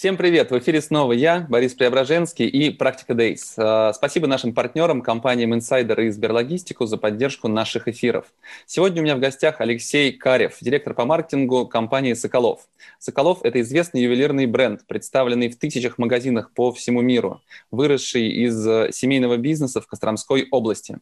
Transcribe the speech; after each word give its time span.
Всем 0.00 0.16
привет! 0.16 0.50
В 0.50 0.58
эфире 0.58 0.80
снова 0.80 1.12
я, 1.12 1.46
Борис 1.50 1.74
Преображенский 1.74 2.46
и 2.46 2.70
Практика 2.70 3.12
Days. 3.12 3.52
А, 3.58 3.92
спасибо 3.92 4.26
нашим 4.26 4.54
партнерам, 4.54 5.02
компаниям 5.02 5.52
Insider 5.52 6.06
и 6.06 6.08
Сберлогистику 6.08 6.86
за 6.86 6.96
поддержку 6.96 7.48
наших 7.48 7.86
эфиров. 7.86 8.24
Сегодня 8.64 9.02
у 9.02 9.04
меня 9.04 9.14
в 9.14 9.20
гостях 9.20 9.60
Алексей 9.60 10.10
Карев, 10.12 10.56
директор 10.62 10.94
по 10.94 11.04
маркетингу 11.04 11.66
компании 11.66 12.14
«Соколов». 12.14 12.60
«Соколов»— 12.98 13.40
это 13.42 13.60
известный 13.60 14.00
ювелирный 14.00 14.46
бренд, 14.46 14.86
представленный 14.86 15.50
в 15.50 15.58
тысячах 15.58 15.98
магазинах 15.98 16.50
по 16.54 16.72
всему 16.72 17.02
миру, 17.02 17.42
выросший 17.70 18.26
из 18.26 18.66
э, 18.66 18.92
семейного 18.92 19.36
бизнеса 19.36 19.82
в 19.82 19.86
Костромской 19.86 20.48
области. 20.50 20.96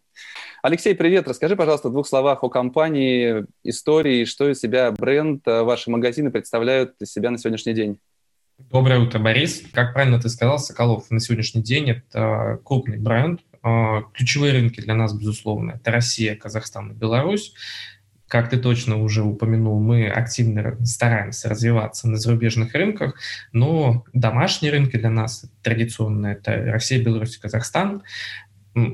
Алексей, 0.60 0.96
привет! 0.96 1.28
Расскажи, 1.28 1.54
пожалуйста, 1.54 1.88
в 1.88 1.92
двух 1.92 2.08
словах 2.08 2.42
о 2.42 2.48
компании, 2.48 3.46
истории, 3.62 4.24
что 4.24 4.50
из 4.50 4.58
себя 4.58 4.90
бренд, 4.90 5.46
э, 5.46 5.62
ваши 5.62 5.88
магазины 5.88 6.32
представляют 6.32 6.96
из 7.00 7.12
себя 7.12 7.30
на 7.30 7.38
сегодняшний 7.38 7.74
день. 7.74 8.00
Доброе 8.58 8.98
утро, 8.98 9.20
Борис. 9.20 9.62
Как 9.72 9.94
правильно 9.94 10.20
ты 10.20 10.28
сказал, 10.28 10.58
Соколов 10.58 11.10
на 11.10 11.20
сегодняшний 11.20 11.62
день 11.62 11.90
это 11.90 12.58
крупный 12.64 12.98
бренд. 12.98 13.40
А, 13.62 14.02
ключевые 14.12 14.52
рынки 14.52 14.80
для 14.80 14.94
нас, 14.94 15.14
безусловно, 15.14 15.72
это 15.80 15.92
Россия, 15.92 16.34
Казахстан 16.34 16.90
и 16.90 16.94
Беларусь. 16.94 17.54
Как 18.26 18.50
ты 18.50 18.58
точно 18.58 19.00
уже 19.00 19.22
упомянул, 19.22 19.80
мы 19.80 20.08
активно 20.08 20.76
стараемся 20.84 21.48
развиваться 21.48 22.08
на 22.08 22.16
зарубежных 22.16 22.74
рынках, 22.74 23.14
но 23.52 24.04
домашние 24.12 24.72
рынки 24.72 24.96
для 24.96 25.08
нас 25.08 25.44
традиционно 25.62 26.26
это 26.26 26.56
Россия, 26.56 27.02
Беларусь 27.02 27.36
и 27.36 27.40
Казахстан. 27.40 28.02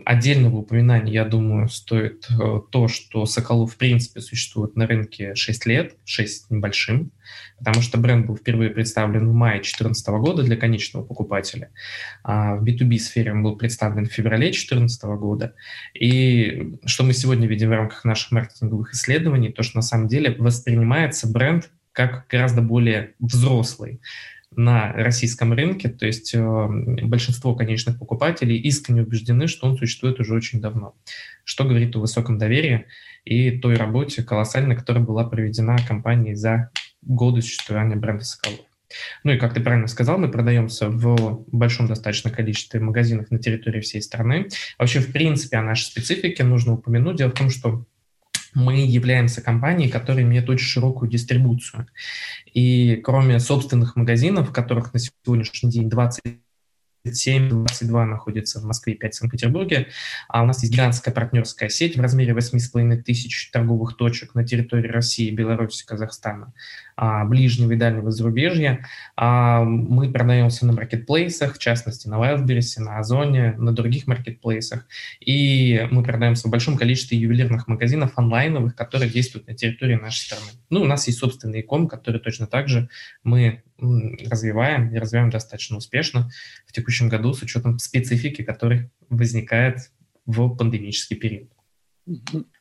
Отдельного 0.05 0.59
упоминания, 0.59 1.13
я 1.13 1.25
думаю, 1.25 1.69
стоит 1.69 2.27
э, 2.31 2.61
то, 2.71 2.89
что 2.89 3.27
Соколов 3.27 3.75
в 3.75 3.77
принципе 3.77 4.21
существует 4.21 4.77
на 4.77 4.87
рынке 4.87 5.35
6 5.35 5.67
лет, 5.67 5.97
6 6.05 6.51
небольшим, 6.51 7.11
потому 7.59 7.83
что 7.83 7.99
бренд 7.99 8.27
был 8.27 8.37
впервые 8.37 8.71
представлен 8.71 9.29
в 9.29 9.35
мае 9.35 9.57
2014 9.57 10.09
года 10.09 10.43
для 10.43 10.57
конечного 10.57 11.05
покупателя. 11.05 11.71
А 12.23 12.57
в 12.57 12.65
B2B 12.65 12.99
сфере 12.99 13.33
он 13.33 13.43
был 13.43 13.57
представлен 13.57 14.07
в 14.07 14.13
феврале 14.13 14.47
2014 14.47 15.05
года. 15.05 15.55
И 15.93 16.79
что 16.87 17.05
мы 17.05 17.13
сегодня 17.13 17.47
видим 17.47 17.69
в 17.69 17.73
рамках 17.73 18.05
наших 18.05 18.33
маркетинговых 18.33 18.95
исследований, 18.95 19.53
то, 19.53 19.63
что 19.63 19.77
на 19.79 19.83
самом 19.83 20.09
деле 20.09 20.35
воспринимается 20.39 21.29
бренд 21.29 21.71
как 21.93 22.27
гораздо 22.29 22.61
более 22.61 23.15
взрослый 23.21 24.01
на 24.57 24.93
российском 24.93 25.53
рынке, 25.53 25.89
то 25.89 26.07
есть 26.07 26.35
э, 26.35 26.67
большинство 27.03 27.55
конечных 27.55 27.99
покупателей 27.99 28.57
искренне 28.57 29.03
убеждены, 29.03 29.47
что 29.47 29.67
он 29.67 29.77
существует 29.77 30.21
уже 30.21 30.35
очень 30.35 30.61
давно, 30.61 30.95
что 31.45 31.65
говорит 31.65 31.95
о 31.97 32.01
высоком 32.01 32.39
доверии 32.39 32.87
и 33.25 33.51
той 33.53 33.77
работе 33.77 34.23
колоссальной, 34.23 34.77
которая 34.77 35.03
была 35.03 35.25
проведена 35.25 35.77
компанией 35.87 36.35
за 36.35 36.71
годы 37.03 37.43
существования 37.43 37.97
бренда 37.97 38.25
«Соколов». 38.25 38.61
Ну 39.25 39.33
и, 39.33 39.39
как 39.39 39.55
ты 39.55 39.61
правильно 39.61 39.89
сказал, 39.89 40.19
мы 40.19 40.31
продаемся 40.31 40.89
в 40.89 41.45
большом 41.51 41.89
достаточно 41.89 42.31
количестве 42.31 42.81
магазинов 42.81 43.31
на 43.31 43.39
территории 43.39 43.81
всей 43.81 44.03
страны. 44.03 44.49
Вообще, 44.79 45.01
в 45.01 45.13
принципе, 45.13 45.57
о 45.57 45.63
нашей 45.63 45.85
специфике 45.85 46.45
нужно 46.45 46.75
упомянуть. 46.75 47.17
Дело 47.17 47.31
в 47.31 47.35
том, 47.35 47.51
что 47.51 47.85
мы 48.55 48.77
являемся 48.87 49.43
компанией, 49.43 49.91
которая 49.91 50.25
имеет 50.25 50.49
очень 50.49 50.67
широкую 50.67 51.11
дистрибуцию. 51.11 51.87
И 52.53 52.97
кроме 52.97 53.41
собственных 53.41 53.97
магазинов, 53.97 54.53
которых 54.53 54.93
на 54.95 55.01
сегодняшний 55.01 55.71
день 55.71 55.91
20 55.91 56.23
7, 57.13 57.51
22 57.51 58.07
находится 58.07 58.61
в 58.61 58.65
Москве, 58.65 58.95
5 58.95 59.13
в 59.13 59.17
Санкт-Петербурге. 59.17 59.89
А 60.29 60.43
у 60.43 60.47
нас 60.47 60.63
есть 60.63 60.73
гигантская 60.73 61.13
партнерская 61.13 61.69
сеть 61.69 61.97
в 61.97 62.01
размере 62.01 62.33
8,5 62.33 63.03
тысяч 63.03 63.51
торговых 63.51 63.97
точек 63.97 64.35
на 64.35 64.45
территории 64.45 64.89
России, 64.89 65.31
Беларуси, 65.31 65.85
Казахстана, 65.85 66.55
ближнего 66.97 67.73
и 67.73 67.77
дальнего 67.77 68.11
зарубежья. 68.11 68.87
А, 69.17 69.63
мы 69.65 70.13
продаемся 70.13 70.67
на 70.67 70.73
маркетплейсах, 70.73 71.57
в 71.57 71.59
частности 71.59 72.09
на 72.09 72.15
Wildberries, 72.15 72.79
на 72.79 72.99
Озоне, 72.99 73.55
на 73.59 73.73
других 73.73 74.07
маркетплейсах. 74.07 74.87
И 75.21 75.87
мы 75.91 76.03
продаемся 76.03 76.49
в 76.49 76.51
большом 76.51 76.77
количестве 76.77 77.19
ювелирных 77.19 77.67
магазинов 77.69 78.13
онлайновых, 78.17 78.77
которые 78.77 79.11
действуют 79.11 79.49
на 79.49 79.55
территории 79.55 79.97
нашей 79.97 80.27
страны. 80.27 80.47
Ну, 80.71 80.83
у 80.83 80.85
нас 80.85 81.07
есть 81.07 81.19
собственный 81.19 81.63
ком, 81.63 81.89
который 81.89 82.21
точно 82.21 82.47
так 82.47 82.69
же 82.69 82.89
мы 83.23 83.63
развиваем 83.79 84.95
и 84.95 84.99
развиваем 84.99 85.31
достаточно 85.31 85.77
успешно 85.77 86.31
в 86.67 86.73
текущем 86.73 87.09
году 87.09 87.35
с 87.35 87.43
учетом 87.43 87.79
специфики, 87.79 88.43
которая 88.43 88.91
возникает 89.09 89.91
в 90.27 90.55
пандемический 90.57 91.17
период. 91.17 91.51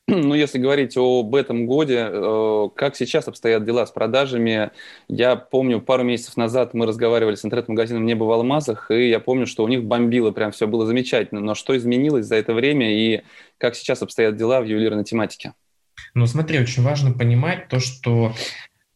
Ну, 0.08 0.34
если 0.34 0.60
говорить 0.60 0.98
об 0.98 1.34
этом 1.34 1.66
годе, 1.66 2.10
э, 2.12 2.70
как 2.76 2.96
сейчас 2.96 3.28
обстоят 3.28 3.64
дела 3.64 3.86
с 3.86 3.92
продажами? 3.92 4.72
Я 5.08 5.36
помню, 5.36 5.82
пару 5.82 6.04
месяцев 6.04 6.36
назад 6.36 6.74
мы 6.74 6.86
разговаривали 6.86 7.36
с 7.36 7.46
интернет-магазином 7.46 8.06
«Небо 8.06 8.26
в 8.26 8.32
алмазах», 8.32 8.92
и 8.92 9.10
я 9.10 9.20
помню, 9.20 9.48
что 9.48 9.64
у 9.64 9.68
них 9.68 9.84
бомбило, 9.86 10.32
прям 10.32 10.52
все 10.52 10.68
было 10.68 10.86
замечательно. 10.86 11.40
Но 11.40 11.56
что 11.56 11.76
изменилось 11.78 12.26
за 12.26 12.36
это 12.36 12.54
время, 12.54 12.94
и 12.94 13.24
как 13.58 13.76
сейчас 13.76 14.02
обстоят 14.02 14.36
дела 14.36 14.62
в 14.62 14.66
ювелирной 14.66 15.06
тематике? 15.06 15.54
Ну, 16.14 16.26
смотри, 16.28 16.60
очень 16.60 16.84
важно 16.84 17.14
понимать 17.14 17.70
то, 17.70 17.80
что 17.80 18.34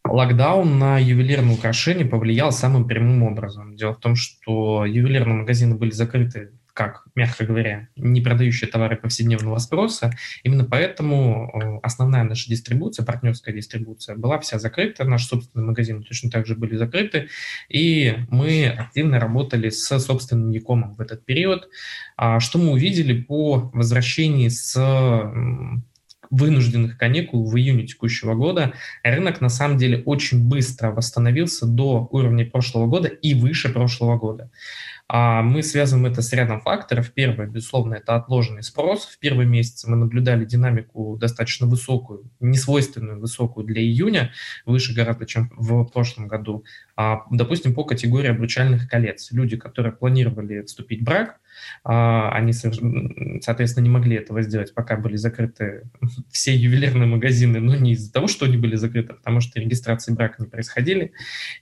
Локдаун 0.03 0.77
на 0.77 0.97
ювелирные 0.97 1.55
украшения 1.55 2.05
повлиял 2.05 2.51
самым 2.51 2.85
прямым 2.85 3.23
образом. 3.23 3.75
Дело 3.75 3.93
в 3.93 3.99
том, 3.99 4.15
что 4.15 4.85
ювелирные 4.85 5.35
магазины 5.35 5.75
были 5.75 5.91
закрыты 5.91 6.51
как, 6.77 7.05
мягко 7.15 7.43
говоря, 7.43 7.89
не 7.95 8.21
продающие 8.21 8.69
товары 8.69 8.97
повседневного 8.97 9.57
спроса. 9.57 10.11
Именно 10.43 10.63
поэтому 10.63 11.49
э, 11.51 11.79
основная 11.81 12.23
наша 12.23 12.47
дистрибуция, 12.47 13.03
партнерская 13.03 13.53
дистрибуция, 13.55 14.15
была 14.15 14.37
вся 14.39 14.59
закрыта, 14.59 15.03
наши 15.03 15.25
собственные 15.25 15.65
магазины 15.65 16.03
точно 16.03 16.29
так 16.29 16.45
же 16.45 16.53
были 16.53 16.75
закрыты, 16.75 17.29
и 17.67 18.17
мы 18.29 18.67
активно 18.67 19.19
работали 19.19 19.69
с 19.69 19.99
собственным 19.99 20.51
Якомом 20.51 20.93
в 20.93 21.01
этот 21.01 21.25
период. 21.25 21.67
А 22.15 22.39
что 22.39 22.59
мы 22.59 22.73
увидели 22.73 23.23
по 23.23 23.71
возвращении 23.73 24.49
с 24.49 24.75
вынужденных 26.29 26.97
каникул 26.97 27.49
в 27.49 27.55
июне 27.57 27.85
текущего 27.85 28.33
года, 28.33 28.73
рынок 29.03 29.41
на 29.41 29.49
самом 29.49 29.77
деле 29.77 30.01
очень 30.05 30.47
быстро 30.47 30.91
восстановился 30.91 31.65
до 31.65 32.07
уровня 32.11 32.45
прошлого 32.45 32.87
года 32.87 33.07
и 33.07 33.33
выше 33.33 33.69
прошлого 33.69 34.17
года. 34.17 34.49
А 35.09 35.41
мы 35.41 35.63
связываем 35.63 36.05
это 36.05 36.21
с 36.21 36.33
рядом 36.33 36.59
факторов. 36.59 37.11
Первое, 37.13 37.47
безусловно, 37.47 37.95
это 37.95 38.15
отложенный 38.15 38.61
спрос. 38.61 39.05
В 39.05 39.19
первые 39.19 39.47
месяцы 39.47 39.89
мы 39.89 39.95
наблюдали 39.95 40.43
динамику 40.43 41.17
достаточно 41.17 41.65
высокую, 41.65 42.29
несвойственную 42.41 43.19
высокую 43.19 43.65
для 43.65 43.81
июня, 43.81 44.33
выше 44.65 44.93
гораздо, 44.93 45.25
чем 45.25 45.49
в 45.55 45.85
прошлом 45.85 46.27
году. 46.27 46.65
А, 46.97 47.21
допустим, 47.31 47.73
по 47.73 47.85
категории 47.85 48.29
обручальных 48.29 48.89
колец. 48.89 49.31
Люди, 49.31 49.55
которые 49.55 49.93
планировали 49.93 50.63
вступить 50.63 51.01
в 51.01 51.05
брак, 51.05 51.39
они, 51.83 52.53
соответственно, 52.53 53.83
не 53.83 53.89
могли 53.89 54.17
этого 54.17 54.41
сделать, 54.41 54.73
пока 54.73 54.97
были 54.97 55.15
закрыты 55.15 55.89
все 56.31 56.55
ювелирные 56.55 57.07
магазины, 57.07 57.59
но 57.59 57.75
не 57.75 57.93
из-за 57.93 58.11
того, 58.11 58.27
что 58.27 58.45
они 58.45 58.57
были 58.57 58.75
закрыты, 58.75 59.13
а 59.13 59.15
потому 59.15 59.41
что 59.41 59.59
регистрации 59.59 60.13
брака 60.13 60.35
не 60.39 60.47
происходили. 60.47 61.11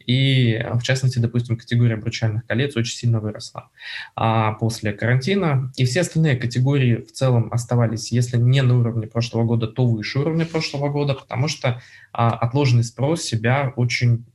И, 0.05 0.63
в 0.73 0.81
частности, 0.83 1.19
допустим, 1.19 1.57
категория 1.57 1.95
обручальных 1.95 2.45
колец 2.45 2.75
очень 2.75 2.95
сильно 2.95 3.19
выросла 3.19 3.69
а 4.15 4.53
после 4.53 4.93
карантина. 4.93 5.71
И 5.75 5.85
все 5.85 6.01
остальные 6.01 6.37
категории 6.37 6.97
в 6.97 7.11
целом 7.11 7.49
оставались, 7.51 8.11
если 8.11 8.37
не 8.37 8.61
на 8.61 8.77
уровне 8.77 9.07
прошлого 9.07 9.43
года, 9.43 9.67
то 9.67 9.85
выше 9.85 10.19
уровня 10.19 10.45
прошлого 10.45 10.89
года, 10.89 11.13
потому 11.13 11.47
что 11.47 11.81
а, 12.11 12.31
отложенный 12.31 12.83
спрос 12.83 13.21
себя 13.21 13.73
очень 13.75 14.25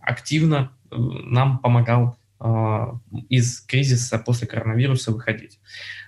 активно 0.00 0.72
э, 0.90 0.96
нам 0.96 1.58
помогал 1.58 2.02
а, 2.02 2.19
из 3.28 3.60
кризиса 3.60 4.18
после 4.18 4.46
коронавируса 4.46 5.12
выходить. 5.12 5.60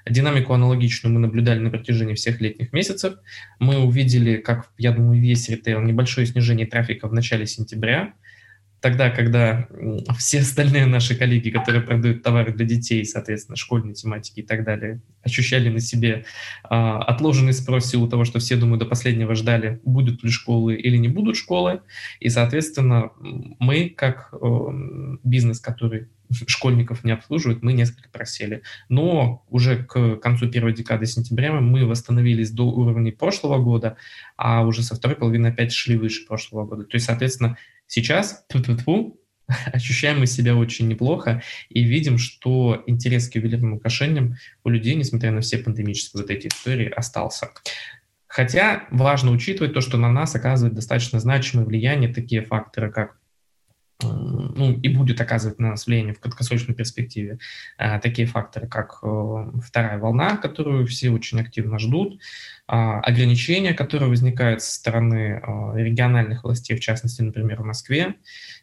Динамику 0.08 0.54
аналогичную 0.54 1.12
мы 1.12 1.20
наблюдали 1.20 1.58
на 1.58 1.70
протяжении 1.70 2.14
всех 2.14 2.40
летних 2.40 2.72
месяцев. 2.72 3.14
Мы 3.58 3.78
увидели, 3.78 4.36
как, 4.36 4.70
я 4.78 4.92
думаю, 4.92 5.20
весь 5.20 5.48
ритейл, 5.48 5.80
небольшое 5.80 6.26
снижение 6.26 6.66
трафика 6.66 7.06
в 7.06 7.12
начале 7.12 7.46
сентября. 7.46 8.14
тогда, 8.80 9.10
когда 9.10 9.68
все 10.18 10.40
остальные 10.40 10.86
наши 10.86 11.14
коллеги, 11.14 11.50
которые 11.50 11.82
продают 11.82 12.22
товары 12.22 12.52
для 12.52 12.66
детей, 12.66 13.04
соответственно, 13.04 13.56
школьной 13.56 13.94
тематики 13.94 14.40
и 14.40 14.42
так 14.42 14.64
далее, 14.64 15.00
ощущали 15.22 15.68
на 15.68 15.78
себе 15.78 16.24
а, 16.64 17.00
отложенный 17.02 17.52
спрос 17.52 17.84
в 17.84 17.90
силу 17.90 18.08
того, 18.08 18.24
что 18.24 18.40
все, 18.40 18.56
думаю, 18.56 18.78
до 18.78 18.86
последнего 18.86 19.34
ждали, 19.34 19.80
будут 19.84 20.24
ли 20.24 20.30
школы 20.30 20.74
или 20.74 20.96
не 20.96 21.08
будут 21.08 21.36
школы. 21.36 21.82
И, 22.18 22.28
соответственно, 22.28 23.12
мы, 23.20 23.88
как 23.88 24.30
э, 24.32 25.16
бизнес, 25.22 25.60
который 25.60 26.08
школьников 26.46 27.04
не 27.04 27.12
обслуживает, 27.12 27.62
мы 27.62 27.72
несколько 27.72 28.08
просели. 28.08 28.62
Но 28.88 29.44
уже 29.48 29.84
к 29.84 30.16
концу 30.16 30.50
первой 30.50 30.72
декады 30.72 31.06
сентября 31.06 31.52
мы 31.52 31.86
восстановились 31.86 32.50
до 32.50 32.64
уровней 32.64 33.12
прошлого 33.12 33.62
года, 33.62 33.96
а 34.36 34.64
уже 34.64 34.82
со 34.82 34.94
второй 34.94 35.16
половины 35.16 35.48
опять 35.48 35.72
шли 35.72 35.96
выше 35.96 36.26
прошлого 36.26 36.64
года. 36.66 36.84
То 36.84 36.96
есть, 36.96 37.06
соответственно, 37.06 37.56
сейчас 37.86 38.44
-тьфу 38.52 38.76
-тьфу, 38.76 39.16
ощущаем 39.72 40.20
мы 40.20 40.26
себя 40.26 40.56
очень 40.56 40.88
неплохо 40.88 41.42
и 41.68 41.82
видим, 41.82 42.18
что 42.18 42.82
интерес 42.86 43.28
к 43.28 43.34
ювелирным 43.34 43.74
украшениям 43.74 44.36
у 44.64 44.68
людей, 44.68 44.94
несмотря 44.94 45.30
на 45.30 45.40
все 45.40 45.58
пандемические 45.58 46.22
вот 46.22 46.30
эти 46.30 46.48
истории, 46.48 46.88
остался. 46.88 47.50
Хотя 48.26 48.86
важно 48.90 49.30
учитывать 49.30 49.74
то, 49.74 49.82
что 49.82 49.98
на 49.98 50.10
нас 50.10 50.34
оказывает 50.34 50.74
достаточно 50.74 51.20
значимое 51.20 51.66
влияние 51.66 52.12
такие 52.12 52.40
факторы, 52.40 52.90
как 52.90 53.18
ну, 54.02 54.72
и 54.72 54.88
будет 54.88 55.20
оказывать 55.20 55.58
на 55.58 55.70
нас 55.70 55.86
влияние 55.86 56.14
в 56.14 56.20
краткосрочной 56.20 56.74
перспективе. 56.74 57.38
А, 57.78 57.98
такие 57.98 58.26
факторы, 58.26 58.66
как 58.66 58.98
э, 59.02 59.50
вторая 59.64 59.98
волна, 59.98 60.36
которую 60.36 60.86
все 60.86 61.10
очень 61.10 61.40
активно 61.40 61.78
ждут, 61.78 62.20
ограничения, 62.66 63.74
которые 63.74 64.08
возникают 64.08 64.62
со 64.62 64.72
стороны 64.72 65.40
а, 65.42 65.74
региональных 65.76 66.44
властей, 66.44 66.76
в 66.76 66.80
частности, 66.80 67.20
например, 67.20 67.60
в 67.60 67.66
Москве, 67.66 68.14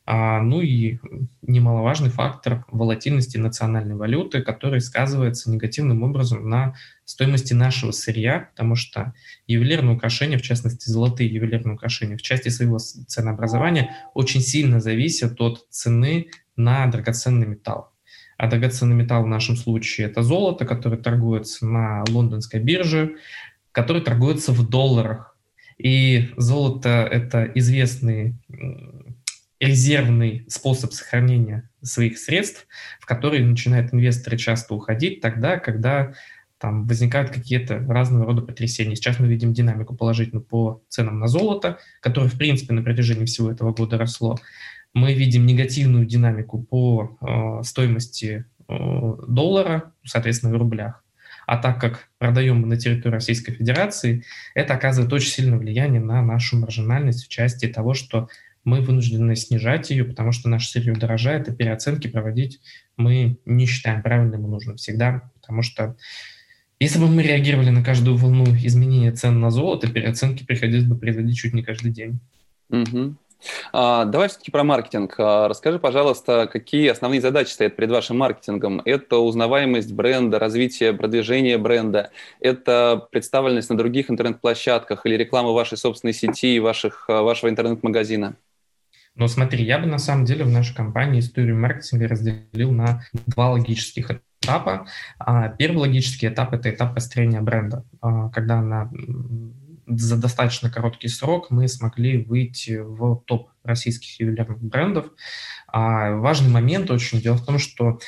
а, 0.05 0.41
ну 0.41 0.61
и 0.61 0.97
немаловажный 1.41 2.09
фактор 2.09 2.65
волатильности 2.71 3.37
национальной 3.37 3.95
валюты, 3.95 4.41
который 4.41 4.81
сказывается 4.81 5.51
негативным 5.51 6.01
образом 6.01 6.49
на 6.49 6.75
стоимости 7.05 7.53
нашего 7.53 7.91
сырья, 7.91 8.49
потому 8.51 8.75
что 8.75 9.13
ювелирные 9.45 9.95
украшения, 9.95 10.37
в 10.37 10.43
частности 10.43 10.89
золотые 10.89 11.29
ювелирные 11.29 11.75
украшения, 11.75 12.17
в 12.17 12.21
части 12.21 12.49
своего 12.49 12.79
ценообразования 12.79 13.95
очень 14.13 14.41
сильно 14.41 14.79
зависят 14.79 15.39
от 15.41 15.67
цены 15.69 16.27
на 16.55 16.87
драгоценный 16.87 17.47
металл. 17.47 17.91
А 18.39 18.47
драгоценный 18.47 18.95
металл 18.95 19.23
в 19.23 19.27
нашем 19.27 19.57
случае 19.57 20.07
это 20.07 20.23
золото, 20.23 20.65
которое 20.65 20.95
торгуется 20.95 21.65
на 21.65 22.05
лондонской 22.07 22.61
бирже, 22.61 23.17
который 23.71 24.01
торгуется 24.01 24.51
в 24.51 24.67
долларах. 24.67 25.37
И 25.77 26.29
золото– 26.37 26.89
это 27.11 27.45
известный 27.55 28.35
резервный 29.59 30.45
способ 30.47 30.93
сохранения 30.93 31.69
своих 31.81 32.17
средств, 32.17 32.67
в 32.99 33.05
который 33.05 33.43
начинают 33.43 33.93
инвесторы 33.93 34.37
часто 34.37 34.73
уходить 34.73 35.21
тогда, 35.21 35.57
когда 35.59 36.13
там 36.59 36.85
возникают 36.85 37.31
какие-то 37.31 37.79
разного 37.79 38.25
рода 38.25 38.41
потрясения. 38.41 38.95
Сейчас 38.95 39.19
мы 39.19 39.27
видим 39.27 39.53
динамику 39.53 39.95
положительную 39.95 40.43
по 40.43 40.81
ценам 40.89 41.19
на 41.19 41.27
золото, 41.27 41.79
которое, 42.01 42.29
в 42.29 42.37
принципе, 42.37 42.73
на 42.73 42.83
протяжении 42.83 43.25
всего 43.25 43.49
этого 43.49 43.73
года 43.73 43.97
росло. 43.97 44.37
Мы 44.93 45.13
видим 45.13 45.45
негативную 45.45 46.05
динамику 46.05 46.61
по 46.61 47.17
э, 47.21 47.63
стоимости 47.63 48.45
э, 48.67 48.73
доллара, 49.27 49.93
соответственно, 50.03 50.53
в 50.53 50.57
рублях. 50.57 51.03
А 51.49 51.57
так 51.57 51.81
как 51.81 52.09
продаем 52.19 52.61
мы 52.61 52.67
на 52.67 52.77
территории 52.77 53.15
Российской 53.15 53.53
Федерации, 53.53 54.23
это 54.53 54.75
оказывает 54.75 55.11
очень 55.11 55.31
сильное 55.31 55.57
влияние 55.57 55.99
на 55.99 56.21
нашу 56.21 56.59
маржинальность 56.59 57.25
в 57.25 57.27
части 57.27 57.67
того, 57.67 57.95
что 57.95 58.29
мы 58.63 58.81
вынуждены 58.81 59.35
снижать 59.35 59.89
ее, 59.89 60.03
потому 60.03 60.31
что 60.31 60.47
наш 60.47 60.67
сырье 60.67 60.93
дорожает, 60.93 61.47
и 61.47 61.55
переоценки 61.55 62.07
проводить 62.07 62.61
мы 62.97 63.39
не 63.45 63.65
считаем 63.65 64.03
правильным 64.03 64.45
и 64.45 64.47
нужным 64.47 64.77
всегда, 64.77 65.31
потому 65.41 65.63
что 65.63 65.97
если 66.79 66.99
бы 66.99 67.07
мы 67.07 67.23
реагировали 67.23 67.71
на 67.71 67.83
каждую 67.83 68.15
волну 68.15 68.45
изменения 68.45 69.11
цен 69.11 69.39
на 69.39 69.49
золото, 69.49 69.91
переоценки 69.91 70.45
приходилось 70.45 70.85
бы 70.85 70.99
производить 70.99 71.37
чуть 71.37 71.55
не 71.55 71.63
каждый 71.63 71.91
день. 71.91 72.19
Угу. 72.69 73.15
А, 73.71 74.05
давай 74.05 74.27
все-таки 74.27 74.51
про 74.51 74.63
маркетинг. 74.63 75.15
А, 75.17 75.47
расскажи, 75.47 75.79
пожалуйста, 75.79 76.49
какие 76.51 76.89
основные 76.89 77.21
задачи 77.21 77.51
стоят 77.51 77.75
перед 77.75 77.91
вашим 77.91 78.17
маркетингом? 78.17 78.81
Это 78.85 79.17
узнаваемость 79.17 79.93
бренда, 79.93 80.39
развитие, 80.39 80.93
продвижение 80.93 81.57
бренда, 81.57 82.11
это 82.39 83.07
представленность 83.11 83.69
на 83.69 83.77
других 83.77 84.09
интернет-площадках 84.09 85.05
или 85.05 85.15
реклама 85.15 85.51
вашей 85.51 85.77
собственной 85.77 86.13
сети 86.13 86.55
и 86.55 86.59
ваших, 86.59 87.05
а, 87.07 87.21
вашего 87.21 87.49
интернет-магазина? 87.49 88.35
Но 89.15 89.27
смотри, 89.27 89.63
я 89.65 89.79
бы 89.79 89.85
на 89.85 89.97
самом 89.97 90.25
деле 90.25 90.45
в 90.45 90.49
нашей 90.49 90.75
компании 90.75 91.19
историю 91.19 91.57
маркетинга 91.57 92.07
разделил 92.07 92.71
на 92.71 93.03
два 93.27 93.51
логических 93.51 94.21
этапа. 94.41 94.87
Первый 95.57 95.77
логический 95.77 96.27
этап– 96.27 96.53
это 96.53 96.69
этап 96.69 96.95
построения 96.95 97.41
бренда, 97.41 97.83
когда 98.33 98.61
на 98.61 98.89
за 99.89 100.17
достаточно 100.17 100.69
короткий 100.69 101.07
срок 101.07 101.49
мы 101.49 101.67
смогли 101.67 102.23
выйти 102.23 102.77
в 102.77 103.23
топ 103.25 103.49
российских 103.63 104.19
ювелирных 104.19 104.61
брендов. 104.61 105.07
А 105.67 106.11
важный 106.11 106.49
момент 106.49 106.91
очень 106.91 107.19
дело 107.21 107.35
в 107.35 107.45
том, 107.45 107.59
что 107.59 107.99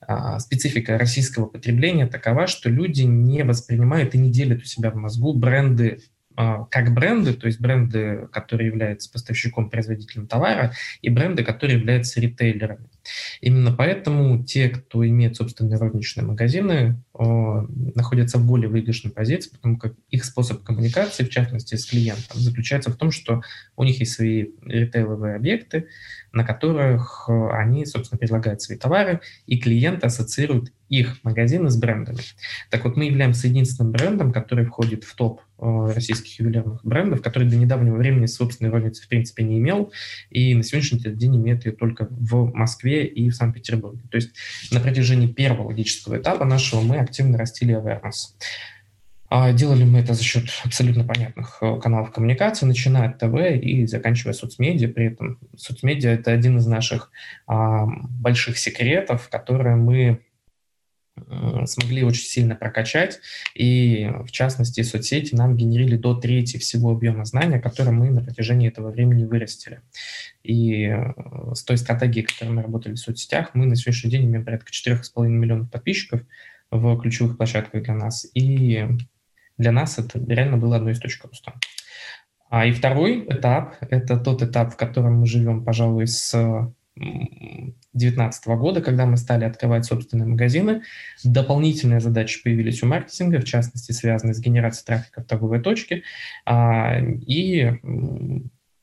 а, 0.00 0.38
специфика 0.38 0.98
российского 0.98 1.46
потребления 1.46 2.06
такова, 2.06 2.46
что 2.46 2.68
люди 2.68 3.02
не 3.02 3.42
воспринимают 3.42 4.14
и 4.14 4.18
не 4.18 4.30
делят 4.30 4.62
у 4.62 4.64
себя 4.64 4.90
в 4.90 4.96
мозгу 4.96 5.32
бренды 5.32 6.00
а, 6.36 6.64
как 6.70 6.94
бренды, 6.94 7.34
то 7.34 7.46
есть 7.46 7.60
бренды, 7.60 8.28
которые 8.32 8.68
являются 8.68 9.12
поставщиком, 9.12 9.68
производителем 9.68 10.26
товара, 10.26 10.72
и 11.02 11.10
бренды, 11.10 11.44
которые 11.44 11.78
являются 11.78 12.20
ритейлерами. 12.20 12.88
Именно 13.40 13.72
поэтому 13.72 14.44
те, 14.44 14.68
кто 14.68 15.06
имеет 15.06 15.36
собственные 15.36 15.78
розничные 15.78 16.24
магазины, 16.26 17.02
находятся 17.14 18.38
в 18.38 18.46
более 18.46 18.68
выигрышной 18.68 19.12
позиции, 19.12 19.50
потому 19.50 19.76
как 19.78 19.94
их 20.08 20.24
способ 20.24 20.62
коммуникации, 20.62 21.24
в 21.24 21.30
частности 21.30 21.74
с 21.74 21.86
клиентом, 21.86 22.40
заключается 22.40 22.90
в 22.90 22.96
том, 22.96 23.10
что 23.10 23.42
у 23.76 23.84
них 23.84 24.00
есть 24.00 24.12
свои 24.12 24.46
ритейловые 24.64 25.36
объекты, 25.36 25.86
на 26.32 26.44
которых 26.44 27.28
они, 27.28 27.84
собственно, 27.86 28.18
предлагают 28.18 28.62
свои 28.62 28.78
товары, 28.78 29.20
и 29.46 29.58
клиенты 29.58 30.06
ассоциируют 30.06 30.72
их 30.88 31.22
магазины 31.22 31.70
с 31.70 31.76
брендами. 31.76 32.18
Так 32.68 32.84
вот, 32.84 32.96
мы 32.96 33.04
являемся 33.04 33.46
единственным 33.46 33.92
брендом, 33.92 34.32
который 34.32 34.64
входит 34.64 35.04
в 35.04 35.14
топ 35.14 35.40
э, 35.58 35.92
российских 35.94 36.40
ювелирных 36.40 36.84
брендов, 36.84 37.22
который 37.22 37.48
до 37.48 37.56
недавнего 37.56 37.96
времени 37.96 38.26
собственной 38.26 38.70
розницы 38.70 39.04
в 39.04 39.08
принципе 39.08 39.44
не 39.44 39.58
имел, 39.58 39.92
и 40.30 40.52
на 40.54 40.64
сегодняшний 40.64 40.98
день 40.98 41.36
имеет 41.36 41.64
ее 41.64 41.72
только 41.72 42.08
в 42.10 42.52
Москве 42.52 42.89
и 42.90 43.30
в 43.30 43.34
Санкт-Петербурге. 43.34 44.02
То 44.10 44.16
есть 44.16 44.30
на 44.70 44.80
протяжении 44.80 45.26
первого 45.26 45.68
логического 45.68 46.18
этапа 46.18 46.44
нашего 46.44 46.80
мы 46.80 46.98
активно 46.98 47.38
растили 47.38 47.76
awareness. 47.76 48.34
А 49.32 49.52
делали 49.52 49.84
мы 49.84 50.00
это 50.00 50.14
за 50.14 50.24
счет 50.24 50.48
абсолютно 50.64 51.04
понятных 51.04 51.58
э, 51.60 51.78
каналов 51.80 52.10
коммуникации, 52.10 52.66
начиная 52.66 53.10
от 53.10 53.18
ТВ 53.18 53.62
и 53.62 53.86
заканчивая 53.86 54.32
соцмедиа. 54.32 54.88
При 54.88 55.06
этом 55.06 55.38
соцмедиа– 55.56 56.10
это 56.14 56.32
один 56.32 56.58
из 56.58 56.66
наших 56.66 57.12
а, 57.46 57.86
больших 57.86 58.58
секретов, 58.58 59.28
которые 59.28 59.76
мы 59.76 60.20
смогли 61.66 62.04
очень 62.04 62.24
сильно 62.24 62.54
прокачать, 62.54 63.20
и 63.54 64.10
в 64.24 64.30
частности 64.30 64.82
соцсети 64.82 65.34
нам 65.34 65.56
генерили 65.56 65.96
до 65.96 66.14
трети 66.14 66.58
всего 66.58 66.90
объема 66.92 67.24
знания, 67.24 67.60
который 67.60 67.92
мы 67.92 68.10
на 68.10 68.22
протяжении 68.22 68.68
этого 68.68 68.90
времени 68.90 69.24
вырастили. 69.24 69.80
И 70.42 70.84
э, 70.84 71.12
с 71.54 71.62
той 71.62 71.76
стратегией, 71.76 72.24
которой 72.24 72.50
мы 72.50 72.62
работали 72.62 72.94
в 72.94 72.98
соцсетях, 72.98 73.50
мы 73.54 73.66
на 73.66 73.76
сегодняшний 73.76 74.10
день 74.10 74.24
имеем 74.24 74.44
порядка 74.44 74.70
4,5 74.72 75.26
миллионов 75.28 75.70
подписчиков 75.70 76.22
в 76.70 77.00
ключевых 77.00 77.36
площадках 77.36 77.82
для 77.82 77.94
нас, 77.94 78.26
и 78.34 78.86
для 79.58 79.72
нас 79.72 79.98
это 79.98 80.18
реально 80.18 80.56
было 80.56 80.76
одной 80.76 80.92
из 80.92 81.00
точек 81.00 81.24
роста. 81.24 81.54
А 82.48 82.66
и 82.66 82.72
второй 82.72 83.26
этап– 83.28 83.76
это 83.80 84.18
тот 84.18 84.42
этап, 84.42 84.72
в 84.72 84.76
котором 84.76 85.20
мы 85.20 85.26
живем, 85.26 85.64
пожалуй, 85.64 86.08
с 86.08 86.34
2019 87.00 88.46
года, 88.48 88.80
когда 88.80 89.06
мы 89.06 89.16
стали 89.16 89.44
открывать 89.44 89.84
собственные 89.84 90.28
магазины. 90.28 90.82
Дополнительные 91.24 92.00
задачи 92.00 92.42
появились 92.42 92.82
у 92.82 92.86
маркетинга, 92.86 93.40
в 93.40 93.44
частности, 93.44 93.92
связанные 93.92 94.34
с 94.34 94.40
генерацией 94.40 94.86
трафика 94.86 95.22
в 95.22 95.26
торговые 95.26 95.62
точки 95.62 96.04
а, 96.44 97.00
и, 97.00 97.72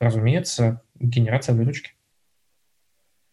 разумеется, 0.00 0.82
генерация 0.98 1.54
выручки. 1.54 1.92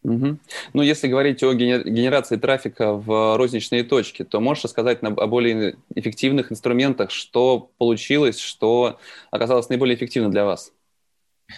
Угу. 0.04 0.38
Ну, 0.74 0.82
если 0.84 1.08
говорить 1.08 1.42
о 1.42 1.54
генерации 1.54 2.38
трафика 2.38 2.94
в 2.94 3.38
розничные 3.38 3.84
точки, 3.84 4.24
то 4.24 4.40
можешь 4.40 4.66
рассказать 4.66 5.00
о 5.02 5.28
более 5.28 5.78
эффективных 5.96 6.52
инструментах, 6.52 7.10
что 7.10 7.72
получилось, 7.80 8.38
что 8.38 9.00
оказалось 9.32 9.68
наиболее 9.70 9.96
эффективным 9.96 10.32
для 10.32 10.46
вас? 10.46 10.75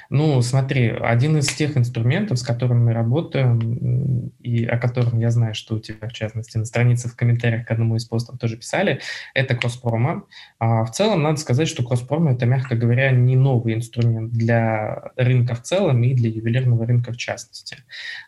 Ну, 0.10 0.42
смотри, 0.42 0.90
один 0.90 1.38
из 1.38 1.48
тех 1.48 1.78
инструментов, 1.78 2.40
с 2.40 2.44
которым 2.44 2.86
мы 2.86 2.94
работаем, 2.94 4.32
и 4.42 4.66
о 4.66 4.78
котором 4.78 5.20
я 5.20 5.32
знаю, 5.32 5.54
что 5.54 5.76
у 5.76 5.80
тебя, 5.80 6.10
в 6.10 6.14
частности, 6.14 6.58
на 6.58 6.66
странице 6.66 7.10
в 7.10 7.16
комментариях 7.16 7.66
к 7.66 7.72
одному 7.72 7.96
из 7.96 8.06
постов 8.06 8.38
тоже 8.38 8.58
писали, 8.58 9.00
это 9.34 9.56
Кросспрома. 9.56 10.24
А 10.60 10.84
в 10.84 10.92
целом, 10.92 11.24
надо 11.24 11.38
сказать, 11.38 11.68
что 11.68 11.84
Кросспрома– 11.84 12.32
это, 12.34 12.46
мягко 12.46 12.76
говоря, 12.76 13.12
не 13.12 13.36
новый 13.36 13.74
инструмент 13.76 14.32
для 14.32 15.12
рынка 15.16 15.56
в 15.56 15.64
целом 15.64 16.04
и 16.04 16.14
для 16.14 16.30
ювелирного 16.30 16.86
рынка 16.86 17.12
в 17.12 17.18
частности. 17.18 17.78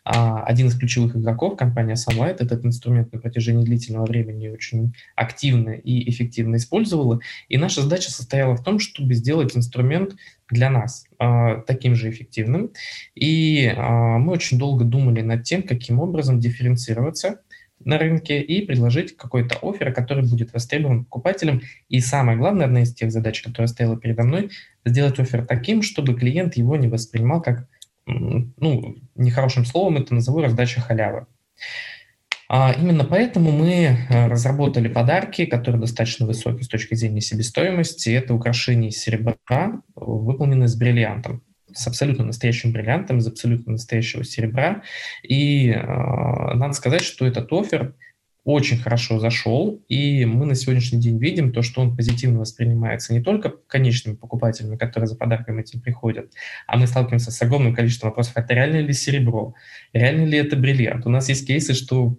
А 0.03 0.43
один 0.43 0.67
из 0.67 0.77
ключевых 0.77 1.15
игроков, 1.15 1.57
компания 1.57 1.95
Sunlight, 1.95 2.37
этот 2.39 2.65
инструмент 2.65 3.11
на 3.11 3.19
протяжении 3.19 3.65
длительного 3.65 4.05
времени 4.05 4.47
очень 4.47 4.93
активно 5.15 5.71
и 5.71 6.09
эффективно 6.09 6.55
использовала. 6.55 7.19
И 7.47 7.57
наша 7.57 7.81
задача 7.81 8.11
состояла 8.11 8.55
в 8.55 8.63
том, 8.63 8.79
чтобы 8.79 9.13
сделать 9.13 9.55
инструмент 9.55 10.15
для 10.49 10.69
нас 10.69 11.05
э, 11.19 11.61
таким 11.67 11.95
же 11.95 12.09
эффективным. 12.09 12.71
И 13.15 13.65
э, 13.65 13.77
мы 13.77 14.31
очень 14.31 14.57
долго 14.57 14.83
думали 14.83 15.21
над 15.21 15.43
тем, 15.43 15.63
каким 15.63 15.99
образом 15.99 16.39
дифференцироваться 16.39 17.41
на 17.83 17.97
рынке 17.97 18.41
и 18.41 18.65
предложить 18.65 19.15
какой-то 19.15 19.57
офер, 19.61 19.93
который 19.93 20.27
будет 20.27 20.53
востребован 20.53 21.05
покупателем. 21.05 21.61
И 21.87 21.99
самое 22.01 22.37
главное, 22.37 22.65
одна 22.65 22.83
из 22.83 22.93
тех 22.93 23.11
задач, 23.11 23.41
которая 23.41 23.67
стояла 23.67 23.97
передо 23.97 24.23
мной, 24.23 24.51
сделать 24.85 25.19
офер 25.19 25.45
таким, 25.45 25.81
чтобы 25.81 26.15
клиент 26.15 26.57
его 26.57 26.75
не 26.75 26.87
воспринимал 26.87 27.41
как, 27.41 27.67
ну, 28.05 28.97
нехорошим 29.15 29.65
словом 29.65 29.97
это 29.97 30.13
назову 30.13 30.41
раздача 30.41 30.81
халявы. 30.81 31.27
А, 32.51 32.73
именно 32.73 33.05
поэтому 33.05 33.51
мы 33.51 33.95
э, 34.09 34.27
разработали 34.27 34.87
подарки, 34.87 35.45
которые 35.45 35.79
достаточно 35.79 36.25
высокие 36.25 36.63
с 36.63 36.67
точки 36.67 36.95
зрения 36.95 37.21
себестоимости. 37.21 38.09
Это 38.09 38.33
украшения 38.33 38.89
из 38.89 38.97
серебра, 38.97 39.81
выполненные 39.95 40.67
с 40.67 40.75
бриллиантом 40.75 41.43
с 41.71 41.85
абсолютно 41.85 42.25
настоящим 42.25 42.71
бриллиантом, 42.71 43.19
из 43.19 43.27
абсолютно 43.27 43.73
настоящего 43.73 44.23
серебра. 44.23 44.81
И 45.21 45.69
э, 45.69 45.77
надо 45.77 46.73
сказать, 46.73 47.03
что 47.03 47.27
этот 47.27 47.53
офер– 47.53 47.93
очень 48.51 48.77
хорошо 48.77 49.19
зашел, 49.19 49.79
и 49.89 50.25
мы 50.25 50.47
на 50.47 50.55
сегодняшний 50.55 50.99
день 50.99 51.19
видим 51.19 51.51
то, 51.51 51.61
что 51.61 51.81
он 51.81 51.95
позитивно 51.95 52.39
воспринимается 52.39 53.13
не 53.13 53.21
только 53.21 53.53
конечными 53.67 54.15
покупателями, 54.15 54.75
которые 54.75 55.07
за 55.07 55.15
подарком 55.15 55.59
этим 55.59 55.81
приходят, 55.81 56.31
а 56.65 56.77
мы 56.77 56.87
сталкиваемся 56.87 57.29
с 57.29 57.39
огромным 57.43 57.75
количеством 57.75 58.09
вопросов, 58.09 58.33
это 58.37 58.55
реально 58.55 58.79
ли 58.79 58.91
серебро, 58.91 59.53
реально 59.93 60.25
ли 60.25 60.39
это 60.39 60.55
бриллиант. 60.55 61.05
У 61.05 61.11
нас 61.11 61.29
есть 61.29 61.45
кейсы, 61.45 61.75
что 61.75 62.17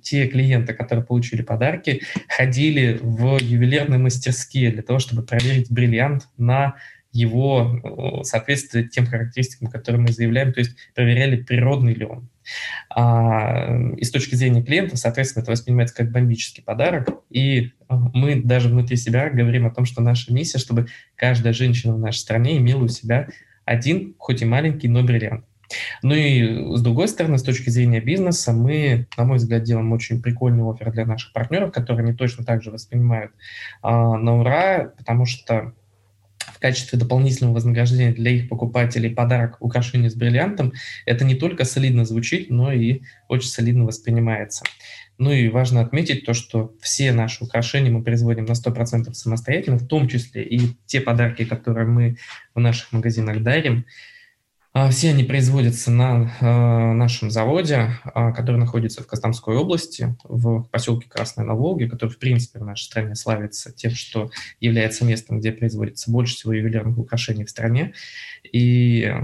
те 0.00 0.28
клиенты, 0.28 0.74
которые 0.74 1.04
получили 1.04 1.42
подарки, 1.42 2.02
ходили 2.28 3.00
в 3.02 3.38
ювелирные 3.42 3.98
мастерские 3.98 4.70
для 4.70 4.82
того, 4.82 5.00
чтобы 5.00 5.24
проверить 5.24 5.72
бриллиант 5.72 6.28
на 6.38 6.76
его 7.10 8.22
соответствие 8.22 8.88
тем 8.88 9.06
характеристикам, 9.06 9.68
которые 9.68 10.02
мы 10.02 10.12
заявляем, 10.12 10.52
то 10.52 10.60
есть 10.60 10.76
проверяли, 10.94 11.42
природный 11.42 11.94
ли 11.94 12.04
он. 12.04 12.28
А, 12.90 13.76
и 13.96 14.04
с 14.04 14.10
точки 14.10 14.34
зрения 14.34 14.62
клиента, 14.62 14.96
соответственно, 14.96 15.42
это 15.42 15.52
воспринимается 15.52 15.96
как 15.96 16.10
бомбический 16.10 16.62
подарок. 16.62 17.08
И 17.30 17.72
а, 17.88 17.96
мы 17.96 18.42
даже 18.42 18.68
внутри 18.68 18.96
себя 18.96 19.30
говорим 19.30 19.66
о 19.66 19.70
том, 19.70 19.84
что 19.84 20.02
наша 20.02 20.32
миссия, 20.32 20.58
чтобы 20.58 20.86
каждая 21.16 21.52
женщина 21.52 21.94
в 21.94 21.98
нашей 21.98 22.18
стране 22.18 22.56
имела 22.58 22.84
у 22.84 22.88
себя 22.88 23.28
один, 23.64 24.14
хоть 24.18 24.42
и 24.42 24.44
маленький, 24.44 24.88
но 24.88 25.02
бриллиант. 25.02 25.44
Ну 26.02 26.14
и 26.14 26.76
с 26.76 26.82
другой 26.82 27.08
стороны, 27.08 27.38
с 27.38 27.42
точки 27.42 27.70
зрения 27.70 28.00
бизнеса, 28.00 28.52
мы, 28.52 29.06
на 29.16 29.24
мой 29.24 29.38
взгляд, 29.38 29.62
делаем 29.62 29.92
очень 29.92 30.22
прикольный 30.22 30.68
офер 30.68 30.92
для 30.92 31.06
наших 31.06 31.32
партнеров, 31.32 31.72
которые 31.72 32.06
они 32.06 32.16
точно 32.16 32.44
так 32.44 32.62
же 32.62 32.70
воспринимают 32.70 33.32
а, 33.82 34.16
на 34.18 34.38
ура, 34.38 34.92
потому 34.96 35.26
что 35.26 35.72
в 36.52 36.58
качестве 36.58 36.98
дополнительного 36.98 37.54
вознаграждения 37.54 38.12
для 38.12 38.30
их 38.32 38.48
покупателей 38.48 39.10
подарок 39.10 39.56
украшение 39.60 40.10
с 40.10 40.14
бриллиантом, 40.14 40.72
это 41.06 41.24
не 41.24 41.34
только 41.34 41.64
солидно 41.64 42.04
звучит, 42.04 42.50
но 42.50 42.72
и 42.72 43.02
очень 43.28 43.48
солидно 43.48 43.84
воспринимается. 43.84 44.64
Ну 45.16 45.30
и 45.30 45.48
важно 45.48 45.80
отметить 45.80 46.26
то, 46.26 46.34
что 46.34 46.74
все 46.80 47.12
наши 47.12 47.44
украшения 47.44 47.90
мы 47.90 48.02
производим 48.02 48.46
на 48.46 48.52
100% 48.52 49.12
самостоятельно, 49.12 49.78
в 49.78 49.86
том 49.86 50.08
числе 50.08 50.42
и 50.42 50.60
те 50.86 51.00
подарки, 51.00 51.44
которые 51.44 51.86
мы 51.86 52.16
в 52.54 52.60
наших 52.60 52.92
магазинах 52.92 53.42
дарим, 53.42 53.84
все 54.90 55.10
они 55.10 55.22
производятся 55.22 55.92
на 55.92 56.34
а, 56.40 56.92
нашем 56.94 57.30
заводе, 57.30 57.90
а, 58.02 58.32
который 58.32 58.56
находится 58.56 59.04
в 59.04 59.06
Костромской 59.06 59.56
области, 59.56 60.16
в 60.24 60.64
поселке 60.64 61.08
Красная 61.08 61.46
на 61.46 61.54
Волге, 61.54 61.88
который, 61.88 62.10
в 62.10 62.18
принципе, 62.18 62.58
в 62.58 62.64
нашей 62.64 62.82
стране 62.82 63.14
славится 63.14 63.72
тем, 63.72 63.92
что 63.92 64.32
является 64.58 65.04
местом, 65.04 65.38
где 65.38 65.52
производится 65.52 66.10
больше 66.10 66.34
всего 66.34 66.54
ювелирных 66.54 66.98
украшений 66.98 67.44
в 67.44 67.50
стране. 67.50 67.94
И 68.42 69.14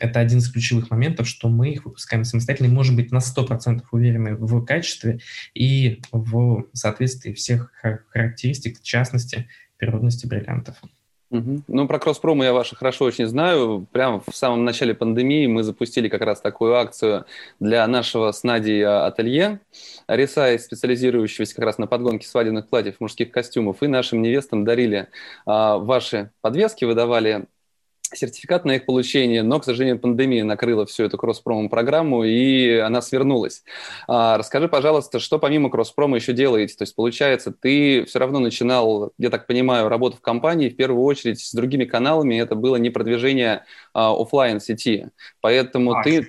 это 0.00 0.18
один 0.18 0.38
из 0.38 0.50
ключевых 0.50 0.90
моментов, 0.90 1.28
что 1.28 1.48
мы 1.48 1.70
их 1.70 1.84
выпускаем 1.84 2.24
самостоятельно 2.24 2.66
и, 2.66 2.74
может 2.74 2.96
быть, 2.96 3.12
на 3.12 3.18
100% 3.18 3.82
уверены 3.92 4.34
в 4.34 4.64
качестве 4.64 5.20
и 5.54 6.02
в 6.10 6.66
соответствии 6.72 7.32
всех 7.32 7.70
характеристик, 8.10 8.80
в 8.80 8.82
частности, 8.82 9.46
природности 9.76 10.26
бриллиантов. 10.26 10.78
Ну, 11.66 11.88
про 11.88 11.98
Кросспрому 11.98 12.44
я 12.44 12.52
ваши 12.52 12.76
хорошо 12.76 13.04
очень 13.04 13.26
знаю. 13.26 13.86
Прямо 13.90 14.22
в 14.24 14.36
самом 14.36 14.64
начале 14.64 14.94
пандемии 14.94 15.46
мы 15.46 15.64
запустили 15.64 16.08
как 16.08 16.22
раз 16.22 16.40
такую 16.40 16.76
акцию 16.76 17.24
для 17.58 17.86
нашего 17.88 18.30
с 18.30 18.44
Надей 18.44 18.84
ателье, 18.84 19.60
Рисай, 20.06 20.58
специализирующегося 20.58 21.56
как 21.56 21.64
раз 21.64 21.78
на 21.78 21.86
подгонке 21.86 22.26
свадебных 22.28 22.68
платьев, 22.68 23.00
мужских 23.00 23.32
костюмов, 23.32 23.82
и 23.82 23.88
нашим 23.88 24.22
невестам 24.22 24.64
дарили 24.64 25.08
а, 25.44 25.78
ваши 25.78 26.30
подвески, 26.40 26.84
выдавали 26.84 27.46
сертификат 28.16 28.64
на 28.64 28.76
их 28.76 28.86
получение, 28.86 29.42
но, 29.42 29.60
к 29.60 29.64
сожалению, 29.64 29.98
пандемия 29.98 30.44
накрыла 30.44 30.86
всю 30.86 31.04
эту 31.04 31.18
кросс-промо-программу, 31.18 32.24
и 32.24 32.76
она 32.78 33.02
свернулась. 33.02 33.64
А, 34.08 34.38
расскажи, 34.38 34.68
пожалуйста, 34.68 35.18
что 35.18 35.38
помимо 35.38 35.70
кросс-промо 35.70 36.16
еще 36.16 36.32
делаете? 36.32 36.74
То 36.76 36.82
есть, 36.82 36.94
получается, 36.94 37.52
ты 37.52 38.04
все 38.04 38.18
равно 38.18 38.38
начинал, 38.38 39.12
я 39.18 39.30
так 39.30 39.46
понимаю, 39.46 39.88
работу 39.88 40.16
в 40.16 40.20
компании, 40.20 40.68
в 40.68 40.76
первую 40.76 41.02
очередь 41.04 41.40
с 41.40 41.52
другими 41.52 41.84
каналами, 41.84 42.40
это 42.40 42.54
было 42.54 42.76
не 42.76 42.90
продвижение 42.90 43.64
а, 43.92 44.12
офлайн 44.12 44.60
сети 44.60 45.06
поэтому 45.40 45.92
а, 45.92 46.02
ты 46.02 46.26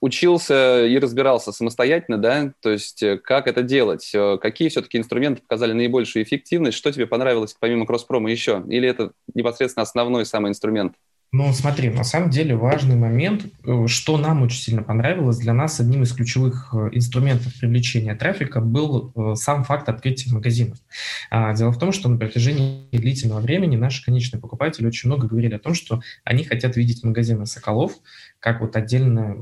учился 0.00 0.84
и 0.84 0.98
разбирался 0.98 1.50
самостоятельно, 1.50 2.18
да, 2.18 2.52
то 2.60 2.70
есть 2.70 3.02
э, 3.02 3.16
как 3.16 3.46
это 3.46 3.62
делать, 3.62 4.10
э, 4.14 4.36
какие 4.36 4.68
все-таки 4.68 4.98
инструменты 4.98 5.40
показали 5.40 5.72
наибольшую 5.72 6.24
эффективность, 6.24 6.76
что 6.76 6.92
тебе 6.92 7.06
понравилось 7.06 7.56
помимо 7.58 7.86
кросс-промо 7.86 8.28
еще, 8.28 8.62
или 8.68 8.86
это 8.86 9.12
непосредственно 9.34 9.82
основной 9.82 10.26
самый 10.26 10.50
инструмент? 10.50 10.94
Ну, 11.36 11.52
смотри, 11.52 11.90
на 11.90 12.04
самом 12.04 12.30
деле 12.30 12.54
важный 12.54 12.94
момент, 12.94 13.46
э, 13.66 13.88
что 13.88 14.18
нам 14.18 14.42
очень 14.42 14.60
сильно 14.60 14.84
понравилось, 14.84 15.38
для 15.38 15.52
нас 15.52 15.80
одним 15.80 16.04
из 16.04 16.12
ключевых 16.12 16.72
инструментов 16.92 17.52
привлечения 17.58 18.14
трафика 18.14 18.60
был 18.60 19.12
сам 19.34 19.64
факт 19.64 19.88
открытия 19.88 20.32
магазинов. 20.32 20.78
А, 21.32 21.52
дело 21.52 21.72
в 21.72 21.78
том, 21.80 21.90
что 21.90 22.08
на 22.08 22.18
протяжении 22.18 22.86
длительного 22.92 23.40
времени 23.40 23.74
наши 23.74 24.04
конечные 24.04 24.40
покупатели 24.40 24.86
очень 24.86 25.08
много 25.08 25.26
говорили 25.26 25.54
о 25.54 25.58
том, 25.58 25.74
что 25.74 26.02
они 26.22 26.44
хотят 26.44 26.76
видеть 26.76 27.02
магазины 27.02 27.46
Соколов, 27.46 27.94
как 28.38 28.60
вот 28.60 28.76
отдельно 28.76 29.34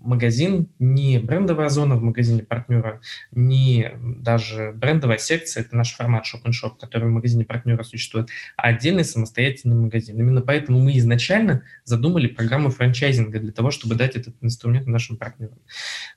магазин, 0.00 0.68
не 0.78 1.18
брендовая 1.18 1.68
зона 1.68 1.96
в 1.96 2.02
магазине 2.02 2.42
партнера, 2.42 3.00
не 3.32 3.92
даже 4.00 4.72
брендовая 4.74 5.18
секция, 5.18 5.62
это 5.62 5.76
наш 5.76 5.94
формат 5.94 6.26
шоп-н-шоп, 6.26 6.78
который 6.78 7.08
в 7.08 7.12
магазине 7.12 7.44
партнера 7.44 7.82
существует, 7.82 8.28
а 8.56 8.68
отдельный 8.68 9.04
самостоятельный 9.04 9.76
магазин. 9.76 10.18
Именно 10.18 10.40
поэтому 10.42 10.80
мы 10.80 10.96
изначально 10.98 11.62
задумали 11.84 12.26
программу 12.26 12.70
франчайзинга 12.70 13.38
для 13.38 13.52
того, 13.52 13.70
чтобы 13.70 13.94
дать 13.94 14.16
этот 14.16 14.34
инструмент 14.40 14.86
нашим 14.86 15.16
партнерам. 15.16 15.58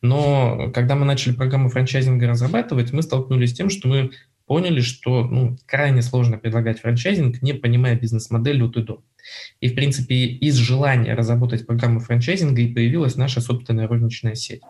Но 0.02 0.72
когда 0.74 0.96
мы 0.96 1.06
начали 1.06 1.34
программу 1.34 1.70
франчайзинга 1.70 2.28
разрабатывать, 2.28 2.94
мы 2.94 3.02
столкнулись 3.02 3.52
с 3.52 3.54
тем, 3.54 3.70
что 3.70 3.88
мы 3.88 4.12
поняли, 4.54 4.82
что 4.82 5.24
ну, 5.24 5.58
крайне 5.66 6.04
сложно 6.04 6.38
предлагать 6.38 6.80
франчайзинг, 6.80 7.42
не 7.42 7.54
понимая 7.54 8.00
бизнес-модель 8.00 8.62
от 8.62 8.78
и 8.78 8.84
до. 8.84 9.04
И, 9.62 9.68
в 9.68 9.74
принципе, 9.74 10.14
из 10.26 10.58
желания 10.58 11.16
разработать 11.16 11.66
программу 11.66 12.00
франчайзинга 12.00 12.62
и 12.62 12.72
появилась 12.72 13.16
наша 13.16 13.42
собственная 13.42 13.88
розничная 13.88 14.36
сеть. 14.36 14.62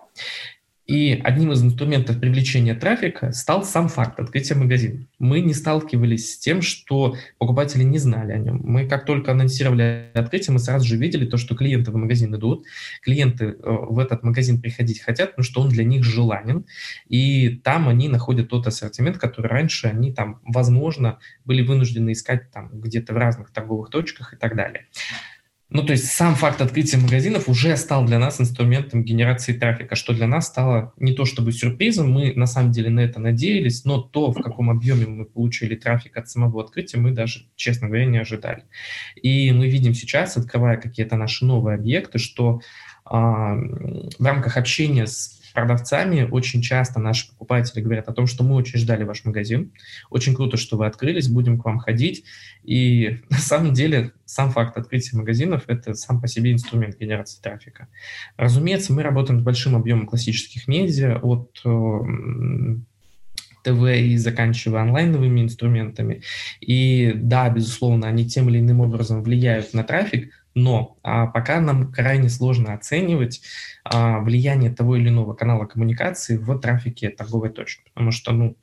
И 0.86 1.14
одним 1.24 1.54
из 1.54 1.64
инструментов 1.64 2.20
привлечения 2.20 2.76
трафика 2.76 3.32
стал 3.32 3.64
сам 3.64 3.88
факт 3.88 4.20
открытия 4.20 4.56
магазина. 4.56 5.06
Мы 5.18 5.40
не 5.40 5.54
сталкивались 5.54 6.34
с 6.34 6.38
тем, 6.38 6.62
что 6.62 7.16
покупатели 7.38 7.84
не 7.84 8.00
знали 8.00 8.34
о 8.34 8.38
нем. 8.38 8.60
Мы 8.64 8.86
как 8.86 9.06
только 9.06 9.32
анонсировали 9.32 10.12
открытие, 10.14 10.54
мы 10.54 10.60
сразу 10.60 10.86
же 10.86 10.98
видели 10.98 11.26
то, 11.26 11.38
что 11.38 11.56
клиенты 11.56 11.92
в 11.92 11.96
магазин 11.96 12.36
идут, 12.36 12.66
клиенты 13.02 13.46
э, 13.46 13.56
в 13.62 13.98
этот 13.98 14.24
магазин 14.24 14.60
приходить 14.60 15.00
хотят, 15.00 15.32
потому 15.32 15.46
что 15.46 15.62
он 15.62 15.70
для 15.70 15.86
них 15.86 16.04
желанен, 16.04 16.66
и 17.08 17.50
там 17.64 17.88
они 17.88 18.10
находят 18.10 18.50
тот 18.50 18.68
ассортимент, 18.68 19.18
который 19.18 19.48
раньше 19.48 19.88
они 19.88 20.12
там, 20.12 20.42
возможно, 20.44 21.20
были 21.46 21.62
вынуждены 21.62 22.12
искать 22.12 22.52
там 22.52 22.70
где-то 22.74 23.14
в 23.14 23.18
разных 23.18 23.52
торговых 23.52 23.90
точках 23.90 24.34
и 24.34 24.38
так 24.38 24.58
далее. 24.58 24.88
Ну, 25.74 25.84
то 25.84 25.94
есть 25.94 26.06
сам 26.06 26.36
факт 26.36 26.62
открытия 26.62 26.98
магазинов 26.98 27.50
уже 27.50 27.76
стал 27.78 28.06
для 28.06 28.20
нас 28.20 28.40
инструментом 28.40 29.04
генерации 29.04 29.54
трафика, 29.54 29.96
что 29.96 30.14
для 30.14 30.28
нас 30.28 30.46
стало 30.46 30.94
не 30.98 31.14
то 31.14 31.26
чтобы 31.26 31.52
сюрпризом, 31.52 32.12
мы 32.12 32.32
на 32.36 32.46
самом 32.46 32.72
деле 32.72 32.92
на 32.92 33.00
это 33.00 33.20
надеялись, 33.20 33.84
но 33.84 34.00
то, 34.00 34.32
в 34.32 34.40
каком 34.40 34.70
объеме 34.70 35.08
мы 35.08 35.26
получили 35.26 35.76
трафик 35.76 36.16
от 36.16 36.30
самого 36.30 36.64
открытия, 36.64 37.00
мы 37.00 37.10
даже, 37.10 37.48
честно 37.56 37.88
говоря, 37.88 38.06
не 38.06 38.20
ожидали. 38.20 38.66
И 39.16 39.52
мы 39.52 39.68
видим 39.68 39.96
сейчас, 39.96 40.38
открывая 40.38 40.78
какие-то 40.78 41.16
наши 41.16 41.44
новые 41.44 41.74
объекты, 41.74 42.20
что 42.20 42.62
а, 43.04 43.56
в 43.56 44.24
рамках 44.24 44.58
общения 44.58 45.08
с 45.08 45.42
продавцами 45.54 46.28
очень 46.30 46.62
часто 46.62 47.00
наши 47.00 47.30
покупатели 47.30 47.82
говорят 47.82 48.08
о 48.10 48.14
том, 48.14 48.28
что 48.28 48.44
мы 48.44 48.56
очень 48.56 48.80
ждали 48.80 49.04
ваш 49.04 49.24
магазин, 49.26 49.72
очень 50.10 50.36
круто, 50.36 50.58
что 50.58 50.78
вы 50.78 50.86
открылись, 50.86 51.28
будем 51.28 51.60
к 51.60 51.66
вам 51.66 51.80
ходить. 51.80 52.26
И 52.64 53.20
на 53.30 53.38
самом 53.38 53.74
деле 53.74 54.12
сам 54.26 54.52
факт 54.52 54.78
открытия 54.78 55.18
магазинов– 55.18 55.64
это 55.68 55.94
сам 55.94 56.22
по 56.22 56.28
себе 56.28 56.52
инструмент 56.52 56.98
генерации 57.00 57.42
трафика. 57.42 57.88
Разумеется, 58.38 58.94
мы 58.94 59.04
работаем 59.04 59.40
с 59.40 59.44
большим 59.44 59.76
объемом 59.76 60.08
классических 60.08 60.68
медиа, 60.68 61.20
от 61.22 61.62
э, 61.64 62.00
ТВ 63.64 63.84
и 63.98 64.18
заканчивая 64.18 64.82
онлайновыми 64.82 65.42
инструментами. 65.42 66.22
И 66.60 67.14
да, 67.16 67.50
безусловно, 67.50 68.08
они 68.08 68.28
тем 68.28 68.50
или 68.50 68.60
иным 68.60 68.82
образом 68.82 69.24
влияют 69.24 69.74
на 69.74 69.84
трафик, 69.84 70.32
но 70.56 70.98
а, 71.04 71.28
пока 71.28 71.60
нам 71.60 71.92
крайне 71.92 72.30
сложно 72.30 72.74
оценивать 72.74 73.42
а, 73.84 74.20
влияние 74.20 74.72
того 74.72 74.96
или 74.96 75.10
иного 75.10 75.34
канала 75.34 75.66
коммуникации 75.66 76.38
в 76.38 76.58
трафике 76.60 77.10
торговой 77.10 77.50
точки, 77.50 77.84
потому 77.94 78.12
что, 78.12 78.32
ну, 78.32 78.58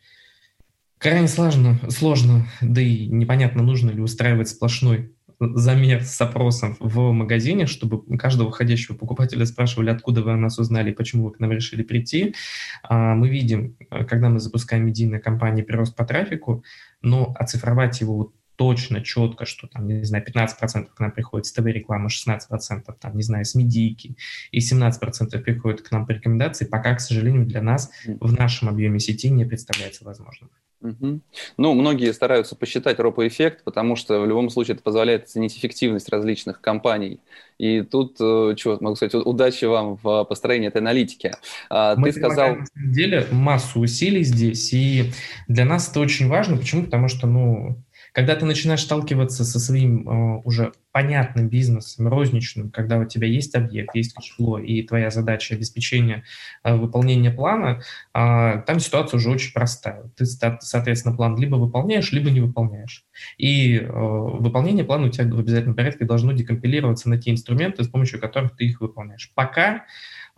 крайне 0.99 1.29
сложно, 1.29 1.79
сложно, 1.89 2.47
да 2.61 2.81
и 2.81 3.07
непонятно, 3.07 3.63
нужно 3.63 3.91
ли 3.91 4.01
устраивать 4.01 4.49
сплошной 4.49 5.13
замер 5.41 6.03
с 6.03 6.21
опросом 6.21 6.77
в 6.81 7.13
магазине, 7.13 7.67
чтобы 7.67 8.05
каждого 8.19 8.51
входящего 8.51 8.95
покупателя 8.95 9.47
спрашивали, 9.47 9.89
откуда 9.89 10.23
вы 10.23 10.37
нас 10.37 10.59
узнали, 10.59 10.93
почему 10.93 11.25
вы 11.25 11.33
к 11.33 11.41
нам 11.41 11.51
решили 11.51 11.83
прийти. 11.83 12.35
А, 12.83 13.15
мы 13.15 13.31
видим, 13.31 13.77
когда 14.07 14.29
мы 14.29 14.39
запускаем 14.39 14.87
медийные 14.87 15.21
кампании, 15.21 15.63
прирост 15.63 15.97
по 15.97 16.05
трафику, 16.05 16.63
но 17.01 17.35
оцифровать 17.39 18.01
его 18.03 18.35
точно, 18.61 19.01
четко, 19.01 19.47
что 19.47 19.69
там, 19.69 19.89
не 19.89 20.05
знаю, 20.05 20.23
15% 20.23 20.89
к 20.95 21.01
нам 21.01 21.13
приходит 21.13 21.47
с 21.47 21.53
ТВ-рекламы, 21.53 22.11
16% 22.11 22.95
там, 23.01 23.17
не 23.17 23.23
знаю, 23.23 23.47
с 23.47 23.55
медийки, 23.55 24.17
и 24.53 24.59
17% 24.59 25.39
приходит 25.39 25.81
к 25.81 25.91
нам 25.91 26.07
по 26.07 26.11
рекомендации, 26.11 26.67
пока, 26.67 26.95
к 26.95 27.01
сожалению, 27.01 27.47
для 27.47 27.63
нас 27.63 27.91
в 28.05 28.35
нашем 28.35 28.69
объеме 28.69 29.01
сети 29.01 29.31
не 29.31 29.47
представляется 29.47 30.05
возможным. 30.05 30.51
Угу. 30.83 31.21
Ну, 31.57 31.75
многие 31.75 32.13
стараются 32.13 32.55
посчитать 32.55 32.99
ропоэффект, 32.99 33.65
потому 33.65 33.97
что 33.97 34.21
в 34.21 34.27
любом 34.27 34.51
случае 34.51 34.75
это 34.75 34.83
позволяет 34.83 35.25
оценить 35.25 35.57
эффективность 35.57 36.11
различных 36.11 36.61
компаний. 36.61 37.21
И 37.59 37.83
тут, 37.83 38.17
э, 38.21 38.55
что 38.59 38.77
могу 38.81 38.97
сказать, 38.97 39.15
удачи 39.15 39.67
вам 39.67 39.99
в 40.03 40.25
построении 40.25 40.69
этой 40.69 40.79
аналитики. 40.79 41.33
А, 41.69 41.97
Мы 41.97 42.13
Ты 42.13 42.19
сказал... 42.19 42.57
на 42.57 42.67
самом 42.67 42.93
деле 42.93 43.27
массу 43.31 43.81
усилий 43.81 44.23
здесь, 44.23 44.73
и 44.73 45.13
для 45.49 45.65
нас 45.65 45.91
это 45.91 46.01
очень 46.01 46.29
важно. 46.29 46.57
Почему? 46.57 46.85
Потому 46.85 47.09
что, 47.09 47.27
ну, 47.27 47.77
когда 48.13 48.37
ты 48.37 48.45
начинаешь 48.45 48.83
сталкиваться 48.83 49.45
со 49.45 49.59
своим 49.59 50.09
э, 50.09 50.43
уже 50.45 50.73
понятным 50.93 51.49
бизнесом, 51.49 52.09
розничным, 52.09 52.71
когда 52.71 52.99
у 52.99 53.05
тебя 53.05 53.27
есть 53.29 53.55
объект, 53.55 53.95
есть 53.95 54.15
кэшфло, 54.15 54.59
и 54.59 54.83
твоя 54.83 55.11
задача 55.11 55.55
обеспечения 55.55 56.25
э, 56.65 56.75
выполнения 56.75 57.31
плана, 57.31 57.83
э, 58.15 58.63
там 58.67 58.81
ситуация 58.81 59.19
уже 59.19 59.31
очень 59.31 59.53
простая. 59.53 60.11
Ты, 60.17 60.27
соответственно, 60.27 61.15
план 61.15 61.39
либо 61.39 61.57
выполняешь, 61.57 62.13
либо 62.13 62.31
не 62.31 62.41
выполняешь. 62.41 63.05
И 63.39 63.77
э, 63.77 63.89
выполнение 63.89 64.85
плана 64.85 65.07
у 65.07 65.11
тебя 65.11 65.27
в 65.33 65.39
обязательном 65.39 65.77
порядке 65.77 66.05
должно 66.05 66.33
декомпилироваться 66.33 67.09
на 67.09 67.19
те 67.19 67.31
инструменты, 67.31 67.85
с 67.85 67.89
помощью 67.89 68.21
которых 68.21 68.57
ты 68.57 68.65
их 68.65 68.81
выполняешь. 68.81 69.31
Пока 69.35 69.85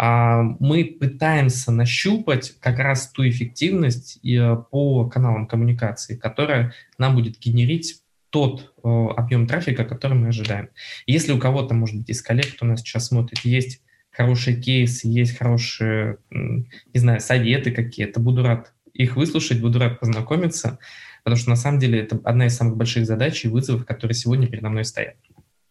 мы 0.05 0.97
пытаемся 0.99 1.71
нащупать 1.71 2.55
как 2.59 2.81
раз 2.81 3.09
ту 3.09 3.29
эффективность 3.29 4.19
э, 4.25 4.57
по 4.71 5.09
каналам 5.09 5.47
коммуникации, 5.47 6.17
которая 6.17 6.75
нам 6.99 7.15
будет 7.15 7.39
генерить 7.39 8.03
тот 8.31 8.73
э, 8.83 8.89
объем 8.89 9.47
трафика, 9.47 9.85
который 9.85 10.15
мы 10.15 10.29
ожидаем. 10.29 10.71
Если 11.07 11.31
у 11.31 11.39
кого-то, 11.39 11.75
может 11.75 11.99
быть, 11.99 12.09
из 12.09 12.21
коллег, 12.21 12.53
кто 12.53 12.67
нас 12.67 12.81
сейчас 12.81 13.07
смотрит, 13.07 13.45
есть 13.45 13.81
хорошие 14.11 14.61
кейсы, 14.61 15.07
есть 15.07 15.39
хорошие, 15.39 16.19
не 16.31 16.99
знаю, 16.99 17.21
советы 17.21 17.71
какие-то, 17.71 18.19
буду 18.19 18.43
рад 18.43 18.73
их 18.93 19.15
выслушать, 19.15 19.61
буду 19.61 19.79
рад 19.79 20.01
познакомиться, 20.01 20.81
потому 21.23 21.39
что 21.39 21.51
на 21.51 21.57
самом 21.57 21.79
деле 21.79 22.01
это 22.01 22.21
одна 22.25 22.47
из 22.47 22.57
самых 22.57 22.77
больших 22.77 23.07
задач 23.07 23.45
и 23.45 23.49
вызовов, 23.49 23.87
которые 23.87 24.17
сегодня 24.17 24.49
передо 24.49 24.69
мной 24.69 24.85
стоят. 24.85 25.15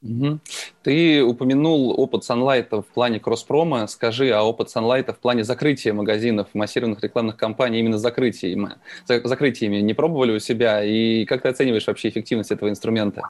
Угу. 0.03 0.39
Ты 0.83 1.23
упомянул 1.23 1.99
опыт 1.99 2.23
Sunlight 2.27 2.69
в 2.71 2.85
плане 2.93 3.19
кросс-промо. 3.19 3.87
Скажи, 3.87 4.31
а 4.31 4.41
опыт 4.41 4.69
Sunlight 4.75 5.13
в 5.13 5.19
плане 5.19 5.43
закрытия 5.43 5.93
магазинов, 5.93 6.47
массированных 6.53 7.03
рекламных 7.03 7.37
кампаний, 7.37 7.79
именно 7.79 7.99
закрытиями, 7.99 8.75
закрытиями 9.05 9.77
не 9.77 9.93
пробовали 9.93 10.31
у 10.35 10.39
себя? 10.39 10.83
И 10.83 11.25
как 11.25 11.43
ты 11.43 11.49
оцениваешь 11.49 11.85
вообще 11.85 12.09
эффективность 12.09 12.51
этого 12.51 12.69
инструмента? 12.69 13.21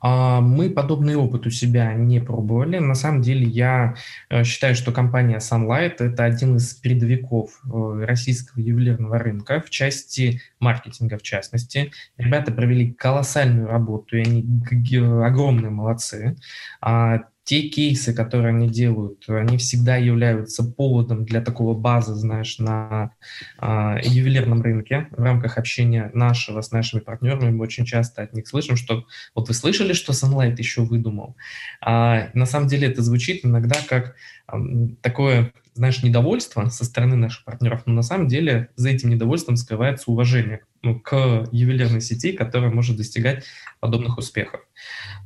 А, 0.00 0.40
мы 0.40 0.70
подобный 0.70 1.16
опыт 1.16 1.46
у 1.46 1.50
себя 1.50 1.94
не 1.94 2.20
пробовали. 2.20 2.78
На 2.78 2.94
самом 2.94 3.22
деле 3.22 3.46
я 3.46 3.94
э, 4.28 4.44
считаю, 4.44 4.74
что 4.74 4.92
компания 4.92 5.38
Sunlight– 5.38 5.96
это 5.98 6.24
один 6.24 6.56
из 6.56 6.74
передовиков 6.74 7.60
э, 7.64 8.04
российского 8.04 8.60
ювелирного 8.60 9.18
рынка 9.18 9.60
в 9.60 9.70
части 9.70 10.40
маркетинга, 10.58 11.18
в 11.18 11.22
частности. 11.22 11.92
Ребята 12.16 12.52
провели 12.52 12.92
колоссальную 12.92 13.66
работу, 13.66 14.16
и 14.16 14.20
они 14.20 14.44
огромные 15.24 15.70
молодцы. 15.70 16.36
Те 17.50 17.62
кейсы, 17.62 18.14
которые 18.14 18.50
они 18.50 18.68
делают, 18.68 19.24
они 19.26 19.58
всегда 19.58 19.96
являются 19.96 20.62
поводом 20.62 21.24
для 21.24 21.40
такого 21.40 21.74
базы, 21.76 22.14
знаешь, 22.14 22.60
на 22.60 23.10
э, 23.60 23.96
ювелирном 24.04 24.62
рынке 24.62 25.08
в 25.10 25.20
рамках 25.20 25.58
общения 25.58 26.12
нашего 26.14 26.60
с 26.60 26.70
нашими 26.70 27.00
партнерами. 27.00 27.50
Мы 27.50 27.64
очень 27.64 27.84
часто 27.84 28.22
от 28.22 28.34
них 28.34 28.46
слышим, 28.46 28.76
что 28.76 29.04
вот 29.34 29.48
вы 29.48 29.54
слышали, 29.54 29.94
что 29.94 30.12
Sunlight 30.12 30.54
еще 30.58 30.82
выдумал. 30.82 31.34
А, 31.80 32.28
на 32.34 32.46
самом 32.46 32.68
деле 32.68 32.86
это 32.86 33.02
звучит 33.02 33.44
иногда 33.44 33.78
как 33.88 34.14
э, 34.46 34.56
такое, 35.02 35.52
знаешь, 35.74 36.04
недовольство 36.04 36.68
со 36.68 36.84
стороны 36.84 37.16
наших 37.16 37.44
партнеров, 37.44 37.82
но 37.84 37.94
на 37.94 38.02
самом 38.02 38.28
деле 38.28 38.68
за 38.76 38.90
этим 38.90 39.08
недовольством 39.10 39.56
скрывается 39.56 40.08
уважение 40.12 40.60
ну, 40.82 40.98
к 40.98 41.46
ювелирной 41.52 42.00
сети, 42.00 42.32
которая 42.32 42.70
может 42.70 42.96
достигать 42.96 43.44
подобных 43.80 44.18
успехов. 44.18 44.60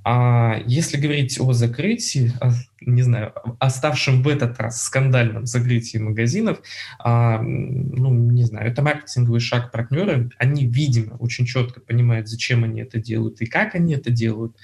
А 0.04 0.60
если 0.66 0.96
говорить 0.96 1.38
о 1.40 1.52
закрытии, 1.52 2.32
не 2.80 3.02
знаю, 3.02 3.32
оставшем 3.58 4.22
в 4.22 4.28
этот 4.28 4.58
раз 4.58 4.82
скандальном 4.82 5.46
закрытии 5.46 5.98
магазинов, 5.98 6.60
а, 6.98 7.40
ну, 7.40 8.12
не 8.12 8.44
знаю, 8.44 8.70
это 8.70 8.82
маркетинговый 8.82 9.40
шаг 9.40 9.70
партнера, 9.70 10.28
они, 10.38 10.66
видимо, 10.66 11.14
очень 11.14 11.46
четко 11.46 11.80
понимают, 11.80 12.28
зачем 12.28 12.64
они 12.64 12.82
это 12.82 12.98
делают 12.98 13.40
и 13.40 13.46
как 13.46 13.74
они 13.74 13.94
это 13.94 14.10
делают. 14.10 14.56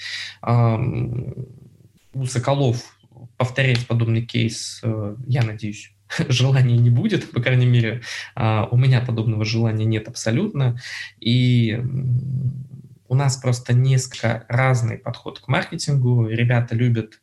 А, 0.42 0.78
у 2.12 2.26
Соколов 2.26 2.96
повторять 3.36 3.86
подобный 3.86 4.22
кейс, 4.22 4.80
э, 4.82 5.16
я 5.26 5.42
надеюсь, 5.42 5.92
желания 6.28 6.76
не 6.76 6.90
будет, 6.90 7.30
по 7.30 7.40
крайней 7.40 7.66
мере, 7.66 8.02
а, 8.34 8.66
у 8.70 8.76
меня 8.76 9.00
подобного 9.00 9.44
желания 9.44 9.84
нет 9.84 10.08
абсолютно. 10.08 10.80
И 11.20 11.80
у 13.08 13.14
нас 13.14 13.36
просто 13.36 13.72
несколько 13.72 14.44
разный 14.48 14.98
подход 14.98 15.40
к 15.40 15.48
маркетингу. 15.48 16.28
Ребята 16.28 16.74
любят 16.74 17.20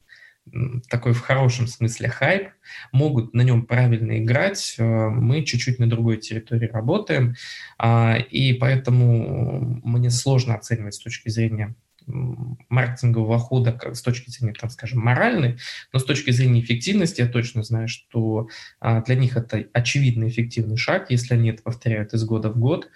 такой 0.89 1.13
в 1.13 1.21
хорошем 1.21 1.67
смысле 1.67 2.09
хайп, 2.09 2.49
могут 2.91 3.33
на 3.33 3.41
нем 3.41 3.65
правильно 3.65 4.17
играть. 4.17 4.75
Э, 4.77 5.09
мы 5.09 5.43
чуть-чуть 5.43 5.79
на 5.79 5.89
другой 5.89 6.17
территории 6.17 6.67
работаем, 6.67 7.35
а, 7.77 8.17
и 8.17 8.53
поэтому 8.53 9.81
мне 9.83 10.09
сложно 10.09 10.55
оценивать 10.55 10.95
с 10.95 10.99
точки 10.99 11.29
зрения 11.29 11.75
маркетингового 12.07 13.37
хода 13.37 13.77
с 13.93 14.01
точки 14.01 14.29
зрения, 14.29 14.53
там, 14.53 14.69
скажем, 14.69 15.01
моральной, 15.01 15.57
но 15.91 15.99
с 15.99 16.05
точки 16.05 16.31
зрения 16.31 16.61
эффективности 16.61 17.21
я 17.21 17.27
точно 17.27 17.63
знаю, 17.63 17.87
что 17.87 18.47
а, 18.79 19.01
для 19.01 19.15
них 19.15 19.35
это 19.35 19.65
очевидно 19.73 20.27
эффективный 20.27 20.77
шаг, 20.77 21.11
если 21.11 21.33
они 21.33 21.49
это 21.49 21.63
повторяют 21.63 22.13
из 22.13 22.23
года 22.23 22.49
в 22.49 22.57
год. 22.57 22.89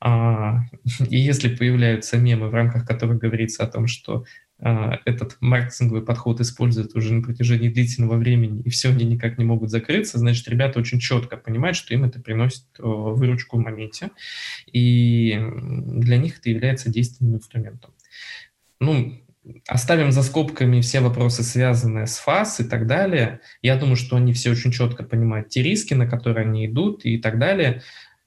А, 0.00 0.60
и 1.08 1.18
если 1.18 1.54
появляются 1.54 2.18
мемы, 2.18 2.48
в 2.48 2.54
рамках 2.54 2.86
которых 2.86 3.18
говорится 3.18 3.64
о 3.64 3.68
том, 3.68 3.86
что 3.86 4.24
а, 4.60 4.98
этот 5.04 5.36
маркетинговый 5.40 6.02
подход 6.02 6.40
используют 6.40 6.94
уже 6.94 7.14
на 7.14 7.22
протяжении 7.22 7.68
длительного 7.68 8.16
времени, 8.16 8.62
и 8.62 8.70
все, 8.70 8.90
они 8.90 9.04
никак 9.04 9.38
не 9.38 9.44
могут 9.44 9.70
закрыться, 9.70 10.18
значит, 10.18 10.48
ребята 10.48 10.78
очень 10.80 10.98
четко 10.98 11.36
понимают, 11.36 11.76
что 11.76 11.94
им 11.94 12.04
это 12.04 12.20
приносит 12.20 12.64
выручку 12.78 13.56
в 13.56 13.60
моменте, 13.60 14.10
и 14.72 15.38
для 15.40 16.18
них 16.18 16.38
это 16.38 16.50
является 16.50 16.90
действенным 16.90 17.36
инструментом 17.36 17.92
ну, 18.80 19.14
оставим 19.66 20.12
за 20.12 20.22
скобками 20.22 20.80
все 20.80 21.00
вопросы, 21.00 21.42
связанные 21.42 22.06
с 22.06 22.18
ФАС 22.18 22.60
и 22.60 22.64
так 22.64 22.86
далее. 22.86 23.40
Я 23.62 23.76
думаю, 23.76 23.96
что 23.96 24.16
они 24.16 24.32
все 24.32 24.50
очень 24.50 24.72
четко 24.72 25.04
понимают 25.04 25.48
те 25.48 25.62
риски, 25.62 25.94
на 25.94 26.06
которые 26.06 26.46
они 26.46 26.66
идут 26.66 27.04
и 27.04 27.18
так 27.18 27.38
далее. 27.38 27.82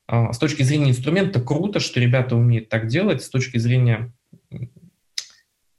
А, 0.08 0.34
с 0.34 0.40
точки 0.40 0.64
зрения 0.64 0.90
инструмента 0.90 1.42
круто, 1.42 1.80
что 1.80 2.00
ребята 2.00 2.36
умеют 2.36 2.70
так 2.70 2.88
делать. 2.88 3.24
С 3.24 3.30
точки 3.30 3.58
зрения 3.58 4.14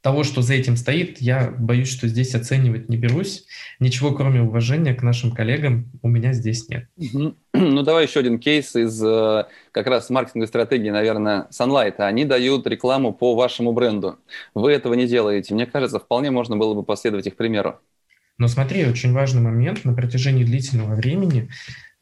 того, 0.03 0.25
что 0.25 0.43
за 0.43 0.55
этим 0.55 0.77
стоит, 0.77 1.21
я 1.21 1.55
боюсь, 1.57 1.89
что 1.89 2.09
здесь 2.09 2.35
оценивать 2.35 2.89
не 2.89 2.97
берусь. 2.97 3.47
Ничего, 3.79 4.13
кроме 4.13 4.43
уважения 4.43 4.95
к 4.95 5.03
нашим 5.03 5.31
коллегам, 5.31 5.91
у 6.03 6.09
меня 6.09 6.33
здесь 6.33 6.69
нет. 6.69 6.89
Ну, 7.55 7.83
давай 7.83 8.07
еще 8.07 8.21
один 8.21 8.41
кейс 8.41 8.75
из 8.75 9.01
э, 9.05 9.45
как 9.71 9.87
раз 9.87 10.11
маркетинговой 10.11 10.49
стратегии, 10.49 10.89
наверное, 10.89 11.47
Sunlight. 11.53 11.97
Они 11.99 12.25
дают 12.25 12.67
рекламу 12.67 13.13
по 13.13 13.37
вашему 13.37 13.73
бренду. 13.73 14.19
Вы 14.55 14.73
этого 14.73 14.95
не 14.95 15.07
делаете. 15.07 15.55
Мне 15.55 15.67
кажется, 15.67 16.01
вполне 16.01 16.33
можно 16.33 16.57
было 16.57 16.75
бы 16.75 16.83
последовать 16.83 17.27
их 17.29 17.37
примеру. 17.37 17.79
Но 18.39 18.49
смотри, 18.49 18.85
очень 18.87 19.13
важный 19.13 19.43
момент. 19.43 19.85
На 19.85 19.93
протяжении 19.93 20.43
длительного 20.43 20.95
времени 20.97 21.51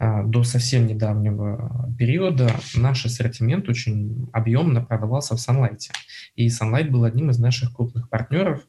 до 0.01 0.45
совсем 0.45 0.87
недавнего 0.87 1.93
периода 1.99 2.51
наш 2.75 3.05
ассортимент 3.05 3.69
очень 3.69 4.29
объемно 4.33 4.83
продавался 4.83 5.37
в 5.37 5.39
Sunlight. 5.39 5.91
И 6.37 6.49
Sunlight 6.49 6.89
был 6.89 7.05
одним 7.05 7.31
из 7.31 7.39
наших 7.39 7.75
крупных 7.75 8.09
партнеров. 8.09 8.63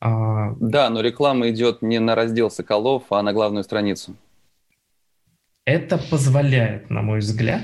А, 0.00 0.54
да, 0.60 0.88
но 0.88 1.00
реклама 1.00 1.50
идет 1.50 1.82
не 1.82 1.98
на 1.98 2.14
раздел 2.14 2.50
Соколов, 2.50 3.04
а 3.10 3.22
на 3.22 3.32
главную 3.32 3.64
страницу. 3.64 4.16
Это 5.68 5.98
позволяет, 5.98 6.88
на 6.88 7.02
мой 7.02 7.18
взгляд, 7.18 7.60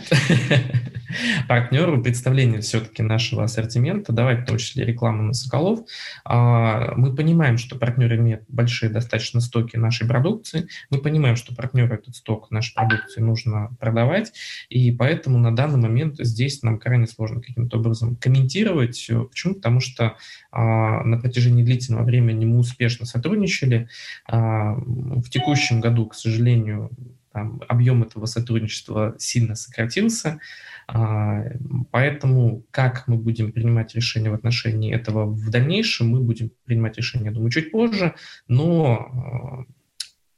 партнеру 1.49 2.03
представление 2.03 2.61
все-таки 2.61 3.03
нашего 3.03 3.45
ассортимента, 3.45 4.13
давать 4.13 4.43
в 4.43 4.45
том 4.45 4.59
числе 4.59 4.85
рекламу 4.85 5.23
на 5.23 5.33
Соколов. 5.33 5.81
А, 6.23 6.93
мы 6.97 7.17
понимаем, 7.17 7.57
что 7.57 7.79
партнер 7.79 8.15
имеет 8.17 8.45
большие 8.47 8.91
достаточно 8.91 9.41
стоки 9.41 9.79
нашей 9.79 10.07
продукции, 10.07 10.69
мы 10.91 10.99
понимаем, 10.99 11.37
что 11.37 11.55
партнеру 11.55 11.95
этот 11.95 12.15
сток 12.15 12.51
нашей 12.51 12.75
продукции 12.75 13.23
нужно 13.23 13.75
продавать, 13.81 14.35
и 14.69 14.93
поэтому 14.93 15.39
на 15.39 15.57
данный 15.57 15.81
момент 15.81 16.17
здесь 16.19 16.63
нам 16.63 16.79
крайне 16.79 17.07
сложно 17.07 17.41
каким-то 17.41 17.79
образом 17.79 18.17
комментировать. 18.17 19.11
Почему? 19.31 19.55
Потому 19.55 19.81
что 19.81 20.17
а, 20.53 21.03
на 21.05 21.19
протяжении 21.19 21.65
длительного 21.65 22.05
времени 22.05 22.45
мы 22.45 22.59
успешно 22.59 23.07
сотрудничали. 23.07 23.89
А, 24.27 24.75
в 24.75 25.31
текущем 25.31 25.81
году, 25.81 26.05
к 26.05 26.15
сожалению, 26.15 26.91
там, 27.35 27.61
объем 27.69 28.05
этого 28.05 28.27
сотрудничества 28.27 29.17
сильно 29.19 29.57
сократился, 29.57 30.39
а, 30.87 31.43
поэтому 31.91 32.65
как 32.71 33.09
мы 33.09 33.17
будем 33.17 33.51
принимать 33.51 33.95
решения 33.95 34.31
в 34.31 34.35
отношении 34.35 34.95
этого 34.95 35.27
в 35.27 35.51
дальнейшем, 35.51 36.11
мы 36.11 36.21
будем 36.21 36.53
принимать 36.65 36.97
решения, 36.97 37.33
думаю, 37.33 37.51
чуть 37.51 37.73
позже, 37.73 38.15
но 38.47 39.67
а, 39.69 39.73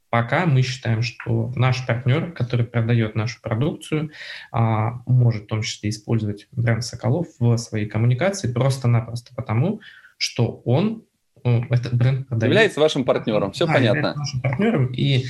пока 0.09 0.47
мы 0.47 0.63
считаем, 0.63 1.03
что 1.03 1.53
наш 1.55 1.87
партнер, 1.87 2.33
который 2.33 2.65
продает 2.65 3.15
нашу 3.15 3.43
продукцию, 3.43 4.11
а, 4.51 5.03
может 5.07 5.45
в 5.45 5.49
том 5.49 5.61
числе 5.61 5.91
использовать 5.91 6.49
бренд 6.51 6.83
Соколов 6.83 7.27
в 7.39 7.59
своей 7.59 7.87
коммуникации 7.87 8.51
просто-напросто 8.51 9.35
потому, 9.35 9.81
что 10.17 10.63
он 10.65 11.05
этот 11.45 11.95
бренд 11.95 12.27
продает. 12.27 12.51
Является 12.51 12.81
вашим 12.81 13.05
партнером, 13.05 13.53
все 13.53 13.67
да, 13.67 13.75
понятно. 13.75 14.15
нашим 14.15 14.41
партнером, 14.41 14.93
и 14.93 15.27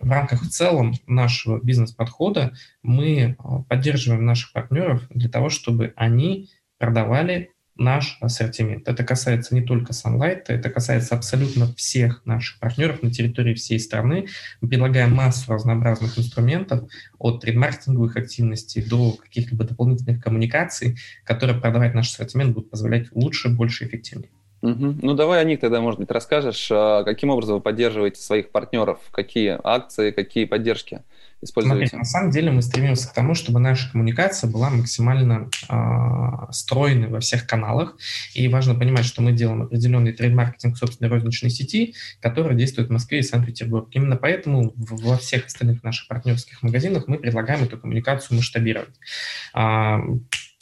в 0.00 0.10
рамках 0.10 0.42
в 0.42 0.48
целом 0.48 0.94
нашего 1.06 1.60
бизнес-подхода 1.60 2.52
мы 2.82 3.36
а, 3.38 3.62
поддерживаем 3.62 4.24
наших 4.24 4.52
партнеров 4.52 5.02
для 5.10 5.28
того, 5.28 5.50
чтобы 5.50 5.92
они 5.96 6.50
продавали 6.78 7.50
наш 7.76 8.18
ассортимент. 8.20 8.86
Это 8.88 9.04
касается 9.04 9.54
не 9.54 9.62
только 9.62 9.92
Sunlight, 9.92 10.44
это 10.48 10.68
касается 10.68 11.14
абсолютно 11.14 11.72
всех 11.74 12.22
наших 12.26 12.58
партнеров 12.60 13.02
на 13.02 13.10
территории 13.10 13.54
всей 13.54 13.80
страны. 13.80 14.26
Мы 14.60 14.68
предлагаем 14.68 15.12
массу 15.12 15.52
разнообразных 15.52 16.18
инструментов, 16.18 16.90
от 17.18 17.40
трейдмаркетинговых 17.40 18.16
активностей 18.16 18.82
до 18.82 19.12
каких-либо 19.12 19.64
дополнительных 19.64 20.22
коммуникаций, 20.22 20.98
которые 21.24 21.58
продавать 21.58 21.94
наш 21.94 22.08
ассортимент 22.08 22.52
будут 22.52 22.70
позволять 22.70 23.08
лучше, 23.12 23.48
больше, 23.48 23.86
эффективнее. 23.86 24.30
Угу. 24.62 24.96
Ну, 25.02 25.14
давай 25.14 25.40
о 25.40 25.44
них 25.44 25.60
тогда, 25.60 25.80
может 25.80 25.98
быть, 25.98 26.10
расскажешь. 26.10 26.68
А 26.70 27.02
каким 27.04 27.30
образом 27.30 27.56
вы 27.56 27.60
поддерживаете 27.60 28.20
своих 28.20 28.50
партнеров? 28.50 28.98
Какие 29.10 29.58
акции, 29.64 30.10
какие 30.10 30.44
поддержки 30.44 31.02
используете? 31.40 31.86
Смотри, 31.86 31.98
на 31.98 32.04
самом 32.04 32.30
деле 32.30 32.50
мы 32.50 32.60
стремимся 32.60 33.08
к 33.08 33.14
тому, 33.14 33.34
чтобы 33.34 33.58
наша 33.58 33.90
коммуникация 33.90 34.50
была 34.50 34.68
максимально 34.68 35.48
э, 35.70 36.52
стройной 36.52 37.08
во 37.08 37.20
всех 37.20 37.46
каналах. 37.46 37.96
И 38.34 38.46
важно 38.48 38.74
понимать, 38.74 39.06
что 39.06 39.22
мы 39.22 39.32
делаем 39.32 39.62
определенный 39.62 40.12
трейд-маркетинг 40.12 40.76
собственной 40.76 41.08
розничной 41.08 41.48
сети, 41.48 41.94
которая 42.20 42.54
действует 42.54 42.88
в 42.88 42.92
Москве 42.92 43.20
и 43.20 43.22
Санкт-Петербурге. 43.22 43.88
Именно 43.92 44.16
поэтому 44.16 44.74
во 44.76 45.16
всех 45.16 45.46
остальных 45.46 45.82
наших 45.82 46.06
партнерских 46.06 46.62
магазинах 46.62 47.04
мы 47.06 47.16
предлагаем 47.16 47.64
эту 47.64 47.78
коммуникацию 47.78 48.36
масштабировать. 48.36 48.94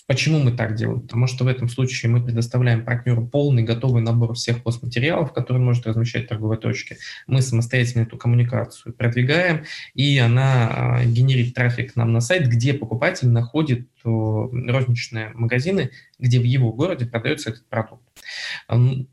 Почему 0.09 0.39
мы 0.39 0.53
так 0.53 0.75
делаем? 0.75 1.03
Потому 1.03 1.27
что 1.27 1.45
в 1.45 1.49
этом 1.49 1.69
случае 1.69 2.11
мы 2.11 2.25
предоставляем 2.25 2.83
партнеру 2.83 3.27
полный 3.27 3.63
готовый 3.63 4.01
набор 4.01 4.33
всех 4.33 4.63
постматериалов, 4.63 5.35
которые 5.35 5.61
он 5.61 5.67
может 5.67 5.87
размещать 5.87 6.27
торговой 6.29 6.57
точке. 6.57 6.97
Мы 7.27 7.43
самостоятельно 7.43 8.05
эту 8.05 8.17
коммуникацию 8.17 8.95
продвигаем, 8.95 9.67
и 9.93 10.17
она 10.17 10.71
а, 10.71 11.05
генерит 11.05 11.53
трафик 11.53 11.95
нам 11.95 12.15
на 12.15 12.23
сайт, 12.23 12.49
где 12.49 12.73
покупатель 12.73 13.29
находит 13.29 13.87
розничные 14.05 15.31
магазины, 15.35 15.91
где 16.19 16.39
в 16.39 16.45
его 16.45 16.73
городе 16.73 17.07
продается 17.07 17.51
этот 17.51 17.67
продукт. 17.69 18.03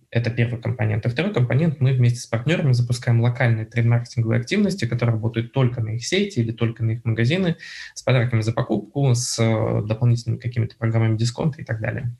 Это 0.09 0.29
первый 0.29 0.61
компонент. 0.61 1.05
А 1.05 1.09
второй 1.09 1.33
компонент, 1.33 1.79
мы 1.79 1.93
вместе 1.93 2.19
с 2.19 2.25
партнерами 2.25 2.71
запускаем 2.71 3.21
локальные 3.21 3.65
трейд-маркетинговые 3.65 4.39
активности, 4.39 4.85
которые 4.85 5.13
работают 5.13 5.51
только 5.51 5.81
на 5.81 5.89
их 5.89 6.05
сети 6.05 6.39
или 6.39 6.51
только 6.51 6.83
на 6.83 6.91
их 6.91 7.05
магазины, 7.05 7.57
с 7.93 8.01
подарками 8.01 8.41
за 8.41 8.53
покупку, 8.53 9.13
с 9.13 9.37
э, 9.39 9.81
дополнительными 9.85 10.39
какими-то 10.39 10.75
программами 10.77 11.17
дисконта 11.17 11.61
и 11.61 11.65
так 11.65 11.79
далее. 11.81 12.15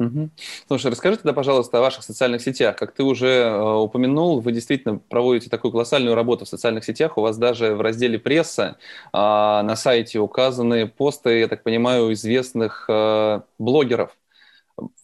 Угу. 0.00 0.30
Слушай, 0.66 0.90
расскажи 0.90 1.16
тогда, 1.16 1.34
пожалуйста, 1.34 1.76
о 1.76 1.82
ваших 1.82 2.04
социальных 2.04 2.40
сетях. 2.40 2.74
Как 2.76 2.92
ты 2.94 3.02
уже 3.02 3.28
э, 3.28 3.74
упомянул, 3.74 4.40
вы 4.40 4.52
действительно 4.52 4.98
проводите 4.98 5.50
такую 5.50 5.72
колоссальную 5.72 6.14
работу 6.14 6.46
в 6.46 6.48
социальных 6.48 6.84
сетях. 6.86 7.18
У 7.18 7.20
вас 7.20 7.36
даже 7.36 7.74
в 7.74 7.82
разделе 7.82 8.18
пресса 8.18 8.78
э, 9.12 9.18
на 9.18 9.76
сайте 9.76 10.18
указаны 10.18 10.88
посты, 10.88 11.40
я 11.40 11.48
так 11.48 11.62
понимаю, 11.62 12.14
известных 12.14 12.86
э, 12.88 13.42
блогеров. 13.58 14.16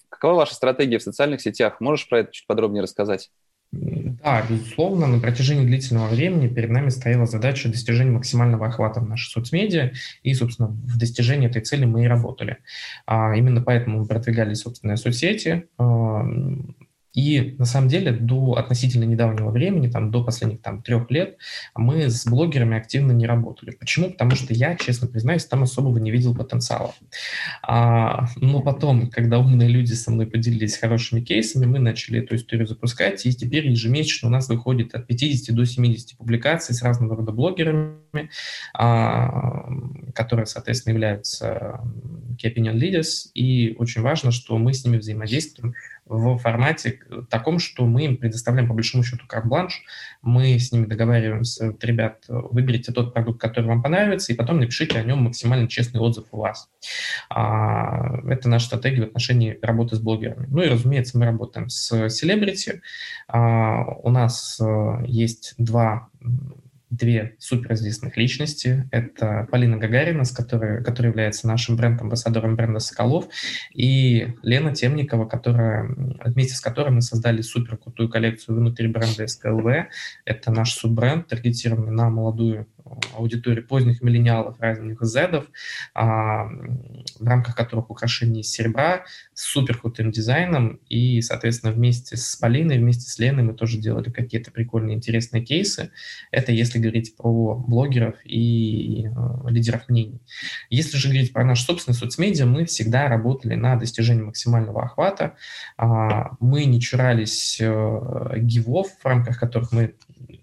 Какова 0.09 0.37
ваша 0.37 0.55
стратегия 0.55 0.97
в 0.97 1.03
социальных 1.03 1.43
сетях? 1.43 1.79
Можешь 1.81 2.09
про 2.09 2.21
это 2.21 2.33
чуть 2.33 2.47
подробнее 2.47 2.83
рассказать? 2.83 3.31
Да, 3.73 4.45
безусловно, 4.49 5.07
на 5.07 5.19
протяжении 5.19 5.67
длительного 5.67 6.09
времени 6.09 6.49
перед 6.49 6.71
нами 6.71 6.89
стояла 6.89 7.27
задача 7.27 7.69
достижения 7.69 8.11
максимального 8.11 8.67
охвата 8.67 9.01
в 9.01 9.09
нашей 9.09 9.31
соцмедиа, 9.31 9.93
и, 10.23 10.35
собственно, 10.35 10.69
в 10.69 10.97
достижении 10.97 11.49
этой 11.49 11.63
цели 11.63 11.85
мы 11.85 12.05
и 12.05 12.09
работали. 12.09 12.59
А, 13.07 13.37
именно 13.37 13.61
поэтому 13.61 14.01
мы 14.01 14.07
продвигали 14.07 14.55
собственные 14.55 14.97
соцсети, 14.97 15.67
а, 15.79 16.25
и 17.17 17.57
на 17.59 17.65
самом 17.65 17.89
деле 17.89 18.13
до 18.13 18.53
относительно 18.53 19.05
недавнего 19.05 19.51
времени, 19.51 19.89
там, 19.89 20.11
до 20.11 20.23
последних 20.23 20.61
там, 20.61 20.83
трех 20.83 21.11
лет, 21.11 21.39
мы 21.75 22.11
с 22.11 22.27
блогерами 22.27 22.77
активно 22.77 23.13
не 23.13 23.27
работали. 23.27 23.71
Почему? 23.71 24.11
Потому 24.11 24.33
что 24.33 24.53
я, 24.53 24.77
честно 24.77 25.09
признаюсь, 25.09 25.47
там 25.47 25.63
особого 25.63 25.97
не 25.97 26.11
видел 26.11 26.35
потенциала. 26.35 26.95
А, 27.63 28.27
но 28.37 28.61
потом, 28.61 29.09
когда 29.09 29.39
умные 29.39 29.71
люди 29.71 29.95
со 29.95 30.11
мной 30.11 30.27
поделились 30.27 30.77
хорошими 30.77 31.23
кейсами, 31.23 31.65
мы 31.65 31.79
начали 31.79 32.21
эту 32.21 32.37
историю 32.37 32.67
запускать, 32.67 33.25
и 33.25 33.35
теперь 33.35 33.67
ежемесячно 33.67 34.29
у 34.29 34.31
нас 34.31 34.51
выходит 34.51 34.95
от 34.95 35.07
50 35.07 35.57
до 35.57 35.65
70 35.65 36.19
публикаций 36.19 36.75
с 36.75 36.83
разного 36.83 37.17
рода 37.17 37.33
блогерами, 37.33 38.29
а, 38.75 39.71
которые, 40.15 40.45
соответственно, 40.45 40.93
являются 40.93 41.81
key 42.37 42.55
opinion 42.55 42.75
leaders, 42.75 43.31
и 43.33 43.75
очень 43.79 44.03
важно, 44.03 44.33
что 44.33 44.59
мы 44.59 44.75
с 44.75 44.85
ними 44.85 44.99
взаимодействуем 44.99 45.75
в 46.07 46.39
формате 46.39 47.01
таком, 47.29 47.59
что 47.59 47.85
мы 47.85 48.05
им 48.05 48.17
предоставляем 48.17 48.69
по 48.69 48.75
большому 48.75 49.03
счету 49.03 49.27
карт-бланш, 49.27 49.83
мы 50.23 50.59
с 50.59 50.73
ними 50.73 50.87
договариваемся, 50.87 51.77
ребят, 51.83 52.25
выберите 52.29 52.93
тот 52.93 53.13
продукт, 53.13 53.41
который 53.41 53.67
вам 53.67 53.83
понравится, 53.83 54.33
и 54.33 54.37
потом 54.37 54.61
напишите 54.61 54.99
о 54.99 55.03
нем 55.03 55.23
максимально 55.23 55.69
честный 55.69 56.01
отзыв 56.01 56.27
у 56.31 56.39
вас. 56.39 56.71
А, 57.29 58.19
это 58.29 58.49
наша 58.49 58.67
стратегия 58.67 59.03
в 59.03 59.09
отношении 59.09 59.59
работы 59.61 59.97
с 59.97 60.01
блогерами. 60.01 60.47
Ну 60.49 60.63
и, 60.63 60.69
разумеется, 60.69 61.19
мы 61.19 61.27
работаем 61.27 61.69
с 61.69 62.09
селебрити. 62.09 62.83
А, 63.29 63.85
у 64.03 64.11
нас 64.11 64.61
э, 64.61 65.05
есть 65.07 65.55
два 65.59 66.09
две 66.97 67.37
суперизвестных 67.39 68.17
личности. 68.17 68.89
Это 68.91 69.47
Полина 69.51 69.77
Гагарина, 69.77 70.25
с 70.25 70.33
которой, 70.33 70.83
которая 70.83 71.13
является 71.13 71.47
нашим 71.47 71.77
бренд-амбассадором 71.77 72.57
бренда 72.57 72.79
«Соколов», 72.79 73.27
и 73.75 74.29
Лена 74.43 74.75
Темникова, 74.75 75.27
которая, 75.27 75.89
вместе 76.25 76.55
с 76.55 76.61
которой 76.61 76.91
мы 76.91 77.03
создали 77.03 77.43
супер 77.43 77.77
крутую 77.77 78.09
коллекцию 78.09 78.57
внутри 78.57 78.89
бренда 78.89 79.27
СКЛВ. 79.27 79.67
Это 80.25 80.51
наш 80.51 80.73
суббренд, 80.73 81.27
таргетированный 81.27 81.93
на 81.93 82.11
молодую 82.11 82.67
аудиторию 83.15 83.67
поздних 83.67 84.03
миллениалов, 84.03 84.61
разных 84.61 85.03
зедов, 85.05 85.47
а, 85.95 86.45
в 86.45 87.27
рамках 87.27 87.57
которых 87.57 87.91
украшения 87.91 88.41
из 88.41 88.51
серебра 88.51 89.05
с 89.35 89.43
супер 89.43 89.79
крутым 89.79 90.11
дизайном. 90.11 90.81
И, 90.89 91.21
соответственно, 91.21 91.73
вместе 91.73 92.17
с 92.17 92.37
Полиной, 92.37 92.79
вместе 92.79 93.11
с 93.11 93.19
Леной 93.19 93.45
мы 93.45 93.55
тоже 93.55 93.79
делали 93.79 94.11
какие-то 94.11 94.51
прикольные, 94.51 94.97
интересные 94.97 95.45
кейсы. 95.45 95.91
Это 96.31 96.53
если 96.53 96.79
говорить 96.79 97.17
про 97.17 97.55
блогеров 97.55 98.17
и 98.25 99.07
э, 99.07 99.51
лидеров 99.51 99.89
мнений. 99.89 100.21
Если 100.71 100.97
же 100.97 101.09
говорить 101.09 101.33
про 101.33 101.45
наш 101.45 101.63
собственный 101.65 101.95
соцмедиа, 101.95 102.47
мы 102.47 102.65
всегда 102.65 103.09
работали 103.09 103.55
на 103.55 103.77
достижении 103.77 104.23
максимального 104.23 104.85
охвата. 104.85 105.35
А, 105.77 106.37
мы 106.41 106.65
не 106.65 106.81
чурались 106.81 107.59
э, 107.61 108.33
гивов, 108.39 108.89
в 109.03 109.07
рамках 109.07 109.39
которых 109.39 109.73
мы 109.73 109.95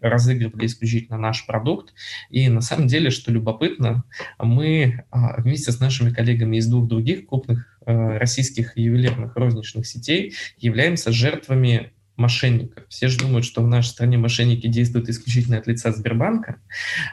разыгрывали 0.10 0.66
исключительно 0.66 1.18
наш 1.18 1.46
продукт. 1.46 1.94
И 2.30 2.50
на 2.50 2.62
самом 2.62 2.88
деле, 2.88 3.10
что 3.10 3.32
любопытно, 3.32 4.04
мы 4.39 5.06
а, 5.10 5.42
вместе 5.42 5.72
с 5.72 5.80
нашими 5.80 6.12
коллегами 6.12 6.58
из 6.58 6.68
двух 6.68 6.88
других 6.88 7.28
крупных 7.28 7.80
э, 7.86 8.18
российских 8.18 8.78
ювелирных 8.78 9.36
розничных 9.36 9.88
сетей 9.88 10.34
являемся 10.58 11.12
жертвами 11.12 11.94
мошенников. 12.15 12.84
Все 12.89 13.08
же 13.08 13.19
думают, 13.19 13.45
что 13.45 13.62
в 13.62 13.67
нашей 13.67 13.88
стране 13.88 14.17
мошенники 14.17 14.67
действуют 14.67 15.10
исключительно 15.10 15.58
от 15.58 15.67
лица 15.67 15.91
Сбербанка, 15.91 16.58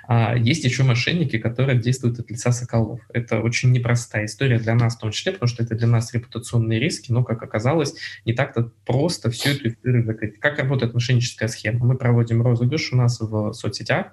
а 0.07 0.37
есть 0.37 0.65
еще 0.65 0.83
мошенники, 0.83 1.39
которые 1.39 1.79
действуют 1.79 2.19
от 2.19 2.31
лица 2.31 2.53
Соколов. 2.53 3.01
Это 3.13 3.41
очень 3.41 3.73
непростая 3.73 4.27
история 4.27 4.59
для 4.59 4.75
нас 4.75 4.97
в 4.97 5.01
том 5.01 5.11
числе, 5.11 5.33
потому 5.33 5.49
что 5.49 5.63
это 5.63 5.75
для 5.75 5.87
нас 5.87 6.13
репутационные 6.13 6.79
риски, 6.79 7.13
но, 7.13 7.25
как 7.25 7.43
оказалось, 7.43 7.95
не 8.25 8.35
так-то 8.35 8.73
просто 8.85 9.31
всю 9.31 9.51
эту 9.51 9.69
историю 9.69 10.05
закрыть. 10.05 10.39
Как 10.39 10.59
работает 10.59 10.93
мошенническая 10.93 11.49
схема? 11.49 11.87
Мы 11.87 11.97
проводим 11.97 12.43
розыгрыш 12.43 12.93
у 12.93 12.97
нас 12.97 13.21
в 13.21 13.53
соцсетях. 13.53 14.09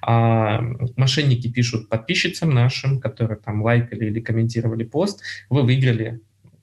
А, 0.00 0.62
мошенники 0.96 1.50
пишут 1.50 1.88
подписчицам 1.88 2.50
нашим, 2.50 3.00
которые 3.00 3.38
там 3.38 3.62
лайкали 3.62 4.06
или 4.06 4.20
комментировали 4.20 4.84
пост, 4.84 5.22
вы 5.50 5.62
выиграли 5.62 6.20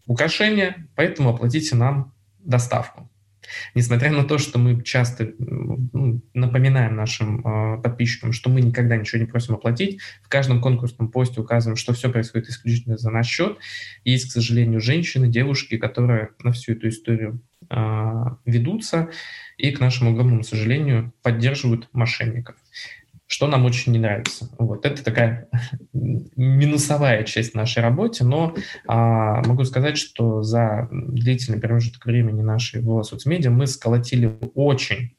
украшение, 0.08 0.88
поэтому 0.96 1.30
оплатите 1.30 1.76
нам 1.76 2.14
доставку. 2.40 3.09
Несмотря 3.76 4.12
на 4.12 4.24
то, 4.24 4.38
что 4.38 4.60
мы 4.60 4.84
часто 4.84 5.32
ну, 5.38 6.22
напоминаем 6.34 6.96
нашим 6.96 7.40
э, 7.46 7.82
подписчикам, 7.82 8.34
что 8.34 8.50
мы 8.50 8.62
никогда 8.62 8.96
ничего 8.96 9.22
не 9.22 9.28
просим 9.28 9.56
оплатить, 9.56 10.00
в 10.24 10.30
каждом 10.30 10.62
конкурсном 10.62 11.10
посте 11.10 11.42
указываем, 11.42 11.78
что 11.78 11.94
все 11.94 12.10
происходит 12.10 12.50
исключительно 12.50 12.98
за 12.98 13.10
наш 13.10 13.28
счет. 13.28 13.58
Есть, 14.04 14.30
к 14.30 14.32
сожалению, 14.32 14.82
женщины, 14.82 15.28
девушки, 15.28 15.78
которые 15.78 16.30
на 16.44 16.52
всю 16.52 16.74
эту 16.74 16.90
историю 16.90 17.42
э, 17.70 18.24
ведутся 18.46 19.10
и, 19.58 19.72
к 19.72 19.80
нашему 19.80 20.12
огромному 20.12 20.44
сожалению, 20.44 21.14
поддерживают 21.22 21.90
мошенников 21.92 22.56
что 23.30 23.46
нам 23.46 23.64
очень 23.66 23.92
не 23.92 24.00
нравится. 24.00 24.50
Вот. 24.58 24.88
Это 24.88 25.04
такая 25.04 25.48
минусовая 25.94 27.24
часть 27.24 27.54
нашей 27.54 27.84
работы, 27.84 28.26
но 28.26 28.56
а, 28.88 29.44
могу 29.44 29.64
сказать, 29.66 30.00
что 30.00 30.42
за 30.42 30.90
длительный 30.92 31.60
промежуток 31.60 32.08
времени 32.08 32.42
нашей 32.42 32.82
в 32.82 33.04
соцмедиа 33.04 33.52
мы 33.52 33.68
сколотили 33.68 34.36
очень 34.56 35.16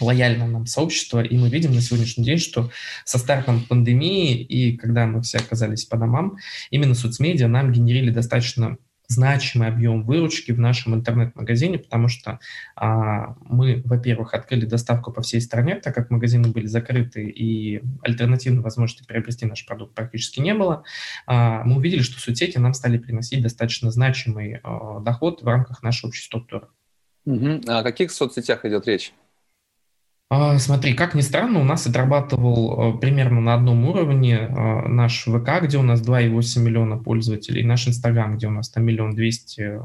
лояльное 0.00 0.46
нам 0.46 0.64
сообщество, 0.64 1.22
и 1.22 1.36
мы 1.36 1.50
видим 1.50 1.74
на 1.74 1.82
сегодняшний 1.82 2.24
день, 2.24 2.38
что 2.38 2.70
со 3.04 3.18
стартом 3.18 3.60
пандемии 3.68 4.40
и 4.40 4.74
когда 4.76 5.04
мы 5.06 5.20
все 5.20 5.36
оказались 5.36 5.84
по 5.84 5.98
домам, 5.98 6.38
именно 6.70 6.94
соцмедиа 6.94 7.48
нам 7.48 7.70
генерили 7.70 8.10
достаточно 8.10 8.78
значимый 9.08 9.68
объем 9.68 10.04
выручки 10.04 10.52
в 10.52 10.58
нашем 10.58 10.94
интернет-магазине, 10.94 11.78
потому 11.78 12.08
что 12.08 12.40
а, 12.74 13.36
мы, 13.40 13.82
во-первых, 13.84 14.34
открыли 14.34 14.66
доставку 14.66 15.12
по 15.12 15.22
всей 15.22 15.40
стране, 15.40 15.76
так 15.76 15.94
как 15.94 16.10
магазины 16.10 16.48
были 16.48 16.66
закрыты 16.66 17.28
и 17.28 17.82
альтернативной 18.02 18.62
возможности 18.62 19.06
приобрести 19.06 19.46
наш 19.46 19.64
продукт 19.66 19.94
практически 19.94 20.40
не 20.40 20.54
было. 20.54 20.84
А, 21.26 21.62
мы 21.64 21.76
увидели, 21.76 22.02
что 22.02 22.20
соцсети 22.20 22.58
нам 22.58 22.74
стали 22.74 22.98
приносить 22.98 23.42
достаточно 23.42 23.90
значимый 23.90 24.60
а, 24.62 25.00
доход 25.00 25.42
в 25.42 25.46
рамках 25.46 25.82
нашей 25.82 26.06
общей 26.06 26.24
структуры. 26.24 26.68
Угу. 27.24 27.62
А 27.68 27.80
о 27.80 27.82
каких 27.82 28.10
соцсетях 28.10 28.64
идет 28.64 28.86
речь? 28.86 29.12
А, 30.28 30.58
смотри, 30.58 30.94
как 30.94 31.14
ни 31.14 31.20
странно, 31.20 31.60
у 31.60 31.64
нас 31.64 31.86
отрабатывал 31.86 32.96
э, 32.96 32.98
примерно 32.98 33.40
на 33.40 33.54
одном 33.54 33.84
уровне 33.84 34.34
э, 34.34 34.88
наш 34.88 35.24
ВК, 35.24 35.62
где 35.62 35.78
у 35.78 35.82
нас 35.82 36.02
2,8 36.02 36.60
миллиона 36.62 36.96
пользователей, 36.96 37.62
наш 37.62 37.86
Инстаграм, 37.86 38.36
где 38.36 38.48
у 38.48 38.50
нас 38.50 38.68
там 38.68 38.84
миллион 38.84 39.14
двести 39.14 39.60
э, 39.60 39.80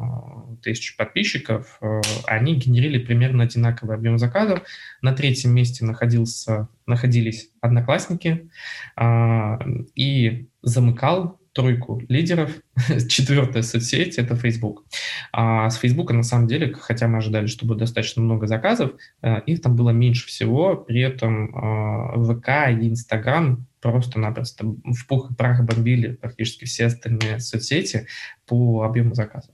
тысяч 0.63 0.97
подписчиков. 0.97 1.79
Они 2.25 2.55
генерили 2.55 2.97
примерно 2.97 3.43
одинаковый 3.43 3.95
объем 3.95 4.17
заказов. 4.17 4.63
На 5.03 5.13
третьем 5.13 5.51
месте 5.51 5.85
находился, 5.85 6.69
находились 6.87 7.51
одноклассники, 7.61 8.49
а, 8.95 9.59
и 9.93 10.47
замыкал 10.63 11.40
тройку 11.53 12.01
лидеров. 12.07 12.51
Четвертая 13.09 13.63
соцсеть— 13.63 14.15
это 14.17 14.35
Facebook. 14.35 14.85
А 15.31 15.69
с 15.69 15.77
Facebook, 15.77 16.11
на 16.11 16.23
самом 16.23 16.47
деле, 16.47 16.73
хотя 16.73 17.07
мы 17.07 17.17
ожидали, 17.17 17.47
что 17.47 17.65
будет 17.65 17.79
достаточно 17.79 18.21
много 18.21 18.47
заказов, 18.47 18.93
э, 19.21 19.41
их 19.45 19.61
там 19.61 19.75
было 19.75 19.89
меньше 19.89 20.27
всего. 20.27 20.75
При 20.75 21.01
этом 21.01 21.55
э, 21.55 22.33
ВК 22.33 22.69
и 22.69 22.89
Инстаграм 22.89 23.65
просто-напросто 23.81 24.65
в 24.65 25.07
пух 25.07 25.31
и 25.31 25.33
прах 25.33 25.63
бомбили 25.63 26.13
практически 26.13 26.65
все 26.65 26.85
остальные 26.85 27.39
соцсети 27.39 28.07
по 28.45 28.83
объему 28.83 29.15
заказов. 29.15 29.53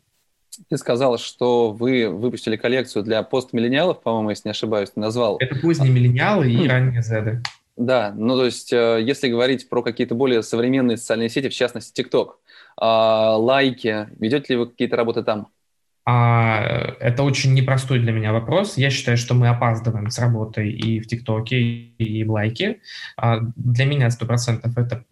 Ты 0.69 0.77
сказал, 0.77 1.17
что 1.19 1.71
вы 1.71 2.09
выпустили 2.09 2.55
коллекцию 2.55 3.03
для 3.03 3.21
постмиллениалов, 3.21 4.01
по-моему, 4.01 4.31
если 4.31 4.47
не 4.47 4.51
ошибаюсь, 4.51 4.89
ты 4.89 4.99
назвал. 4.99 5.37
Это 5.39 5.55
поздние 5.55 5.91
миллениалы 5.91 6.51
и 6.51 6.67
ранние 6.67 7.03
зеды. 7.03 7.43
Да, 7.77 8.11
ну 8.17 8.35
то 8.35 8.45
есть, 8.45 8.73
э, 8.73 9.01
если 9.03 9.29
говорить 9.29 9.69
про 9.69 9.83
какие-то 9.83 10.15
более 10.15 10.41
современные 10.41 10.97
социальные 10.97 11.29
сети, 11.29 11.49
в 11.49 11.53
частности, 11.53 12.01
TikTok, 12.01 12.35
а, 12.75 13.37
лайки, 13.37 14.09
ведете 14.19 14.53
ли 14.53 14.59
вы 14.59 14.67
какие-то 14.67 14.95
работы 14.97 15.23
там? 15.23 15.51
А, 16.09 16.61
это 17.01 17.23
очень 17.23 17.53
непростой 17.53 17.99
для 17.99 18.13
меня 18.13 18.31
вопрос. 18.31 18.77
Я 18.77 18.89
считаю, 18.89 19.17
что 19.17 19.33
мы 19.33 19.49
опаздываем 19.49 20.09
с 20.09 20.17
работой 20.19 20.71
и 20.71 21.01
в 21.01 21.07
ТикТоке, 21.07 21.59
и 21.59 22.23
в 22.23 22.31
Лайке. 22.31 22.79
А, 23.17 23.39
для 23.57 23.83
меня 23.83 24.07
100% 24.07 24.71
это 24.77 25.03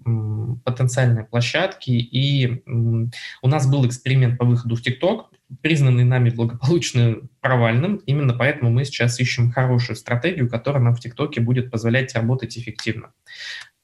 потенциальные 0.63 1.25
площадки. 1.25 1.91
И 1.91 2.63
у 2.65 3.47
нас 3.49 3.69
был 3.69 3.85
эксперимент 3.85 4.37
по 4.37 4.45
выходу 4.45 4.77
в 4.77 4.81
ТикТок, 4.81 5.31
признанный 5.61 6.05
нами 6.05 6.29
благополучно 6.29 7.17
провальным. 7.41 7.97
Именно 8.05 8.33
поэтому 8.33 8.71
мы 8.71 8.85
сейчас 8.85 9.19
ищем 9.19 9.51
хорошую 9.51 9.97
стратегию, 9.97 10.49
которая 10.49 10.81
нам 10.81 10.95
в 10.95 11.01
ТикТоке 11.01 11.41
будет 11.41 11.71
позволять 11.71 12.15
работать 12.15 12.57
эффективно 12.57 13.11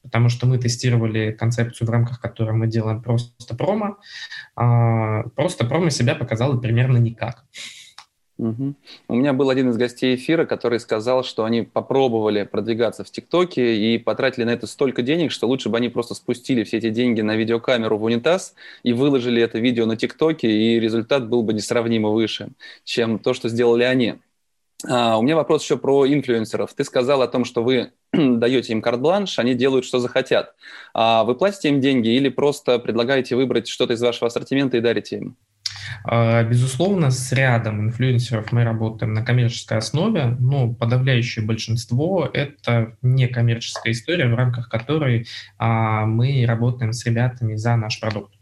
потому 0.04 0.30
что 0.30 0.48
мы 0.48 0.58
тестировали 0.58 1.32
концепцию, 1.32 1.88
в 1.88 1.92
рамках 1.92 2.20
которой 2.20 2.52
мы 2.52 2.68
делаем 2.68 3.02
просто 3.02 3.56
промо. 3.56 3.98
А, 4.56 5.24
просто 5.36 5.66
промо 5.66 5.90
себя 5.90 6.16
показало 6.16 6.58
примерно 6.58 6.98
никак. 6.98 7.46
Угу. 8.42 8.74
У 9.10 9.16
меня 9.16 9.34
был 9.34 9.52
один 9.52 9.70
из 9.70 9.78
гостей 9.78 10.16
эфира, 10.16 10.46
который 10.46 10.80
сказал, 10.80 11.24
что 11.24 11.44
они 11.44 11.62
попробовали 11.62 12.42
продвигаться 12.42 13.04
в 13.04 13.12
ТикТоке 13.12 13.78
и 13.78 14.00
потратили 14.00 14.46
на 14.46 14.50
это 14.50 14.66
столько 14.66 15.04
денег, 15.04 15.32
что 15.32 15.48
лучше 15.48 15.70
бы 15.70 15.78
они 15.78 15.90
просто 15.90 16.16
спустили 16.16 16.64
все 16.64 16.78
эти 16.78 16.90
деньги 16.90 17.22
на 17.22 17.36
видеокамеру 17.36 18.00
в 18.00 18.04
унитаз 18.04 18.56
и 18.82 18.94
выложили 18.94 19.44
это 19.44 19.60
видео 19.60 19.86
на 19.86 19.96
ТикТоке, 19.96 20.50
и 20.50 20.80
результат 20.80 21.30
был 21.30 21.44
бы 21.44 21.54
несравнимо 21.54 22.10
выше, 22.10 22.50
чем 22.84 23.20
то, 23.20 23.36
что 23.36 23.48
сделали 23.48 23.84
они. 23.84 24.16
А, 24.88 25.17
у 25.17 25.22
меня 25.22 25.36
вопрос 25.36 25.63
еще 25.63 25.78
про 25.78 26.08
инфлюенсеров. 26.08 26.74
Ты 26.74 26.84
сказал 26.84 27.22
о 27.22 27.28
том, 27.28 27.46
что 27.46 27.63
вы 27.63 27.91
даете 28.13 28.74
им 28.74 28.82
карт-бланш, 28.82 29.39
они 29.39 29.54
делают, 29.54 29.86
что 29.86 30.00
захотят. 30.00 30.56
А 30.94 31.24
вы 31.24 31.36
платите 31.36 31.70
им 31.70 31.82
деньги 31.82 32.10
или 32.10 32.30
просто 32.30 32.80
предлагаете 32.80 33.36
выбрать 33.36 33.67
что-то 33.67 33.94
из 33.94 34.02
вашего 34.02 34.28
ассортимента 34.28 34.78
и 34.78 34.82
дарите 34.82 35.17
им? 35.17 35.38
А, 36.04 36.44
безусловно, 36.44 37.12
с 37.12 37.32
рядом 37.32 37.82
инфлюенсеров 37.82 38.52
мы 38.52 38.63
работаем 38.63 39.13
на 39.13 39.24
коммерческой 39.24 39.78
основе, 39.78 40.36
но 40.39 40.74
подавляющее 40.74 41.46
большинство– 41.46 42.30
это 42.34 42.98
не 43.02 43.28
коммерческая 43.28 43.94
история, 43.94 44.28
в 44.28 44.36
рамках 44.36 44.70
которой 44.70 45.28
мы 45.60 46.46
работаем 46.48 46.94
с 46.94 47.06
ребятами 47.06 47.56
за 47.56 47.76
наш 47.76 48.00
продукт. 48.00 48.34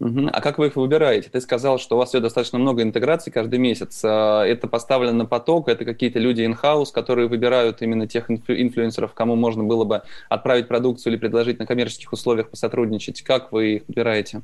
Угу. 0.00 0.28
А 0.32 0.40
как 0.40 0.58
вы 0.58 0.68
их 0.68 0.76
выбираете? 0.76 1.28
Ты 1.28 1.40
сказал, 1.40 1.78
что 1.78 1.96
у 1.96 1.98
вас 1.98 2.10
все 2.10 2.20
достаточно 2.20 2.58
много 2.58 2.82
интеграций 2.82 3.32
каждый 3.32 3.58
месяц. 3.58 4.00
А, 4.04 4.44
это 4.44 4.68
поставлено 4.68 5.12
на 5.12 5.26
поток, 5.26 5.68
это 5.68 5.84
какие-то 5.84 6.20
люди 6.20 6.42
in-house, 6.42 6.92
которые 6.92 7.26
выбирают 7.26 7.82
именно 7.82 8.06
тех 8.06 8.30
инфлюенсеров, 8.30 9.12
кому 9.12 9.34
можно 9.34 9.64
было 9.64 9.84
бы 9.84 10.02
отправить 10.28 10.68
продукцию 10.68 11.12
или 11.12 11.20
предложить 11.20 11.58
на 11.58 11.66
коммерческих 11.66 12.12
условиях 12.12 12.48
посотрудничать. 12.48 13.22
Как 13.22 13.50
вы 13.50 13.76
их 13.76 13.82
выбираете? 13.88 14.42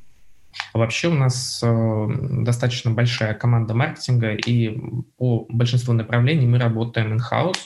Вообще 0.73 1.07
у 1.07 1.13
нас 1.13 1.61
э, 1.63 2.07
достаточно 2.43 2.91
большая 2.91 3.33
команда 3.33 3.73
маркетинга, 3.73 4.33
и 4.33 4.77
по 5.17 5.45
большинству 5.49 5.93
направлений 5.93 6.47
мы 6.47 6.59
работаем 6.59 7.13
in-house. 7.13 7.59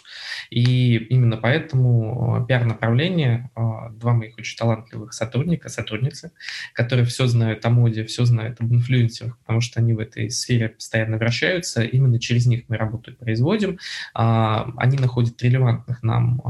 И 0.49 0.95
именно 0.95 1.37
поэтому 1.37 2.43
пиар-направление, 2.47 3.51
два 3.91 4.13
моих 4.13 4.35
очень 4.37 4.57
талантливых 4.57 5.13
сотрудника, 5.13 5.69
сотрудницы, 5.69 6.31
которые 6.73 7.05
все 7.05 7.27
знают 7.27 7.63
о 7.65 7.69
моде, 7.69 8.03
все 8.05 8.25
знают 8.25 8.59
об 8.59 8.73
инфлюенсерах, 8.73 9.37
потому 9.39 9.61
что 9.61 9.79
они 9.79 9.93
в 9.93 9.99
этой 9.99 10.31
сфере 10.31 10.69
постоянно 10.69 11.17
вращаются, 11.17 11.83
именно 11.83 12.19
через 12.19 12.47
них 12.47 12.63
мы 12.67 12.77
работу 12.77 13.13
производим. 13.15 13.77
Они 14.15 14.97
находят 14.97 15.39
релевантных 15.43 16.01
нам 16.01 16.41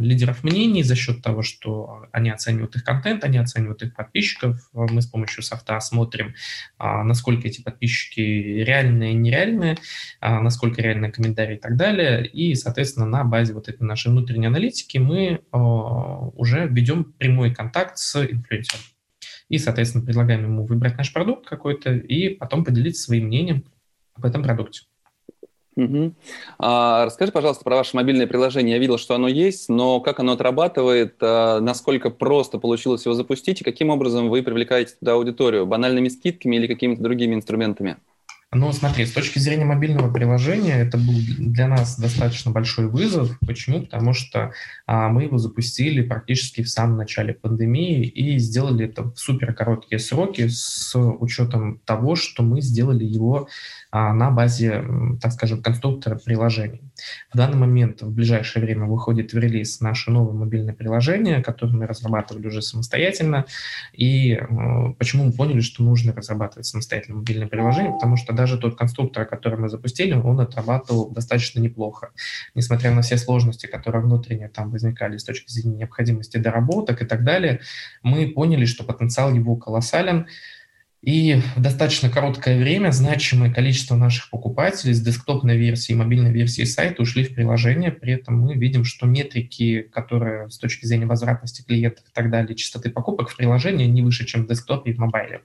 лидеров 0.00 0.42
мнений 0.42 0.82
за 0.82 0.94
счет 0.94 1.20
того, 1.22 1.42
что 1.42 2.06
они 2.12 2.30
оценивают 2.30 2.76
их 2.76 2.84
контент, 2.84 3.24
они 3.24 3.36
оценивают 3.36 3.82
их 3.82 3.94
подписчиков. 3.94 4.58
Мы 4.72 5.02
с 5.02 5.06
помощью 5.06 5.42
софта 5.42 5.73
смотрим, 5.80 6.34
насколько 6.78 7.48
эти 7.48 7.62
подписчики 7.62 8.20
реальные, 8.20 9.14
нереальные, 9.14 9.76
насколько 10.20 10.82
реальные 10.82 11.12
комментарии 11.12 11.56
и 11.56 11.60
так 11.60 11.76
далее. 11.76 12.26
И, 12.26 12.54
соответственно, 12.54 13.06
на 13.06 13.24
базе 13.24 13.54
вот 13.54 13.68
этой 13.68 13.82
нашей 13.82 14.10
внутренней 14.10 14.46
аналитики 14.46 14.98
мы 14.98 15.40
уже 15.52 16.66
ведем 16.68 17.04
прямой 17.04 17.54
контакт 17.54 17.98
с 17.98 18.22
инфлюенсером. 18.24 18.80
И, 19.48 19.58
соответственно, 19.58 20.04
предлагаем 20.04 20.44
ему 20.44 20.64
выбрать 20.64 20.96
наш 20.96 21.12
продукт 21.12 21.46
какой-то 21.46 21.92
и 21.92 22.30
потом 22.30 22.64
поделиться 22.64 23.04
своим 23.04 23.26
мнением 23.26 23.64
об 24.14 24.24
этом 24.24 24.42
продукте. 24.42 24.86
Угу. 25.76 26.14
А, 26.60 27.04
расскажи, 27.04 27.32
пожалуйста, 27.32 27.64
про 27.64 27.76
ваше 27.76 27.96
мобильное 27.96 28.28
приложение. 28.28 28.74
Я 28.74 28.78
видел, 28.78 28.96
что 28.96 29.14
оно 29.16 29.26
есть, 29.26 29.68
но 29.68 30.00
как 30.00 30.20
оно 30.20 30.32
отрабатывает, 30.32 31.16
а, 31.20 31.58
насколько 31.60 32.10
просто 32.10 32.58
получилось 32.58 33.04
его 33.06 33.14
запустить 33.14 33.60
и 33.60 33.64
каким 33.64 33.90
образом 33.90 34.28
вы 34.28 34.42
привлекаете 34.42 34.94
туда 34.98 35.14
аудиторию? 35.14 35.66
Банальными 35.66 36.08
скидками 36.08 36.56
или 36.56 36.68
какими-то 36.68 37.02
другими 37.02 37.34
инструментами? 37.34 37.96
Ну, 38.54 38.70
смотри, 38.72 39.04
с 39.04 39.12
точки 39.12 39.40
зрения 39.40 39.64
мобильного 39.64 40.12
приложения, 40.12 40.74
это 40.80 40.96
был 40.96 41.14
для 41.38 41.66
нас 41.66 41.98
достаточно 41.98 42.52
большой 42.52 42.88
вызов. 42.88 43.36
Почему? 43.44 43.82
Потому 43.82 44.12
что 44.12 44.52
а, 44.86 45.08
мы 45.08 45.24
его 45.24 45.38
запустили 45.38 46.02
практически 46.02 46.62
в 46.62 46.68
самом 46.68 46.96
начале 46.96 47.34
пандемии 47.34 48.06
и 48.06 48.38
сделали 48.38 48.86
это 48.86 49.02
в 49.02 49.16
супер 49.16 49.52
короткие 49.54 49.98
сроки 49.98 50.46
с 50.46 50.96
учетом 50.96 51.80
того, 51.84 52.14
что 52.14 52.44
мы 52.44 52.60
сделали 52.60 53.04
его 53.04 53.48
а, 53.90 54.12
на 54.12 54.30
базе, 54.30 54.84
так 55.20 55.32
скажем, 55.32 55.62
конструктора 55.62 56.16
приложений. 56.16 56.82
В 57.32 57.36
данный 57.36 57.56
момент, 57.56 58.02
в 58.02 58.12
ближайшее 58.12 58.64
время, 58.64 58.86
выходит 58.86 59.32
в 59.32 59.38
релиз 59.38 59.80
наше 59.80 60.10
новое 60.10 60.34
мобильное 60.34 60.74
приложение, 60.74 61.42
которое 61.42 61.72
мы 61.72 61.86
разрабатывали 61.86 62.46
уже 62.46 62.62
самостоятельно. 62.62 63.46
И 63.92 64.32
э, 64.32 64.46
почему 64.98 65.24
мы 65.24 65.32
поняли, 65.32 65.60
что 65.60 65.82
нужно 65.82 66.12
разрабатывать 66.12 66.66
самостоятельно 66.66 67.18
мобильное 67.18 67.48
приложение? 67.48 67.92
Потому 67.92 68.16
что 68.16 68.32
даже 68.32 68.43
тот 68.46 68.76
конструктор, 68.76 69.26
который 69.26 69.58
мы 69.58 69.68
запустили, 69.68 70.14
он 70.14 70.40
отрабатывал 70.40 71.10
достаточно 71.10 71.60
неплохо. 71.60 72.10
Несмотря 72.54 72.92
на 72.92 73.02
все 73.02 73.16
сложности, 73.16 73.66
которые 73.66 74.02
внутренне 74.02 74.48
там 74.48 74.70
возникали 74.70 75.16
с 75.16 75.24
точки 75.24 75.50
зрения 75.50 75.78
необходимости 75.78 76.36
доработок 76.36 77.02
и 77.02 77.04
так 77.04 77.24
далее, 77.24 77.60
мы 78.02 78.28
поняли, 78.28 78.64
что 78.64 78.84
потенциал 78.84 79.32
его 79.32 79.56
колоссален, 79.56 80.26
и 81.04 81.42
в 81.54 81.60
достаточно 81.60 82.08
короткое 82.08 82.58
время 82.58 82.90
значимое 82.90 83.52
количество 83.52 83.94
наших 83.94 84.30
покупателей 84.30 84.94
с 84.94 85.02
десктопной 85.02 85.58
версии 85.58 85.92
и 85.92 85.94
мобильной 85.94 86.32
версии 86.32 86.64
сайта 86.64 87.02
ушли 87.02 87.24
в 87.24 87.34
приложение. 87.34 87.90
При 87.90 88.14
этом 88.14 88.40
мы 88.40 88.54
видим, 88.54 88.84
что 88.84 89.06
метрики, 89.06 89.82
которые 89.82 90.48
с 90.48 90.56
точки 90.56 90.86
зрения 90.86 91.04
возвратности 91.04 91.62
клиентов 91.62 92.06
и 92.06 92.12
так 92.14 92.30
далее, 92.30 92.56
частоты 92.56 92.88
покупок 92.88 93.28
в 93.28 93.36
приложении 93.36 93.84
не 93.86 94.00
выше, 94.00 94.24
чем 94.24 94.44
в 94.44 94.48
десктопе 94.48 94.92
и 94.92 94.94
в 94.94 94.98
мобайле. 94.98 95.42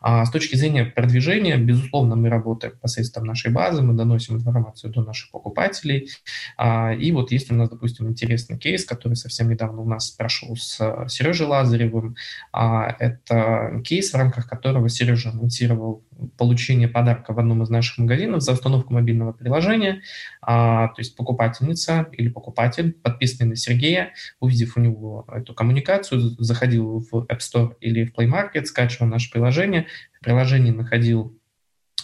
А 0.00 0.24
с 0.24 0.30
точки 0.30 0.56
зрения 0.56 0.86
продвижения, 0.86 1.58
безусловно, 1.58 2.16
мы 2.16 2.30
работаем 2.30 2.74
посредством 2.80 3.26
нашей 3.26 3.50
базы, 3.50 3.82
мы 3.82 3.92
доносим 3.92 4.36
информацию 4.36 4.90
до 4.90 5.02
наших 5.02 5.30
покупателей. 5.30 6.08
А, 6.56 6.94
и 6.94 7.12
вот 7.12 7.30
если 7.30 7.52
у 7.52 7.56
нас, 7.56 7.68
допустим, 7.68 8.08
интересный 8.08 8.56
кейс, 8.56 8.86
который 8.86 9.14
совсем 9.14 9.50
недавно 9.50 9.82
у 9.82 9.88
нас 9.88 10.10
прошел 10.10 10.56
с 10.56 10.78
Сережей 11.08 11.46
Лазаревым, 11.46 12.16
а, 12.52 12.96
это 12.98 13.82
кейс, 13.84 14.10
в 14.10 14.16
рамках 14.16 14.48
которого 14.48 14.88
Сережа 14.94 15.30
анонсировал 15.30 16.04
получение 16.36 16.88
подарка 16.88 17.32
в 17.32 17.38
одном 17.38 17.62
из 17.62 17.70
наших 17.70 17.98
магазинов 17.98 18.42
за 18.42 18.52
установку 18.52 18.94
мобильного 18.94 19.32
приложения. 19.32 20.02
А, 20.40 20.88
то 20.88 21.00
есть 21.00 21.16
покупательница 21.16 22.08
или 22.12 22.28
покупатель, 22.28 22.92
подписанный 22.92 23.50
на 23.50 23.56
Сергея, 23.56 24.12
увидев 24.40 24.76
у 24.76 24.80
него 24.80 25.26
эту 25.32 25.54
коммуникацию, 25.54 26.20
заходил 26.38 27.06
в 27.10 27.26
App 27.26 27.38
Store 27.38 27.74
или 27.80 28.04
в 28.04 28.14
Play 28.14 28.28
Market, 28.28 28.64
скачивал 28.64 29.08
наше 29.08 29.30
приложение, 29.30 29.86
в 30.20 30.24
приложении 30.24 30.70
находил 30.70 31.38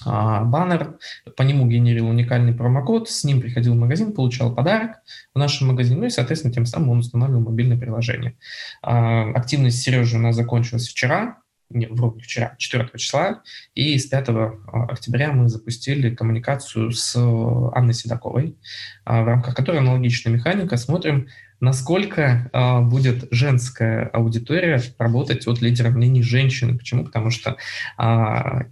а, 0.05 0.45
баннер, 0.45 0.99
по 1.37 1.43
нему 1.43 1.67
генерил 1.67 2.09
уникальный 2.09 2.55
промокод, 2.55 3.09
с 3.09 3.25
ним 3.25 3.41
приходил 3.41 3.75
в 3.75 3.79
магазин, 3.79 4.13
получал 4.13 4.55
подарок 4.55 4.97
в 5.35 5.39
нашем 5.39 5.69
магазине, 5.69 6.01
ну 6.01 6.07
и, 6.07 6.11
соответственно, 6.11 6.55
тем 6.55 6.67
самым 6.67 6.91
он 6.91 6.99
устанавливал 6.99 7.43
мобильное 7.43 7.79
приложение. 7.79 8.37
А, 8.83 9.31
активность 9.33 9.83
Сережи 9.83 10.17
у 10.17 10.21
нас 10.21 10.37
закончилась 10.37 10.89
вчера, 10.89 11.39
не, 11.71 11.87
вру, 11.87 12.19
вчера, 12.21 12.55
4 12.59 12.91
числа, 12.97 13.43
и 13.75 13.97
с 13.99 14.07
5 14.07 14.29
а, 14.29 14.53
октября 14.89 15.33
мы 15.33 15.49
запустили 15.49 16.15
коммуникацию 16.15 16.91
с 16.91 17.17
Анной 17.17 17.95
Седоковой, 17.95 18.57
а, 19.05 19.23
в 19.23 19.27
рамках 19.27 19.55
которой 19.55 19.79
аналогичная 19.79 20.33
механика. 20.33 20.77
Смотрим, 20.77 21.29
насколько 21.61 22.51
а, 22.53 22.81
будет 22.81 23.29
женская 23.31 24.07
аудитория 24.07 24.83
работать 24.99 25.47
от 25.47 25.61
лидера 25.61 25.91
мнений 25.91 26.23
женщины. 26.23 26.77
Почему? 26.77 27.05
Потому 27.05 27.31
что 27.31 27.57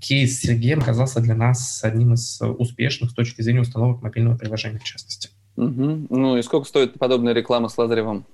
кейс 0.01 0.41
Сергея 0.41 0.77
оказался 0.77 1.21
для 1.21 1.35
нас 1.35 1.83
одним 1.85 2.15
из 2.15 2.41
успешных 2.41 3.13
с 3.13 3.15
точки 3.15 3.43
зрения 3.43 3.61
установок 3.61 4.03
мобильного 4.03 4.37
приложения, 4.37 4.79
в 4.79 4.85
частности. 4.85 5.31
Угу. 5.57 6.07
Ну 6.11 6.37
и 6.37 6.43
сколько 6.43 6.69
стоит 6.69 6.99
подобная 6.99 7.33
реклама 7.33 7.69
с 7.69 7.79
Лазаревым? 7.79 8.27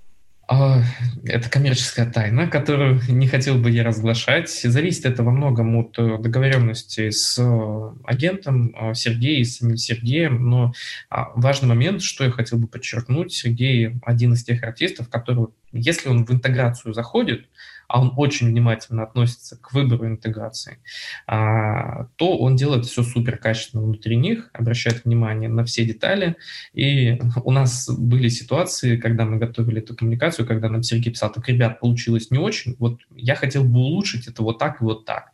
А, 0.47 0.83
это 1.25 1.49
коммерческая 1.49 2.11
тайна, 2.11 2.49
которую 2.49 3.01
не 3.09 3.27
хотел 3.29 3.57
бы 3.57 3.71
я 3.71 3.83
разглашать. 3.83 4.51
Зависит 4.51 5.07
это 5.07 5.23
во 5.23 5.31
многом 5.31 5.75
от 5.77 5.99
э, 5.99 6.19
договоренности 6.19 7.11
с 7.11 7.39
э, 7.39 7.91
агентом 8.05 8.75
э, 8.77 8.95
Сергеем, 8.95 9.45
с 9.45 9.57
самим 9.57 9.77
Сергеем. 9.77 10.49
Но 10.51 10.73
а, 11.09 11.31
важный 11.35 11.69
момент, 11.69 12.03
что 12.03 12.25
я 12.25 12.31
хотел 12.31 12.59
бы 12.59 12.67
подчеркнуть, 12.67 13.33
Сергей 13.33 13.99
один 14.05 14.35
из 14.35 14.45
тех 14.45 14.63
артистов, 14.63 15.09
который, 15.09 15.47
если 15.73 16.11
он 16.11 16.27
в 16.27 16.31
интеграцию 16.31 16.93
заходит, 16.93 17.47
а 17.89 18.01
он 18.01 18.13
очень 18.17 18.49
внимательно 18.49 19.03
относится 19.03 19.57
к 19.57 19.73
выбору 19.73 20.07
интеграции, 20.07 20.79
а, 21.27 22.07
то 22.17 22.37
он 22.39 22.57
делает 22.57 22.87
все 22.87 23.03
супер 23.03 23.39
качественно 23.39 23.83
внутри 23.83 24.17
них, 24.17 24.51
обращает 24.53 25.05
внимание 25.05 25.49
на 25.49 25.65
все 25.65 25.85
детали. 25.85 26.37
И 26.73 27.21
у 27.45 27.51
нас 27.51 27.89
были 27.89 28.29
ситуации, 28.29 28.97
когда 28.97 29.25
мы 29.25 29.39
готовили 29.39 29.81
эту 29.81 29.95
коммуникацию, 29.95 30.47
когда 30.47 30.69
нам 30.69 30.83
Сергей 30.83 31.13
писал, 31.13 31.33
так, 31.33 31.49
ребят, 31.49 31.81
получилось 31.81 32.31
не 32.31 32.39
очень, 32.39 32.77
вот 32.79 33.01
я 33.15 33.35
хотел 33.35 33.65
бы 33.65 33.79
улучшить 33.79 34.29
это 34.29 34.43
вот 34.43 34.59
так 34.59 34.81
и 34.81 34.85
вот 34.85 35.05
так. 35.05 35.33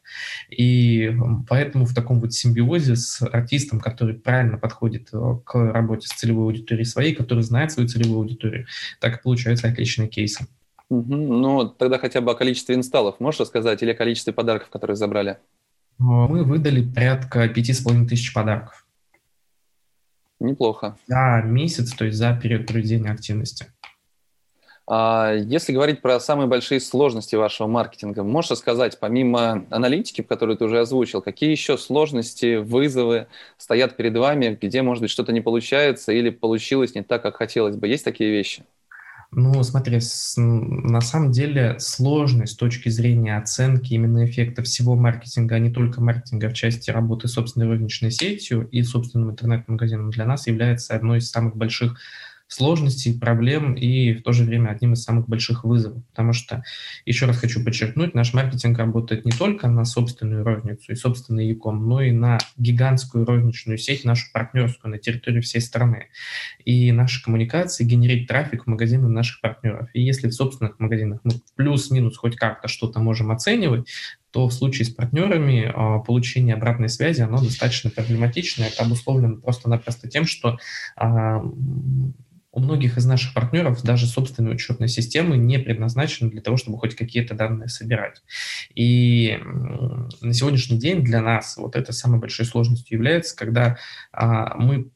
И 0.51 1.15
поэтому 1.49 1.85
в 1.85 1.95
таком 1.95 2.21
вот 2.21 2.33
симбиозе 2.33 2.97
с 2.97 3.23
артистом, 3.23 3.81
который 3.81 4.15
правильно 4.15 4.59
подходит 4.59 5.09
э, 5.13 5.39
к 5.45 5.55
работе 5.73 6.09
с 6.09 6.13
целевой 6.13 6.47
аудиторией 6.47 6.85
своей, 6.85 7.15
который 7.15 7.43
знает 7.43 7.73
свою 7.73 7.89
целевую 7.89 8.21
аудиторию, 8.21 8.67
так 9.01 9.19
и 9.19 9.23
получаются 9.23 9.69
отличные 9.69 10.09
кейсы. 10.09 10.47
Угу. 10.91 11.15
Ну, 11.15 11.69
тогда 11.69 11.99
хотя 11.99 12.21
бы 12.21 12.33
о 12.33 12.35
количестве 12.35 12.75
инсталлов 12.75 13.21
можешь 13.21 13.41
рассказать 13.41 13.83
или 13.83 13.93
о 13.93 13.95
количестве 13.95 14.33
подарков, 14.33 14.69
которые 14.71 14.97
забрали? 14.97 15.39
Мы 15.99 16.45
выдали 16.45 16.83
порядка 16.83 17.49
пяти 17.49 17.73
с 17.73 17.81
половиной 17.81 18.09
тысяч 18.09 18.35
подарков. 18.35 18.87
Неплохо. 20.41 20.97
За 21.07 21.43
месяц, 21.45 21.93
то 21.93 22.07
есть 22.07 22.17
за 22.17 22.35
период 22.35 22.67
проведения 22.67 23.11
активности. 23.11 23.67
А 24.93 25.35
если 25.35 25.73
говорить 25.73 26.01
про 26.01 26.19
самые 26.19 26.49
большие 26.49 26.81
сложности 26.81 27.37
вашего 27.37 27.69
маркетинга, 27.69 28.25
можешь 28.25 28.51
рассказать, 28.51 28.99
помимо 28.99 29.65
аналитики, 29.71 30.23
которую 30.23 30.57
ты 30.57 30.65
уже 30.65 30.81
озвучил, 30.81 31.23
какие 31.23 31.51
еще 31.51 31.79
сложности, 31.79 32.57
вызовы 32.57 33.29
стоят 33.57 33.97
перед 33.97 34.17
вами, 34.17 34.59
где, 34.61 34.83
может 34.83 35.03
быть, 35.03 35.11
что-то 35.13 35.31
не 35.31 35.43
получается 35.43 36.11
или 36.11 36.31
получилось 36.31 36.97
не 36.97 37.03
так, 37.03 37.23
как 37.23 37.37
хотелось 37.37 37.77
бы? 37.77 37.87
Есть 37.87 38.05
такие 38.05 38.33
вещи? 38.33 38.65
Ну, 39.33 39.63
смотри, 39.63 40.01
с, 40.01 40.35
на 40.37 41.01
самом 41.01 41.31
деле 41.31 41.79
сложность 41.79 42.55
с 42.55 42.57
точки 42.57 42.89
зрения 42.89 43.37
оценки 43.37 43.95
именно 43.95 44.25
эффекта 44.25 44.65
всего 44.65 44.97
маркетинга, 44.97 45.55
а 45.55 45.59
не 45.61 45.71
только 45.71 46.01
маркетинга 46.01 46.49
в 46.49 46.55
части 46.55 46.91
работы 46.91 47.29
собственной 47.29 47.69
розничной 47.69 48.11
сетью 48.11 48.69
и 48.73 48.83
собственным 48.83 49.31
интернет-магазином 49.31 50.11
для 50.11 50.25
нас 50.25 50.49
является 50.49 50.97
одной 50.97 51.19
из 51.19 51.31
самых 51.31 51.57
больших 51.57 51.97
сложностей, 52.51 53.17
проблем 53.19 53.75
и 53.75 54.13
в 54.13 54.23
то 54.23 54.33
же 54.33 54.45
время 54.45 54.71
одним 54.71 54.95
из 54.95 55.05
самых 55.05 55.29
больших 55.29 55.63
вызовов. 55.65 56.05
Потому 56.11 56.33
что, 56.33 56.65
еще 57.07 57.27
раз 57.27 57.39
хочу 57.39 57.65
подчеркнуть, 57.65 58.15
наш 58.15 58.35
маркетинг 58.35 58.77
работает 58.77 59.25
не 59.25 59.31
только 59.31 59.69
на 59.69 59.85
собственную 59.85 60.45
розницу 60.45 60.91
и 60.91 60.97
собственный 60.97 61.47
Яком, 61.47 61.89
но 61.89 62.03
и 62.03 62.11
на 62.11 62.39
гигантскую 62.57 63.25
розничную 63.25 63.79
сеть, 63.79 64.05
нашу 64.05 64.27
партнерскую 64.33 64.91
на 64.91 64.99
территории 64.99 65.41
всей 65.41 65.61
страны. 65.61 66.09
И 66.65 66.91
наши 66.91 67.23
коммуникации 67.23 67.85
генерит 67.85 68.27
трафик 68.27 68.65
в 68.65 68.67
магазины 68.67 69.09
наших 69.09 69.41
партнеров. 69.41 69.89
И 69.95 70.03
если 70.03 70.29
в 70.29 70.35
собственных 70.35 70.81
магазинах 70.81 71.21
мы 71.23 71.33
плюс-минус 71.55 72.17
хоть 72.17 72.35
как-то 72.35 72.67
что-то 72.67 72.99
можем 72.99 73.31
оценивать, 73.31 73.89
то 74.33 74.49
в 74.49 74.53
случае 74.53 74.87
с 74.87 74.91
партнерами 74.91 75.71
а, 75.73 75.99
получение 76.01 76.55
обратной 76.55 76.89
связи, 76.89 77.21
оно 77.23 77.39
достаточно 77.39 77.91
проблематично. 77.91 78.65
Это 78.65 78.83
обусловлено 78.83 79.37
просто-напросто 79.37 80.09
тем, 80.09 80.25
что 80.25 80.59
а, 80.97 81.43
у 82.53 82.61
многих 82.61 82.99
из 82.99 83.07
наших 83.07 83.33
партнеров 83.33 83.83
даже 83.83 84.07
собственные 84.07 84.55
учетные 84.55 84.89
системы 84.89 85.37
не 85.37 85.59
предназначены 85.59 86.31
для 86.31 86.41
того, 86.41 86.57
чтобы 86.57 86.79
хоть 86.79 86.97
какие-то 86.97 87.35
данные 87.35 87.69
собирать. 87.69 88.23
И 88.75 89.39
на 90.21 90.33
сегодняшний 90.33 90.79
день 90.79 91.05
для 91.05 91.21
нас 91.21 91.57
вот 91.57 91.77
это 91.77 91.93
самой 91.93 92.19
большой 92.19 92.47
сложностью 92.47 92.97
является, 92.97 93.37
когда 93.37 93.79
а, 94.13 94.57
мы 94.57 94.91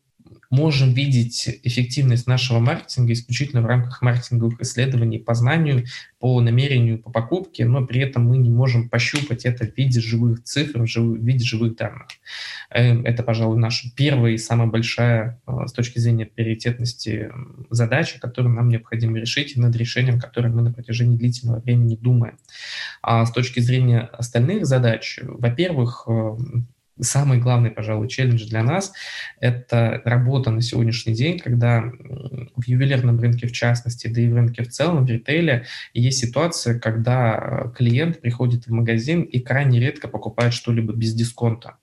можем 0.54 0.92
видеть 0.92 1.60
эффективность 1.62 2.26
нашего 2.26 2.60
маркетинга 2.60 3.12
исключительно 3.12 3.62
в 3.62 3.66
рамках 3.66 4.02
маркетинговых 4.02 4.60
исследований 4.60 5.18
по 5.18 5.34
знанию, 5.34 5.84
по 6.20 6.40
намерению, 6.40 6.98
по 6.98 7.10
покупке, 7.10 7.64
но 7.64 7.84
при 7.84 8.00
этом 8.00 8.24
мы 8.26 8.38
не 8.38 8.50
можем 8.50 8.88
пощупать 8.88 9.44
это 9.44 9.66
в 9.66 9.76
виде 9.76 10.00
живых 10.00 10.42
цифр, 10.44 10.80
в 10.80 11.16
виде 11.16 11.44
живых 11.44 11.76
данных. 11.76 12.06
Эм, 12.70 13.04
это, 13.04 13.22
пожалуй, 13.22 13.58
наша 13.58 13.88
первая 13.94 14.32
и 14.32 14.38
самая 14.38 14.68
большая 14.68 15.40
э, 15.46 15.66
с 15.66 15.72
точки 15.72 15.98
зрения 15.98 16.26
приоритетности 16.26 17.30
задача, 17.70 18.20
которую 18.20 18.54
нам 18.54 18.68
необходимо 18.68 19.18
решить, 19.18 19.56
над 19.56 19.74
решением, 19.76 20.20
которое 20.20 20.48
мы 20.48 20.62
на 20.62 20.72
протяжении 20.72 21.16
длительного 21.16 21.60
времени 21.60 21.96
думаем. 21.96 22.38
А 23.02 23.26
с 23.26 23.32
точки 23.32 23.60
зрения 23.60 24.00
остальных 24.00 24.66
задач, 24.66 25.18
во-первых, 25.22 26.04
э, 26.06 26.37
самый 27.00 27.38
главный, 27.38 27.70
пожалуй, 27.70 28.08
челлендж 28.08 28.46
для 28.46 28.62
нас– 28.62 28.92
это 29.40 30.00
работа 30.04 30.50
на 30.50 30.62
сегодняшний 30.62 31.14
день, 31.14 31.38
когда 31.38 31.82
в 32.56 32.66
ювелирном 32.66 33.20
рынке 33.20 33.46
в 33.46 33.52
частности, 33.52 34.06
да 34.08 34.20
и 34.20 34.28
в 34.28 34.34
рынке 34.34 34.62
в 34.62 34.68
целом, 34.68 35.04
в 35.04 35.10
ритейле, 35.10 35.66
есть 35.92 36.18
ситуация, 36.18 36.78
когда 36.78 37.36
э, 37.36 37.76
клиент 37.76 38.20
приходит 38.20 38.66
в 38.66 38.72
магазин 38.72 39.22
и 39.22 39.40
крайне 39.40 39.80
редко 39.80 40.08
покупает 40.08 40.54
что-либо 40.54 40.92
без 40.92 41.14
дисконта. 41.14 41.76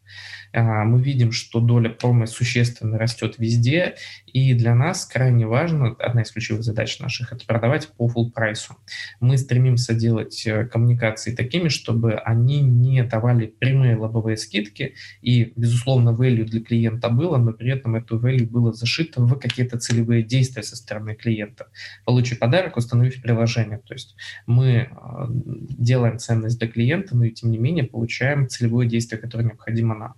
А, 0.54 0.84
мы 0.84 1.02
видим, 1.02 1.32
что 1.32 1.60
доля 1.60 1.90
промо 1.90 2.26
существенно 2.26 2.98
растет 2.98 3.36
везде, 3.38 3.96
и 4.34 4.54
для 4.54 4.76
нас 4.76 5.06
крайне 5.06 5.46
важно, 5.46 5.96
одна 6.00 6.22
из 6.22 6.32
ключевых 6.32 6.64
задач 6.64 7.00
наших, 7.00 7.34
это 7.34 7.46
продавать 7.46 7.90
по 7.90 8.08
full 8.08 8.32
прайсу. 8.32 8.78
Мы 9.20 9.38
стремимся 9.38 9.94
делать 9.94 10.46
э, 10.46 10.66
коммуникации 10.66 11.36
такими, 11.36 11.70
чтобы 11.70 12.16
они 12.16 12.62
не 12.62 13.04
давали 13.04 13.48
прямые 13.48 13.96
лобовые 13.98 14.38
скидки, 14.38 14.96
и, 15.22 15.54
безусловно, 15.56 16.10
value 16.10 16.46
для 16.46 16.62
клиента 16.62 17.10
было, 17.10 17.38
но 17.38 17.54
при 17.54 17.72
этом 17.72 17.96
эту 17.96 18.20
value 18.20 18.48
было 18.48 18.74
зашито 18.74 19.22
в 19.22 19.40
какие-то 19.40 19.78
целевые 19.78 20.24
действия 20.24 20.64
со 20.64 20.76
стороны 20.76 21.16
клиента. 21.16 21.68
Получи 22.06 22.36
подарок, 22.36 22.78
установив 22.78 23.22
приложение. 23.22 23.80
То 23.80 23.94
есть 23.94 24.16
мы 24.46 24.90
а, 24.92 25.28
делаем 25.30 26.20
ценность 26.20 26.60
для 26.60 26.68
клиента, 26.68 27.16
но 27.16 27.26
и 27.26 27.32
тем 27.32 27.52
не 27.52 27.58
менее 27.58 27.86
получаем 27.86 28.48
целевое 28.48 28.88
действие, 28.88 29.20
которое 29.20 29.46
необходимо 29.46 30.16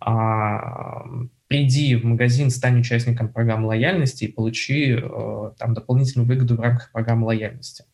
нам. 0.00 1.30
Приди 1.48 1.96
в 1.96 2.04
магазин, 2.04 2.50
стань 2.50 2.80
участником 2.80 3.32
программы 3.32 3.68
лояльности 3.68 4.24
и 4.24 4.32
получи 4.32 4.92
э, 4.92 5.50
там 5.58 5.72
дополнительную 5.72 6.28
выгоду 6.28 6.56
в 6.56 6.60
рамках 6.60 6.92
программы 6.92 7.26
лояльности. 7.26 7.84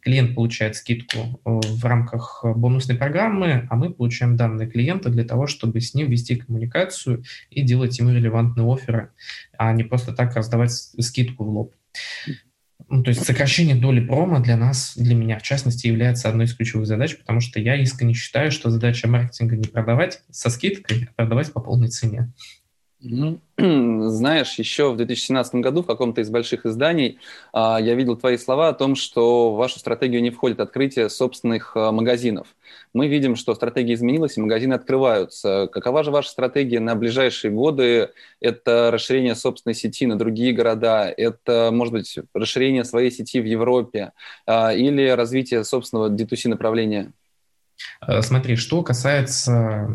Клиент 0.00 0.36
получает 0.36 0.76
скидку 0.76 1.18
э, 1.18 1.28
в 1.44 1.84
рамках 1.84 2.44
бонусной 2.44 2.94
программы, 2.94 3.66
а 3.70 3.74
мы 3.74 3.92
получаем 3.92 4.36
данные 4.36 4.70
клиента 4.70 5.10
для 5.10 5.24
того, 5.24 5.48
чтобы 5.48 5.80
с 5.80 5.94
ним 5.94 6.10
вести 6.10 6.36
коммуникацию 6.36 7.24
и 7.50 7.62
делать 7.62 7.98
ему 7.98 8.10
релевантные 8.10 8.72
оферы, 8.72 9.10
а 9.58 9.72
не 9.72 9.82
просто 9.82 10.12
так 10.12 10.36
раздавать 10.36 10.70
скидку 10.70 11.44
в 11.44 11.48
лоб. 11.48 11.74
Ну, 12.88 13.02
то 13.02 13.08
есть 13.08 13.24
сокращение 13.24 13.74
доли 13.74 14.04
промо 14.04 14.38
для 14.38 14.56
нас, 14.56 14.92
для 14.96 15.16
меня 15.16 15.38
в 15.38 15.42
частности, 15.42 15.88
является 15.88 16.28
одной 16.28 16.46
из 16.46 16.54
ключевых 16.54 16.86
задач, 16.86 17.16
потому 17.16 17.40
что 17.40 17.58
я 17.58 17.74
искренне 17.74 18.14
считаю, 18.14 18.52
что 18.52 18.70
задача 18.70 19.08
маркетинга 19.08 19.56
не 19.56 19.64
продавать 19.64 20.22
со 20.30 20.50
скидкой, 20.50 21.08
а 21.10 21.14
продавать 21.14 21.52
по 21.52 21.60
полной 21.60 21.88
цене. 21.88 22.32
Ну, 23.04 23.40
знаешь, 24.10 24.54
еще 24.60 24.92
в 24.92 24.96
2017 24.96 25.56
году 25.56 25.82
в 25.82 25.86
каком-то 25.86 26.20
из 26.20 26.30
больших 26.30 26.66
изданий 26.66 27.18
а, 27.52 27.80
я 27.80 27.94
видел 27.94 28.16
твои 28.16 28.36
слова 28.36 28.68
о 28.68 28.74
том, 28.74 28.94
что 28.94 29.52
в 29.52 29.56
вашу 29.56 29.80
стратегию 29.80 30.22
не 30.22 30.30
входит 30.30 30.60
открытие 30.60 31.10
собственных 31.10 31.76
а, 31.76 31.90
магазинов. 31.90 32.54
Мы 32.94 33.08
видим, 33.08 33.34
что 33.34 33.54
стратегия 33.56 33.94
изменилась, 33.94 34.38
и 34.38 34.40
магазины 34.40 34.74
открываются. 34.74 35.68
Какова 35.72 36.04
же 36.04 36.12
ваша 36.12 36.30
стратегия 36.30 36.78
на 36.78 36.94
ближайшие 36.94 37.50
годы? 37.50 38.10
Это 38.40 38.90
расширение 38.92 39.34
собственной 39.34 39.74
сети 39.74 40.06
на 40.06 40.16
другие 40.16 40.52
города, 40.52 41.12
это, 41.16 41.70
может 41.72 41.92
быть, 41.92 42.18
расширение 42.34 42.84
своей 42.84 43.10
сети 43.10 43.40
в 43.40 43.44
Европе 43.46 44.12
а, 44.46 44.72
или 44.72 45.08
развитие 45.08 45.64
собственного 45.64 46.08
D2C 46.08 46.48
направления? 46.48 47.12
Э, 48.06 48.22
смотри, 48.22 48.56
что 48.56 48.82
касается 48.82 49.88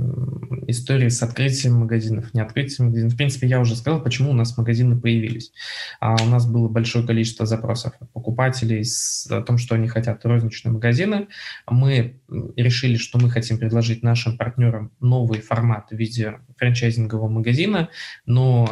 истории 0.67 1.09
с 1.09 1.21
открытием 1.21 1.75
магазинов, 1.75 2.33
не 2.33 2.41
открытием 2.41 2.87
магазинов. 2.87 3.13
В 3.13 3.17
принципе, 3.17 3.47
я 3.47 3.59
уже 3.59 3.75
сказал, 3.75 4.01
почему 4.01 4.31
у 4.31 4.33
нас 4.33 4.57
магазины 4.57 4.99
появились. 4.99 5.51
А 5.99 6.15
у 6.21 6.25
нас 6.25 6.45
было 6.45 6.67
большое 6.67 7.05
количество 7.05 7.45
запросов 7.45 7.93
от 7.99 8.11
покупателей 8.11 8.83
с, 8.83 9.27
о 9.29 9.41
том, 9.41 9.57
что 9.57 9.75
они 9.75 9.87
хотят 9.87 10.25
розничные 10.25 10.73
магазины. 10.73 11.27
Мы 11.67 12.19
решили, 12.55 12.97
что 12.97 13.17
мы 13.19 13.29
хотим 13.29 13.57
предложить 13.57 14.03
нашим 14.03 14.37
партнерам 14.37 14.91
новый 14.99 15.41
формат 15.41 15.89
в 15.91 15.95
виде 15.95 16.39
франчайзингового 16.57 17.29
магазина, 17.29 17.89
но 18.25 18.67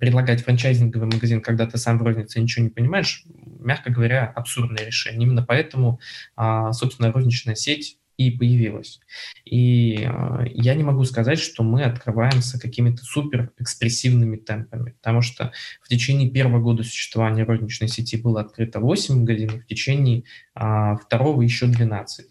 предлагать 0.00 0.42
франчайзинговый 0.42 1.08
магазин, 1.08 1.40
когда 1.40 1.66
ты 1.66 1.78
сам 1.78 1.98
в 1.98 2.02
рознице 2.02 2.40
ничего 2.40 2.64
не 2.64 2.70
понимаешь, 2.70 3.24
мягко 3.60 3.90
говоря, 3.90 4.26
абсурдное 4.34 4.84
решение. 4.84 5.26
Именно 5.26 5.42
поэтому, 5.42 6.00
а, 6.36 6.72
собственно, 6.72 7.12
розничная 7.12 7.54
сеть 7.54 7.97
и 8.18 8.32
появилась. 8.32 9.00
И 9.44 10.04
э, 10.04 10.44
я 10.52 10.74
не 10.74 10.82
могу 10.82 11.04
сказать, 11.04 11.38
что 11.38 11.62
мы 11.62 11.84
открываемся 11.84 12.60
какими-то 12.60 13.04
супер 13.04 13.52
экспрессивными 13.58 14.36
темпами, 14.36 14.90
потому 15.00 15.22
что 15.22 15.52
в 15.80 15.88
течение 15.88 16.28
первого 16.28 16.60
года 16.60 16.82
существования 16.82 17.44
розничной 17.44 17.88
сети 17.88 18.16
было 18.16 18.40
открыто 18.40 18.80
8 18.80 19.20
магазинов, 19.20 19.62
в 19.62 19.66
течение 19.66 20.24
э, 20.54 20.96
второго 21.00 21.42
еще 21.42 21.66
12 21.66 22.26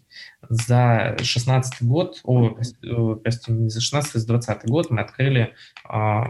за 0.48 1.16
16 1.20 1.82
год, 1.82 2.20
о, 2.24 2.50
прости, 3.22 3.52
не 3.52 3.68
за 3.68 3.80
16, 3.80 4.14
а 4.14 4.18
за 4.18 4.26
20 4.26 4.66
год 4.66 4.90
мы 4.90 5.00
открыли 5.00 5.54
э, 5.88 6.22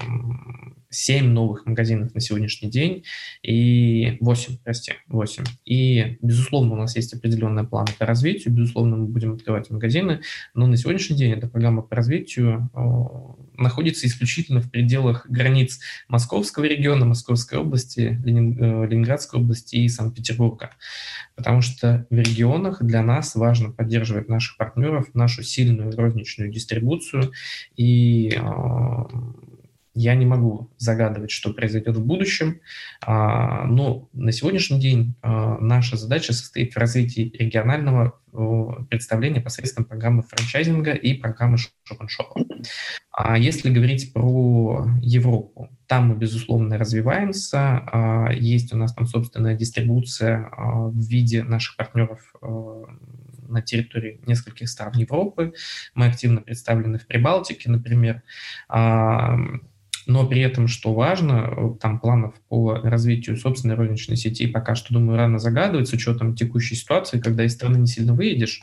7 0.91 1.27
новых 1.27 1.67
магазинов 1.67 2.15
на 2.15 2.21
сегодняшний 2.21 2.71
день, 2.71 3.05
и 3.43 4.17
8, 4.21 4.59
прости, 4.65 4.95
8. 5.09 5.45
И, 5.65 6.19
безусловно, 6.23 6.75
у 6.75 6.77
нас 6.77 6.97
есть 6.97 7.13
определенные 7.13 7.67
планы 7.67 7.91
по 7.99 8.07
развитию, 8.07 8.55
безусловно, 8.55 8.97
мы 8.97 9.07
будем 9.07 9.35
открывать 9.35 9.71
магазины, 9.71 10.23
но 10.55 10.67
на 10.67 10.77
сегодняшний 10.77 11.17
день 11.17 11.33
эта 11.33 11.47
программа 11.47 11.83
по 11.83 11.97
развитию 11.97 12.71
э, 12.75 13.63
находится 13.63 14.07
исключительно 14.07 14.61
в 14.61 14.71
пределах 14.71 15.27
границ 15.29 15.81
Московского 16.09 16.65
региона, 16.65 17.05
Московской 17.05 17.59
области, 17.59 18.19
Ленин, 18.25 18.57
э, 18.59 18.87
Ленинградской 18.87 19.41
области 19.41 19.77
и 19.77 19.89
Санкт-Петербурга. 19.89 20.71
Потому 21.37 21.61
что 21.61 22.07
в 22.09 22.15
регионах 22.15 22.83
для 22.83 23.03
нас 23.03 23.35
важно 23.35 23.71
поддерживать 23.71 24.08
наших 24.29 24.57
партнеров, 24.57 25.15
нашу 25.15 25.43
сильную 25.43 25.97
розничную 25.97 26.51
дистрибуцию 26.51 27.33
и 27.77 28.33
э, 28.35 28.41
я 29.99 30.15
не 30.15 30.27
могу 30.27 30.71
загадывать, 30.77 31.33
что 31.33 31.53
произойдет 31.53 31.97
в 31.97 32.07
будущем, 32.07 32.61
а, 33.05 33.65
но 33.65 34.09
на 34.13 34.31
сегодняшний 34.31 34.79
день 34.79 35.17
а, 35.23 35.59
наша 35.59 35.97
задача 35.97 36.33
состоит 36.33 36.75
в 36.75 36.77
развитии 36.77 37.33
регионального 37.37 38.21
представления 38.91 39.41
посредством 39.41 39.87
программы 39.87 40.23
франчайзинга 40.23 40.93
и 40.93 41.15
программы 41.15 41.57
шоп-н-шопа. 41.59 42.43
А 43.11 43.37
если 43.37 43.71
говорить 43.71 44.13
про 44.13 44.87
Европу, 45.03 45.71
там 45.89 46.09
мы, 46.09 46.15
безусловно, 46.15 46.79
развиваемся. 46.79 48.29
Есть 48.35 48.73
у 48.73 48.77
нас 48.77 48.95
там 48.95 49.07
собственная 49.07 49.57
дистрибуция 49.57 50.51
в 50.57 50.97
виде 50.97 51.43
наших 51.43 51.77
партнеров 51.77 52.21
на 53.49 53.63
территории 53.63 54.21
нескольких 54.27 54.69
стран 54.69 54.93
Европы. 54.95 55.55
Мы 55.95 56.07
активно 56.07 56.41
представлены 56.41 56.99
в 56.99 57.07
Прибалтике, 57.07 57.71
например 57.71 58.23
но 60.09 60.27
при 60.27 60.41
этом, 60.41 60.69
что 60.69 60.95
важно, 60.95 61.77
там 61.81 62.01
планов 62.01 62.35
по 62.49 62.75
развитию 62.77 63.37
собственной 63.37 63.75
розничной 63.75 64.17
сети 64.17 64.47
пока 64.47 64.75
что, 64.75 64.95
думаю, 64.95 65.19
рано 65.19 65.39
загадывать 65.39 65.87
с 65.87 65.93
учетом 65.93 66.35
текущей 66.35 66.77
ситуации, 66.77 67.21
когда 67.21 67.45
из 67.45 67.53
страны 67.53 67.77
не 67.77 67.87
сильно 67.87 68.15
выедешь, 68.15 68.63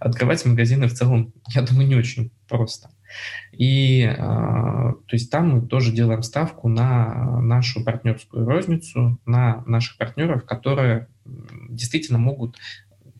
открывать 0.00 0.44
магазины 0.44 0.86
в 0.88 0.92
целом, 0.92 1.32
я 1.48 1.62
думаю, 1.62 1.88
не 1.88 1.96
очень 1.96 2.30
просто. 2.46 2.90
И 3.52 4.02
э, 4.02 4.16
то 4.16 5.12
есть 5.12 5.30
там 5.30 5.48
мы 5.50 5.66
тоже 5.66 5.92
делаем 5.92 6.22
ставку 6.22 6.68
на 6.68 7.40
нашу 7.40 7.82
партнерскую 7.82 8.46
розницу, 8.46 9.18
на 9.24 9.62
наших 9.66 9.96
партнеров, 9.96 10.44
которые 10.44 11.08
действительно 11.24 12.18
могут 12.18 12.58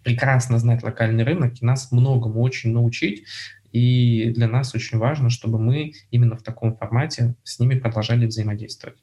прекрасно 0.02 0.58
знать 0.58 0.82
локальный 0.82 1.24
рынок 1.24 1.54
и 1.60 1.64
нас 1.64 1.92
многому 1.92 2.40
очень 2.40 2.72
научить, 2.72 3.24
и 3.72 4.32
для 4.34 4.48
нас 4.48 4.74
очень 4.74 4.98
важно, 4.98 5.30
чтобы 5.30 5.58
мы 5.58 5.92
именно 6.10 6.36
в 6.36 6.42
таком 6.42 6.76
формате 6.76 7.34
с 7.42 7.58
ними 7.58 7.78
продолжали 7.78 8.26
взаимодействовать. 8.26 8.98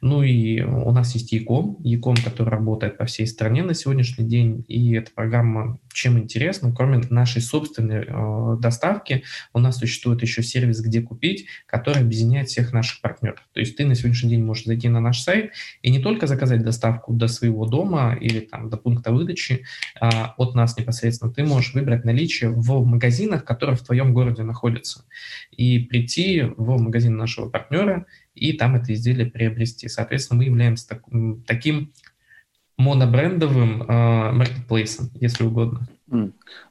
Ну 0.00 0.22
и 0.22 0.60
у 0.62 0.90
нас 0.92 1.14
есть 1.14 1.32
Яком, 1.32 1.76
Яком, 1.82 2.16
который 2.16 2.50
работает 2.50 2.98
по 2.98 3.04
всей 3.04 3.26
стране 3.26 3.62
на 3.62 3.74
сегодняшний 3.74 4.26
день, 4.26 4.64
и 4.68 4.94
эта 4.94 5.10
программа 5.12 5.78
чем 5.92 6.18
интересна, 6.18 6.72
кроме 6.72 6.98
нашей 7.10 7.42
собственной 7.42 8.04
э, 8.06 8.56
доставки, 8.60 9.24
у 9.52 9.58
нас 9.58 9.78
существует 9.78 10.22
еще 10.22 10.42
сервис 10.42 10.80
«Где 10.80 11.02
купить», 11.02 11.46
который 11.66 12.02
объединяет 12.02 12.48
всех 12.48 12.72
наших 12.72 13.00
партнеров. 13.00 13.40
То 13.52 13.60
есть 13.60 13.76
ты 13.76 13.84
на 13.84 13.94
сегодняшний 13.94 14.30
день 14.30 14.44
можешь 14.44 14.64
зайти 14.64 14.88
на 14.88 15.00
наш 15.00 15.20
сайт 15.20 15.52
и 15.82 15.90
не 15.90 15.98
только 15.98 16.26
заказать 16.26 16.62
доставку 16.62 17.12
до 17.12 17.28
своего 17.28 17.66
дома 17.66 18.16
или 18.20 18.40
там 18.40 18.70
до 18.70 18.76
пункта 18.76 19.12
выдачи 19.12 19.64
э, 20.00 20.08
от 20.36 20.54
нас 20.54 20.78
непосредственно, 20.78 21.32
ты 21.32 21.44
можешь 21.44 21.74
выбрать 21.74 22.04
наличие 22.04 22.50
в 22.50 22.84
магазинах, 22.84 23.44
которые 23.44 23.76
в 23.76 23.82
твоем 23.82 24.14
городе 24.14 24.42
находятся, 24.42 25.04
и 25.50 25.78
прийти 25.80 26.42
в 26.56 26.80
магазин 26.80 27.16
нашего 27.16 27.48
партнера 27.48 28.06
и 28.34 28.52
там 28.52 28.76
это 28.76 28.92
изделие 28.94 29.26
приобрести. 29.26 29.88
Соответственно, 29.88 30.38
мы 30.38 30.44
являемся 30.44 30.88
так, 30.88 31.02
таким 31.46 31.92
монобрендовым 32.76 33.82
э, 33.82 34.32
маркетплейсом, 34.32 35.10
если 35.14 35.44
угодно. 35.44 35.86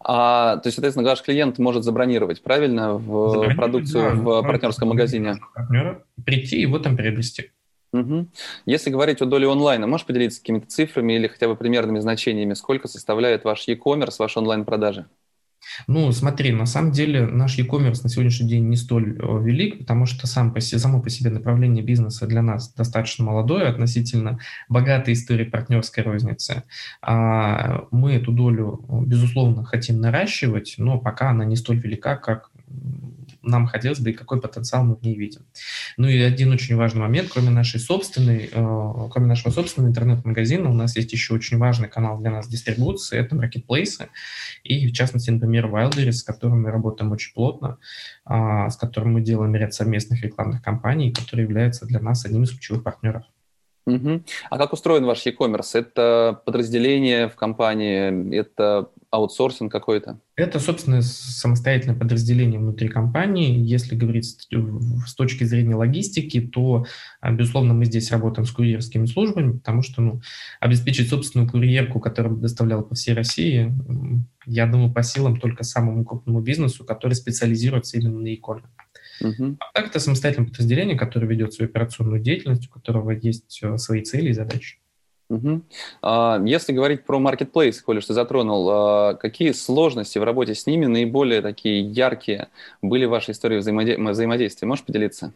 А, 0.04 0.58
то 0.58 0.68
есть, 0.68 0.76
соответственно, 0.76 1.08
ваш 1.08 1.22
клиент 1.22 1.60
может 1.60 1.84
забронировать, 1.84 2.42
правильно, 2.42 2.96
в 2.96 3.56
продукцию 3.56 4.04
да, 4.04 4.22
в 4.22 4.42
партнерском 4.42 4.90
магазине? 4.90 5.36
Партнера, 5.54 6.04
прийти 6.26 6.58
и 6.58 6.62
его 6.62 6.80
там 6.80 6.98
приобрести. 6.98 7.52
Угу. 7.94 8.28
Если 8.66 8.90
говорить 8.90 9.22
о 9.22 9.26
доле 9.26 9.50
онлайна, 9.50 9.88
можешь 9.88 10.06
поделиться 10.06 10.42
какими-то 10.42 10.68
цифрами 10.68 11.14
или 11.14 11.28
хотя 11.28 11.48
бы 11.48 11.56
примерными 11.56 12.00
значениями, 12.00 12.54
сколько 12.54 12.88
составляет 12.88 13.46
ваш 13.46 13.68
e-commerce, 13.68 14.16
ваши 14.20 14.40
онлайн-продажи? 14.40 15.06
Ну, 15.88 16.12
смотри, 16.12 16.52
на 16.52 16.66
самом 16.66 16.92
деле 16.92 17.26
наш 17.26 17.58
e-commerce 17.58 18.02
на 18.04 18.10
сегодняшний 18.10 18.48
день 18.48 18.68
не 18.70 18.76
столь 18.76 19.18
э, 19.18 19.44
велик, 19.44 19.80
потому 19.80 20.06
что 20.06 20.28
сам 20.28 20.54
по 20.54 20.60
себе, 20.62 20.80
само 20.80 21.02
по 21.02 21.10
себе 21.10 21.30
направление 21.30 21.84
бизнеса 21.84 22.28
для 22.28 22.42
нас 22.42 22.74
достаточно 22.74 23.24
молодое, 23.26 23.68
относительно 23.68 24.40
богатой 24.68 25.14
истории 25.14 25.46
партнерской 25.46 26.04
розницы. 26.04 26.64
А 27.02 27.86
мы 27.92 28.14
эту 28.14 28.32
долю, 28.32 28.84
безусловно, 29.06 29.64
хотим 29.64 30.02
наращивать, 30.02 30.76
но 30.78 30.98
пока 31.00 31.30
она 31.30 31.46
не 31.46 31.56
столь 31.56 31.80
велика, 31.80 32.16
как 32.16 32.50
нам 33.42 33.68
хотелось 33.68 34.00
бы 34.00 34.12
и 34.12 34.14
какой 34.14 34.42
потенциал 34.42 34.84
мы 34.84 34.96
в 34.96 35.02
ней 35.02 35.16
видим. 35.16 35.46
Ну 35.98 36.08
и 36.08 36.20
один 36.20 36.52
очень 36.52 36.76
важный 36.76 37.02
момент, 37.02 37.30
кроме 37.32 37.50
нашей 37.50 37.80
собственной, 37.80 38.50
э, 38.52 39.10
кроме 39.12 39.28
нашего 39.28 39.52
собственного 39.52 39.90
интернет-магазина, 39.90 40.70
у 40.70 40.74
нас 40.74 40.96
есть 40.96 41.12
еще 41.12 41.34
очень 41.34 41.58
важный 41.58 41.88
канал 41.88 42.20
для 42.20 42.32
нас 42.32 42.48
дистрибуции, 42.48 43.20
это 43.20 43.36
маркетплейсы, 43.36 44.10
и 44.64 44.88
в 44.88 44.94
частности, 44.94 45.30
например, 45.30 45.68
Wildberries, 45.68 46.14
с 46.14 46.24
которым 46.24 46.64
мы 46.64 46.72
работаем 46.72 47.12
очень 47.12 47.34
плотно, 47.34 47.78
э, 48.30 48.70
с 48.70 48.76
которым 48.76 49.14
мы 49.14 49.22
делаем 49.22 49.56
ряд 49.56 49.74
совместных 49.74 50.22
рекламных 50.24 50.62
кампаний, 50.62 51.12
который 51.14 51.42
является 51.42 51.86
для 51.86 52.00
нас 52.00 52.26
одним 52.26 52.44
из 52.44 52.52
ключевых 52.52 52.84
партнеров. 52.84 53.24
Угу. 53.86 54.24
А 54.50 54.58
как 54.58 54.74
устроен 54.74 55.06
ваш 55.06 55.26
e-commerce? 55.26 55.72
Это 55.74 56.42
подразделение 56.46 57.28
в 57.28 57.36
компании, 57.36 58.36
это 58.36 58.90
аутсорсинг 59.12 59.72
какой-то? 59.72 60.20
Это, 60.36 60.60
собственно, 60.60 61.02
самостоятельное 61.02 61.98
подразделение 61.98 62.60
внутри 62.60 62.88
компании. 62.88 63.58
Если 63.60 63.96
говорить 63.96 64.26
с 64.26 65.16
точки 65.16 65.44
зрения 65.44 65.76
логистики, 65.76 66.42
то, 66.42 66.86
а, 67.20 67.32
безусловно, 67.32 67.74
мы 67.74 67.86
здесь 67.86 68.12
работаем 68.12 68.46
с 68.46 68.52
курьерскими 68.52 69.06
службами, 69.06 69.54
потому 69.54 69.82
что 69.82 70.02
ну, 70.02 70.22
обеспечить 70.60 71.10
собственную 71.10 71.50
курьерку, 71.50 72.00
которая 72.00 72.34
бы 72.34 72.42
доставляла 72.42 72.84
по 72.84 72.96
всей 72.96 73.14
России, 73.14 73.74
я 74.46 74.68
думаю, 74.68 74.94
по 74.94 75.04
силам 75.04 75.40
только 75.40 75.64
самому 75.64 76.06
крупному 76.06 76.42
бизнесу, 76.42 76.86
который 76.86 77.14
специализируется 77.14 77.98
именно 77.98 78.20
на 78.20 78.28
e-commerce. 78.28 78.64
Угу. 79.22 79.58
А 79.60 79.72
так 79.74 79.88
это 79.88 80.00
самостоятельное 80.00 80.50
подразделение, 80.50 80.98
которое 80.98 81.28
ведет 81.28 81.54
свою 81.54 81.70
операционную 81.70 82.22
деятельность, 82.22 82.68
у 82.68 82.72
которого 82.72 83.12
есть 83.12 83.60
э, 83.62 83.78
свои 83.78 84.02
цели 84.02 84.30
и 84.30 84.34
задачи. 84.34 84.80
Угу. 85.30 85.62
А, 86.02 86.42
если 86.44 86.74
говорить 86.74 87.06
про 87.06 87.20
маркетплейс, 87.20 87.82
Коля, 87.82 88.02
что 88.02 88.14
затронул, 88.14 88.70
а, 88.70 89.14
какие 89.14 89.52
сложности 89.52 90.18
в 90.18 90.24
работе 90.24 90.56
с 90.56 90.66
ними 90.66 90.88
наиболее 90.88 91.42
такие 91.42 91.82
яркие 91.82 92.48
были 92.82 93.06
в 93.06 93.12
вашей 93.12 93.32
истории 93.32 93.60
взаимодействия? 93.60 94.68
Можешь 94.68 94.86
поделиться? 94.86 95.34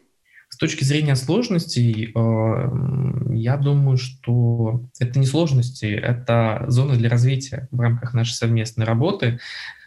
С 0.50 0.58
точки 0.58 0.84
зрения 0.84 1.16
сложностей, 1.16 2.12
э, 2.14 3.34
я 3.34 3.58
думаю, 3.58 3.98
что 3.98 4.82
это 5.00 5.18
не 5.18 5.26
сложности, 5.26 5.86
это 5.86 6.66
зона 6.68 6.96
для 6.96 7.10
развития 7.10 7.68
в 7.72 7.80
рамках 7.80 8.14
нашей 8.14 8.34
совместной 8.34 8.86
работы. 8.86 9.40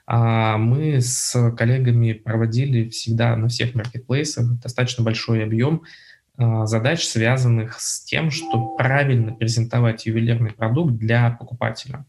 А 0.09 0.57
мы 0.57 1.00
с 1.00 1.52
коллегами 1.57 2.14
проводили 2.14 2.88
всегда 2.88 3.36
на 3.36 3.48
всех 3.48 3.74
маркетплейсах 3.74 4.61
достаточно 4.61 5.04
большой 5.04 5.44
объем 5.44 5.82
а, 5.82 5.86
задач, 6.39 7.05
связанных 7.05 7.80
с 7.80 8.05
тем, 8.05 8.30
что 8.30 8.76
правильно 8.76 9.32
презентовать 9.32 10.07
ювелирный 10.07 10.53
продукт 10.53 10.95
для 10.95 11.30
покупателя. 11.30 12.05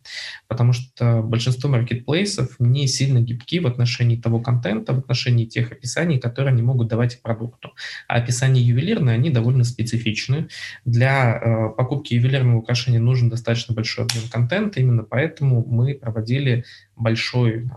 Потому 0.47 0.73
что 0.73 1.21
большинство 1.21 1.69
маркетплейсов 1.69 2.55
не 2.59 2.87
сильно 2.87 3.19
гибки 3.19 3.59
в 3.59 3.67
отношении 3.67 4.17
того 4.17 4.39
контента, 4.39 4.93
в 4.93 4.99
отношении 4.99 5.45
тех 5.45 5.71
описаний, 5.71 6.19
которые 6.19 6.51
они 6.53 6.61
могут 6.61 6.87
давать 6.87 7.21
продукту. 7.21 7.73
А 8.07 8.15
описания 8.15 8.61
ювелирные, 8.61 9.15
они 9.15 9.29
довольно 9.29 9.63
специфичны. 9.63 10.49
Для 10.85 11.37
э, 11.37 11.69
покупки 11.75 12.13
ювелирного 12.13 12.57
украшения 12.57 12.99
нужен 12.99 13.29
достаточно 13.29 13.73
большой 13.73 14.05
объем 14.05 14.23
контента, 14.29 14.79
именно 14.79 15.03
поэтому 15.03 15.65
мы 15.65 15.95
проводили 15.95 16.65
большой 16.95 17.69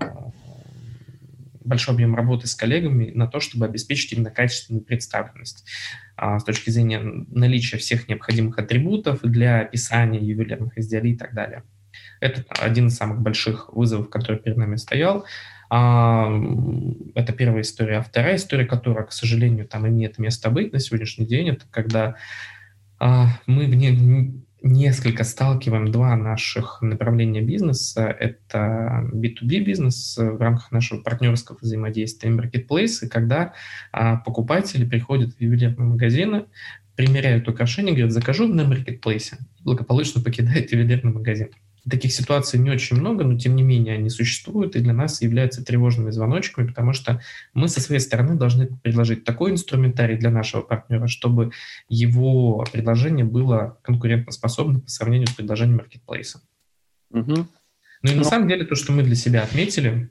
большой 1.61 1.95
объем 1.95 2.15
работы 2.15 2.47
с 2.47 2.55
коллегами 2.55 3.11
на 3.11 3.27
то, 3.27 3.41
чтобы 3.41 3.67
обеспечить 3.67 4.13
именно 4.13 4.31
качественную 4.31 4.85
представленность 4.85 5.65
а, 6.17 6.39
с 6.39 6.45
точки 6.45 6.71
зрения 6.71 7.01
наличия 7.01 7.77
всех 7.77 8.09
необходимых 8.09 8.59
атрибутов 8.59 9.21
для 9.23 9.61
описания 9.61 10.21
ювелирных 10.21 10.77
изделий 10.79 11.13
и 11.13 11.17
так 11.17 11.35
далее. 11.35 11.65
Это 12.21 12.45
один 12.61 12.89
из 12.89 12.97
самых 12.97 13.21
больших 13.21 13.73
вызовов, 13.73 14.11
который 14.11 14.39
перед 14.39 14.57
нами 14.57 14.77
стоял. 14.77 15.25
А, 15.71 16.29
это 17.15 17.33
первая 17.33 17.63
история. 17.63 17.99
А 17.99 18.03
вторая 18.03 18.37
история, 18.37 18.67
которая, 18.67 19.05
к 19.05 19.13
сожалению, 19.13 19.67
там 19.67 19.87
имеет 19.89 20.19
место 20.19 20.51
быть 20.51 20.73
на 20.73 20.81
сегодняшний 20.81 21.27
день, 21.27 21.51
это 21.51 21.65
когда 21.71 22.17
а, 22.99 23.29
мы 23.47 23.67
вне, 23.67 24.43
несколько 24.63 25.25
сталкиваем 25.25 25.91
два 25.91 26.17
наших 26.17 26.83
направления 26.83 27.41
бизнеса. 27.41 28.07
Это 28.07 29.09
B2B 29.13 29.61
бизнес 29.61 30.17
в 30.17 30.41
рамках 30.41 30.71
нашего 30.73 31.01
партнерского 31.01 31.59
взаимодействия 31.61 32.31
маркетплейсы, 32.31 33.09
когда 33.09 33.55
а, 33.93 34.17
покупатели 34.17 34.85
приходят 34.85 35.35
в 35.35 35.41
ювелирные 35.41 35.89
магазины, 35.89 36.47
примеряют 36.97 37.49
украшения, 37.49 37.93
говорят, 37.93 38.13
закажу 38.13 38.47
на 38.47 38.65
маркетплейсе, 38.65 39.39
благополучно 39.65 40.21
покидают 40.23 40.73
ювелирный 40.73 41.13
магазин. 41.13 41.49
Таких 41.91 42.12
ситуаций 42.12 42.59
не 42.59 42.70
очень 42.70 42.97
много, 42.97 43.24
но 43.24 43.38
тем 43.38 43.57
не 43.57 43.62
менее 43.62 43.95
они 43.95 44.11
существуют 44.11 44.76
и 44.76 44.80
для 44.80 44.93
нас 44.93 45.22
являются 45.22 45.64
тревожными 45.64 46.11
звоночками, 46.11 46.66
потому 46.66 46.93
что 46.93 47.20
мы 47.53 47.68
со 47.68 47.80
своей 47.80 48.01
стороны 48.01 48.34
должны 48.34 48.66
предложить 48.66 49.24
такой 49.24 49.51
инструментарий 49.51 50.16
для 50.16 50.30
нашего 50.30 50.62
партнера, 50.62 51.07
чтобы 51.09 51.53
его 51.88 52.64
предложение 52.72 53.24
было 53.24 53.78
конкурентоспособно 53.82 54.80
по 54.80 54.91
сравнению 54.91 55.26
с 55.26 55.32
предложением 55.32 55.78
маркетплейса. 55.78 56.41
Угу. 57.11 57.47
Ну 58.03 58.12
и 58.12 58.14
на 58.14 58.24
самом 58.24 58.49
деле 58.49 58.64
то, 58.64 58.74
что 58.76 58.93
мы 58.93 59.03
для 59.03 59.14
себя 59.14 59.43
отметили, 59.43 60.09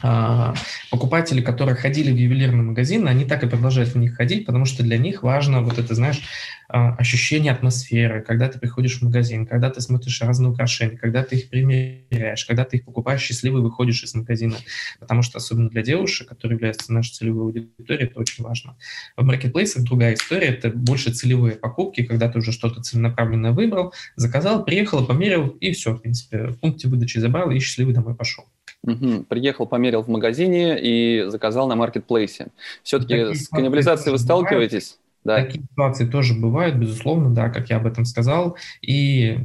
а, 0.00 0.54
покупатели, 0.90 1.42
которые 1.42 1.76
ходили 1.76 2.10
в 2.10 2.16
ювелирный 2.16 2.62
магазин, 2.62 3.06
они 3.06 3.26
так 3.26 3.42
и 3.42 3.48
продолжают 3.48 3.90
в 3.90 3.98
них 3.98 4.16
ходить, 4.16 4.46
потому 4.46 4.64
что 4.64 4.82
для 4.82 4.96
них 4.96 5.22
важно 5.22 5.60
вот 5.60 5.78
это, 5.78 5.94
знаешь, 5.94 6.22
ощущение 6.68 7.52
атмосферы, 7.52 8.22
когда 8.22 8.48
ты 8.48 8.58
приходишь 8.58 8.98
в 8.98 9.02
магазин, 9.02 9.46
когда 9.46 9.70
ты 9.70 9.80
смотришь 9.80 10.20
разные 10.20 10.50
украшения, 10.50 10.96
когда 10.96 11.22
ты 11.22 11.36
их 11.36 11.48
примеряешь, 11.48 12.44
когда 12.44 12.64
ты 12.64 12.78
их 12.78 12.84
покупаешь, 12.84 13.22
счастливый 13.22 13.62
выходишь 13.62 14.02
из 14.02 14.14
магазина. 14.14 14.56
Потому 14.98 15.22
что 15.22 15.38
особенно 15.38 15.68
для 15.70 15.82
девушек, 15.82 16.28
которые 16.28 16.56
являются 16.56 16.92
нашей 16.92 17.12
целевой 17.12 17.46
аудиторией, 17.46 18.08
это 18.08 18.20
очень 18.20 18.42
важно. 18.44 18.76
В 19.16 19.24
маркетплейсах 19.24 19.84
другая 19.84 20.14
история, 20.14 20.48
это 20.48 20.70
больше 20.70 21.12
целевые 21.12 21.56
покупки, 21.56 22.02
когда 22.02 22.28
ты 22.28 22.38
уже 22.38 22.52
что-то 22.52 22.82
целенаправленное 22.82 23.52
выбрал, 23.52 23.92
заказал, 24.16 24.64
приехал, 24.64 25.06
померил, 25.06 25.48
и 25.48 25.72
все, 25.72 25.92
в 25.94 26.00
принципе, 26.00 26.48
в 26.48 26.58
пункте 26.58 26.88
выдачи 26.88 27.18
забрал, 27.18 27.50
и 27.50 27.58
счастливый 27.58 27.94
домой 27.94 28.14
пошел. 28.14 28.44
Угу. 28.82 29.24
Приехал, 29.28 29.66
померил 29.66 30.02
в 30.02 30.08
магазине 30.08 30.78
и 30.80 31.24
заказал 31.28 31.68
на 31.68 31.74
маркетплейсе. 31.74 32.48
Все-таки 32.82 33.34
с 33.34 33.48
каннибализацией 33.48 34.12
вы 34.12 34.18
сталкиваетесь? 34.18 34.98
Да. 35.26 35.42
Такие 35.42 35.64
ситуации 35.64 36.06
тоже 36.06 36.34
бывают, 36.34 36.76
безусловно, 36.76 37.34
да, 37.34 37.48
как 37.50 37.68
я 37.68 37.78
об 37.78 37.86
этом 37.86 38.04
сказал. 38.04 38.56
И 38.80 39.36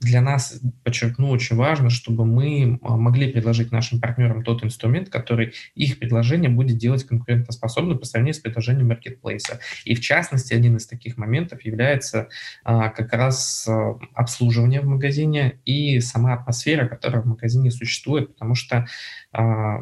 для 0.00 0.22
нас, 0.22 0.60
подчеркну, 0.84 1.28
очень 1.28 1.56
важно, 1.56 1.90
чтобы 1.90 2.24
мы 2.24 2.78
а, 2.82 2.96
могли 2.96 3.30
предложить 3.30 3.72
нашим 3.72 4.00
партнерам 4.00 4.42
тот 4.42 4.64
инструмент, 4.64 5.10
который 5.10 5.52
их 5.74 5.98
предложение 5.98 6.48
будет 6.48 6.78
делать 6.78 7.04
конкурентоспособным 7.04 7.98
по 7.98 8.06
сравнению 8.06 8.34
с 8.34 8.38
предложением 8.38 8.88
маркетплейса. 8.88 9.60
И 9.84 9.94
в 9.94 10.00
частности, 10.00 10.54
один 10.54 10.76
из 10.76 10.86
таких 10.86 11.18
моментов 11.18 11.62
является 11.62 12.28
а, 12.64 12.88
как 12.88 13.12
раз 13.12 13.66
а, 13.68 13.98
обслуживание 14.14 14.80
в 14.80 14.86
магазине 14.86 15.58
и 15.66 16.00
сама 16.00 16.34
атмосфера, 16.34 16.86
которая 16.86 17.20
в 17.20 17.26
магазине 17.26 17.70
существует, 17.70 18.32
потому 18.32 18.54
что 18.54 18.86
а, 19.32 19.78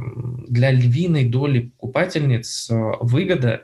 для 0.48 0.72
львиной 0.72 1.26
доли 1.26 1.60
покупательниц 1.60 2.68
а, 2.70 2.96
выгода 3.00 3.62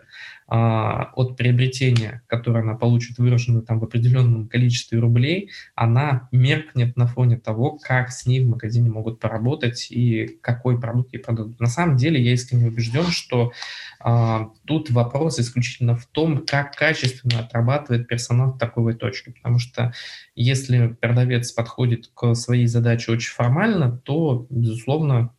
от 0.51 1.36
приобретения, 1.36 2.22
которое 2.26 2.62
она 2.62 2.74
получит 2.74 3.18
выраженную 3.18 3.62
там 3.62 3.78
в 3.78 3.84
определенном 3.84 4.48
количестве 4.48 4.98
рублей, 4.98 5.51
она 5.76 6.28
меркнет 6.32 6.96
на 6.96 7.07
фоне 7.07 7.36
того, 7.36 7.78
как 7.80 8.11
с 8.11 8.26
ней 8.26 8.40
в 8.40 8.48
магазине 8.48 8.90
могут 8.90 9.20
поработать 9.20 9.90
и 9.90 10.38
какой 10.42 10.80
продукт 10.80 11.12
ей 11.12 11.20
продадут. 11.20 11.61
На 11.61 11.68
самом 11.68 11.96
деле 11.96 12.20
я 12.20 12.32
искренне 12.32 12.66
убежден, 12.66 13.07
что 13.07 13.53
а, 14.01 14.51
тут 14.66 14.90
вопрос 14.90 15.38
исключительно 15.38 15.94
в 15.94 16.07
том, 16.07 16.44
как 16.44 16.74
качественно 16.74 17.40
отрабатывает 17.40 18.09
персонал 18.09 18.53
в 18.53 18.59
такой 18.59 18.94
точке, 18.94 19.30
потому 19.30 19.59
что 19.61 19.92
если 20.34 20.88
продавец 20.88 21.53
подходит 21.53 22.11
к 22.14 22.34
своей 22.34 22.66
задаче 22.66 23.12
очень 23.12 23.32
формально, 23.32 23.98
то, 23.98 24.46
безусловно, 24.51 25.32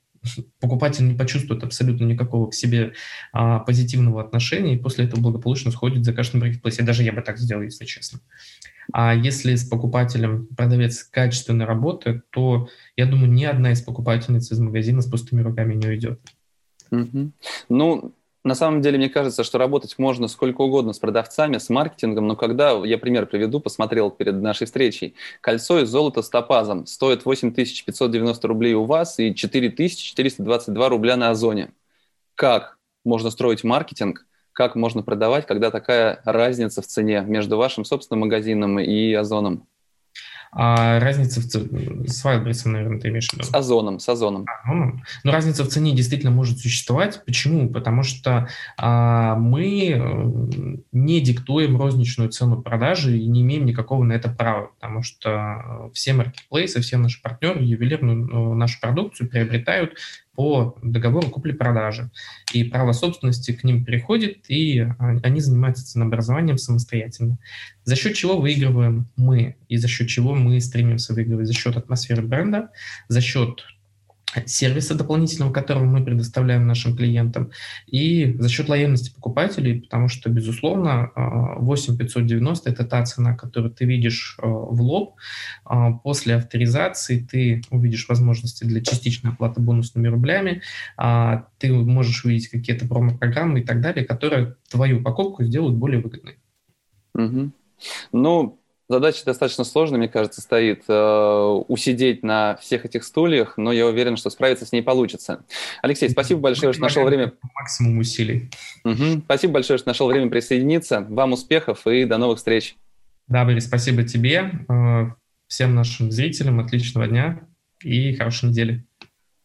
покупатель 0.59 1.07
не 1.07 1.15
почувствует 1.15 1.63
абсолютно 1.63 2.05
никакого 2.05 2.49
к 2.49 2.53
себе 2.53 2.93
а, 3.33 3.59
позитивного 3.59 4.21
отношения, 4.21 4.75
и 4.75 4.79
после 4.79 5.05
этого 5.05 5.21
благополучно 5.21 5.71
сходит 5.71 6.05
за 6.05 6.13
каждым 6.13 6.41
маркетплейсе. 6.41 6.83
Даже 6.83 7.03
я 7.03 7.13
бы 7.13 7.21
так 7.21 7.37
сделал, 7.37 7.63
если 7.63 7.85
честно. 7.85 8.19
А 8.93 9.13
если 9.13 9.55
с 9.55 9.63
покупателем 9.63 10.47
продавец 10.55 11.03
качественно 11.03 11.65
работает, 11.65 12.29
то, 12.29 12.67
я 12.95 13.05
думаю, 13.05 13.31
ни 13.31 13.43
одна 13.43 13.71
из 13.71 13.81
покупательниц 13.81 14.51
из 14.51 14.59
магазина 14.59 15.01
с 15.01 15.07
пустыми 15.07 15.41
руками 15.41 15.75
не 15.75 15.87
уйдет. 15.87 16.19
Угу. 16.91 17.31
Ну, 17.69 18.15
на 18.43 18.55
самом 18.55 18.81
деле, 18.81 18.97
мне 18.97 19.09
кажется, 19.09 19.43
что 19.43 19.59
работать 19.59 19.99
можно 19.99 20.27
сколько 20.27 20.61
угодно 20.61 20.93
с 20.93 20.99
продавцами, 20.99 21.59
с 21.59 21.69
маркетингом, 21.69 22.27
но 22.27 22.35
когда, 22.35 22.71
я 22.85 22.97
пример 22.97 23.27
приведу, 23.27 23.59
посмотрел 23.59 24.09
перед 24.09 24.41
нашей 24.41 24.65
встречей, 24.65 25.13
кольцо 25.41 25.79
из 25.79 25.89
золота 25.89 26.23
с 26.23 26.29
топазом 26.29 26.87
стоит 26.87 27.23
8590 27.25 28.47
рублей 28.47 28.73
у 28.73 28.85
вас 28.85 29.19
и 29.19 29.35
4422 29.35 30.89
рубля 30.89 31.17
на 31.17 31.29
Озоне. 31.29 31.71
Как 32.33 32.77
можно 33.05 33.29
строить 33.29 33.63
маркетинг, 33.63 34.25
как 34.53 34.75
можно 34.75 35.03
продавать, 35.03 35.45
когда 35.45 35.69
такая 35.69 36.21
разница 36.25 36.81
в 36.81 36.87
цене 36.87 37.21
между 37.21 37.57
вашим 37.57 37.85
собственным 37.85 38.21
магазином 38.21 38.79
и 38.79 39.13
Озоном? 39.13 39.67
А 40.53 40.99
разница 40.99 41.39
в 41.39 41.45
цене... 41.45 42.07
С 42.07 42.25
Wildberries, 42.25 42.67
наверное, 42.67 42.99
ты 42.99 43.07
имеешь 43.07 43.29
в 43.29 43.33
виду? 43.33 43.43
С 43.43 43.53
озоном, 43.53 43.99
с 43.99 44.09
озоном. 44.09 44.45
озоном. 44.63 45.03
Но 45.23 45.31
разница 45.31 45.63
в 45.63 45.69
цене 45.69 45.93
действительно 45.95 46.31
может 46.31 46.59
существовать. 46.59 47.23
Почему? 47.25 47.69
Потому 47.69 48.03
что 48.03 48.49
а, 48.77 49.35
мы 49.35 49.91
э, 49.91 50.77
не 50.91 51.21
диктуем 51.21 51.77
розничную 51.77 52.29
цену 52.31 52.61
продажи 52.61 53.17
и 53.17 53.27
не 53.27 53.41
имеем 53.41 53.65
никакого 53.65 54.03
на 54.03 54.11
это 54.11 54.29
права, 54.29 54.71
потому 54.79 55.03
что 55.03 55.89
все 55.93 56.13
маркетплейсы, 56.13 56.81
все 56.81 56.97
наши 56.97 57.21
партнеры 57.21 57.63
ювелирную 57.63 58.27
э, 58.27 58.55
нашу 58.55 58.81
продукцию 58.81 59.29
приобретают 59.29 59.97
по 60.35 60.77
договору 60.81 61.29
купли-продажи. 61.29 62.09
И 62.53 62.63
право 62.63 62.93
собственности 62.93 63.51
к 63.51 63.63
ним 63.63 63.83
переходит, 63.83 64.49
и 64.49 64.87
они 64.99 65.39
занимаются 65.39 65.85
ценообразованием 65.85 66.57
самостоятельно. 66.57 67.37
За 67.83 67.95
счет 67.95 68.15
чего 68.15 68.37
выигрываем 68.39 69.09
мы, 69.17 69.57
и 69.67 69.77
за 69.77 69.87
счет 69.87 70.07
чего 70.07 70.33
мы 70.33 70.59
стремимся 70.61 71.13
выигрывать? 71.13 71.47
За 71.47 71.53
счет 71.53 71.75
атмосферы 71.75 72.21
бренда, 72.21 72.69
за 73.07 73.21
счет 73.21 73.65
сервиса 74.45 74.95
дополнительного, 74.95 75.51
который 75.51 75.83
мы 75.83 76.03
предоставляем 76.03 76.67
нашим 76.67 76.95
клиентам, 76.95 77.51
и 77.87 78.35
за 78.39 78.49
счет 78.49 78.69
лояльности 78.69 79.13
покупателей, 79.13 79.81
потому 79.81 80.07
что, 80.07 80.29
безусловно, 80.29 81.11
8590– 81.59 82.69
это 82.71 82.85
та 82.85 83.03
цена, 83.03 83.35
которую 83.35 83.71
ты 83.71 83.85
видишь 83.85 84.37
э, 84.41 84.47
в 84.47 84.81
лоб. 84.81 85.15
А 85.65 85.91
после 85.91 86.35
авторизации 86.35 87.19
ты 87.19 87.61
увидишь 87.69 88.07
возможности 88.07 88.63
для 88.63 88.81
частичной 88.81 89.31
оплаты 89.31 89.61
бонусными 89.61 90.07
рублями, 90.07 90.61
а 90.97 91.47
ты 91.57 91.71
можешь 91.73 92.25
увидеть 92.25 92.49
какие-то 92.49 92.87
промо-программы 92.87 93.59
и 93.59 93.63
так 93.63 93.81
далее, 93.81 94.05
которые 94.05 94.55
твою 94.69 95.01
покупку 95.01 95.43
сделают 95.43 95.75
более 95.75 96.01
выгодной. 96.01 96.37
Угу. 97.13 97.51
Ну, 98.11 98.60
Задача 98.91 99.23
достаточно 99.23 99.63
сложная, 99.63 99.99
мне 99.99 100.09
кажется, 100.09 100.41
стоит 100.41 100.83
э, 100.89 101.63
усидеть 101.69 102.23
на 102.23 102.57
всех 102.57 102.83
этих 102.83 103.05
стульях, 103.05 103.55
но 103.55 103.71
я 103.71 103.87
уверен, 103.87 104.17
что 104.17 104.29
справиться 104.29 104.65
с 104.65 104.73
ней 104.73 104.81
получится. 104.81 105.45
Алексей, 105.81 106.09
спасибо 106.09 106.41
большое, 106.41 106.73
что 106.73 106.81
нашел 106.81 107.05
время. 107.05 107.31
Максимум 107.55 107.99
усилий. 107.99 108.49
Угу. 108.83 109.21
Спасибо 109.23 109.53
большое, 109.53 109.79
что 109.79 109.87
нашел 109.87 110.09
время 110.09 110.29
присоединиться. 110.29 111.05
Вам 111.07 111.31
успехов 111.31 111.87
и 111.87 112.03
до 112.03 112.17
новых 112.17 112.39
встреч. 112.39 112.75
Да, 113.27 113.45
Борис, 113.45 113.65
спасибо 113.65 114.03
тебе, 114.03 114.51
э, 114.67 115.05
всем 115.47 115.73
нашим 115.73 116.11
зрителям 116.11 116.59
отличного 116.59 117.07
дня 117.07 117.47
и 117.81 118.13
хорошей 118.15 118.49
недели. 118.49 118.83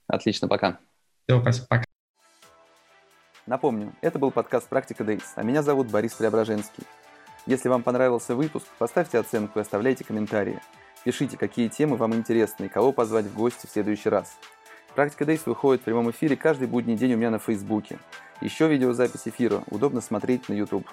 Отлично, 0.08 0.48
пока. 0.48 0.80
Все, 1.28 1.40
спасибо, 1.40 1.66
пока. 1.68 1.84
Напомню, 3.46 3.92
это 4.00 4.18
был 4.18 4.32
подкаст 4.32 4.68
«Практика 4.68 5.04
Days», 5.04 5.22
а 5.36 5.44
меня 5.44 5.62
зовут 5.62 5.86
Борис 5.88 6.14
Преображенский. 6.14 6.82
Если 7.46 7.68
вам 7.68 7.84
понравился 7.84 8.34
выпуск, 8.34 8.66
поставьте 8.78 9.18
оценку 9.18 9.58
и 9.58 9.62
оставляйте 9.62 10.04
комментарии. 10.04 10.60
Пишите, 11.04 11.36
какие 11.36 11.68
темы 11.68 11.96
вам 11.96 12.14
интересны 12.14 12.64
и 12.64 12.68
кого 12.68 12.90
позвать 12.90 13.26
в 13.26 13.34
гости 13.34 13.66
в 13.66 13.70
следующий 13.70 14.08
раз. 14.08 14.36
Практика 14.96 15.24
Days 15.24 15.42
выходит 15.46 15.82
в 15.82 15.84
прямом 15.84 16.10
эфире 16.10 16.36
каждый 16.36 16.66
будний 16.66 16.96
день 16.96 17.14
у 17.14 17.16
меня 17.16 17.30
на 17.30 17.38
Фейсбуке. 17.38 17.98
Еще 18.40 18.66
видеозапись 18.66 19.28
эфира 19.28 19.62
удобно 19.70 20.00
смотреть 20.00 20.48
на 20.48 20.54
YouTube. 20.54 20.88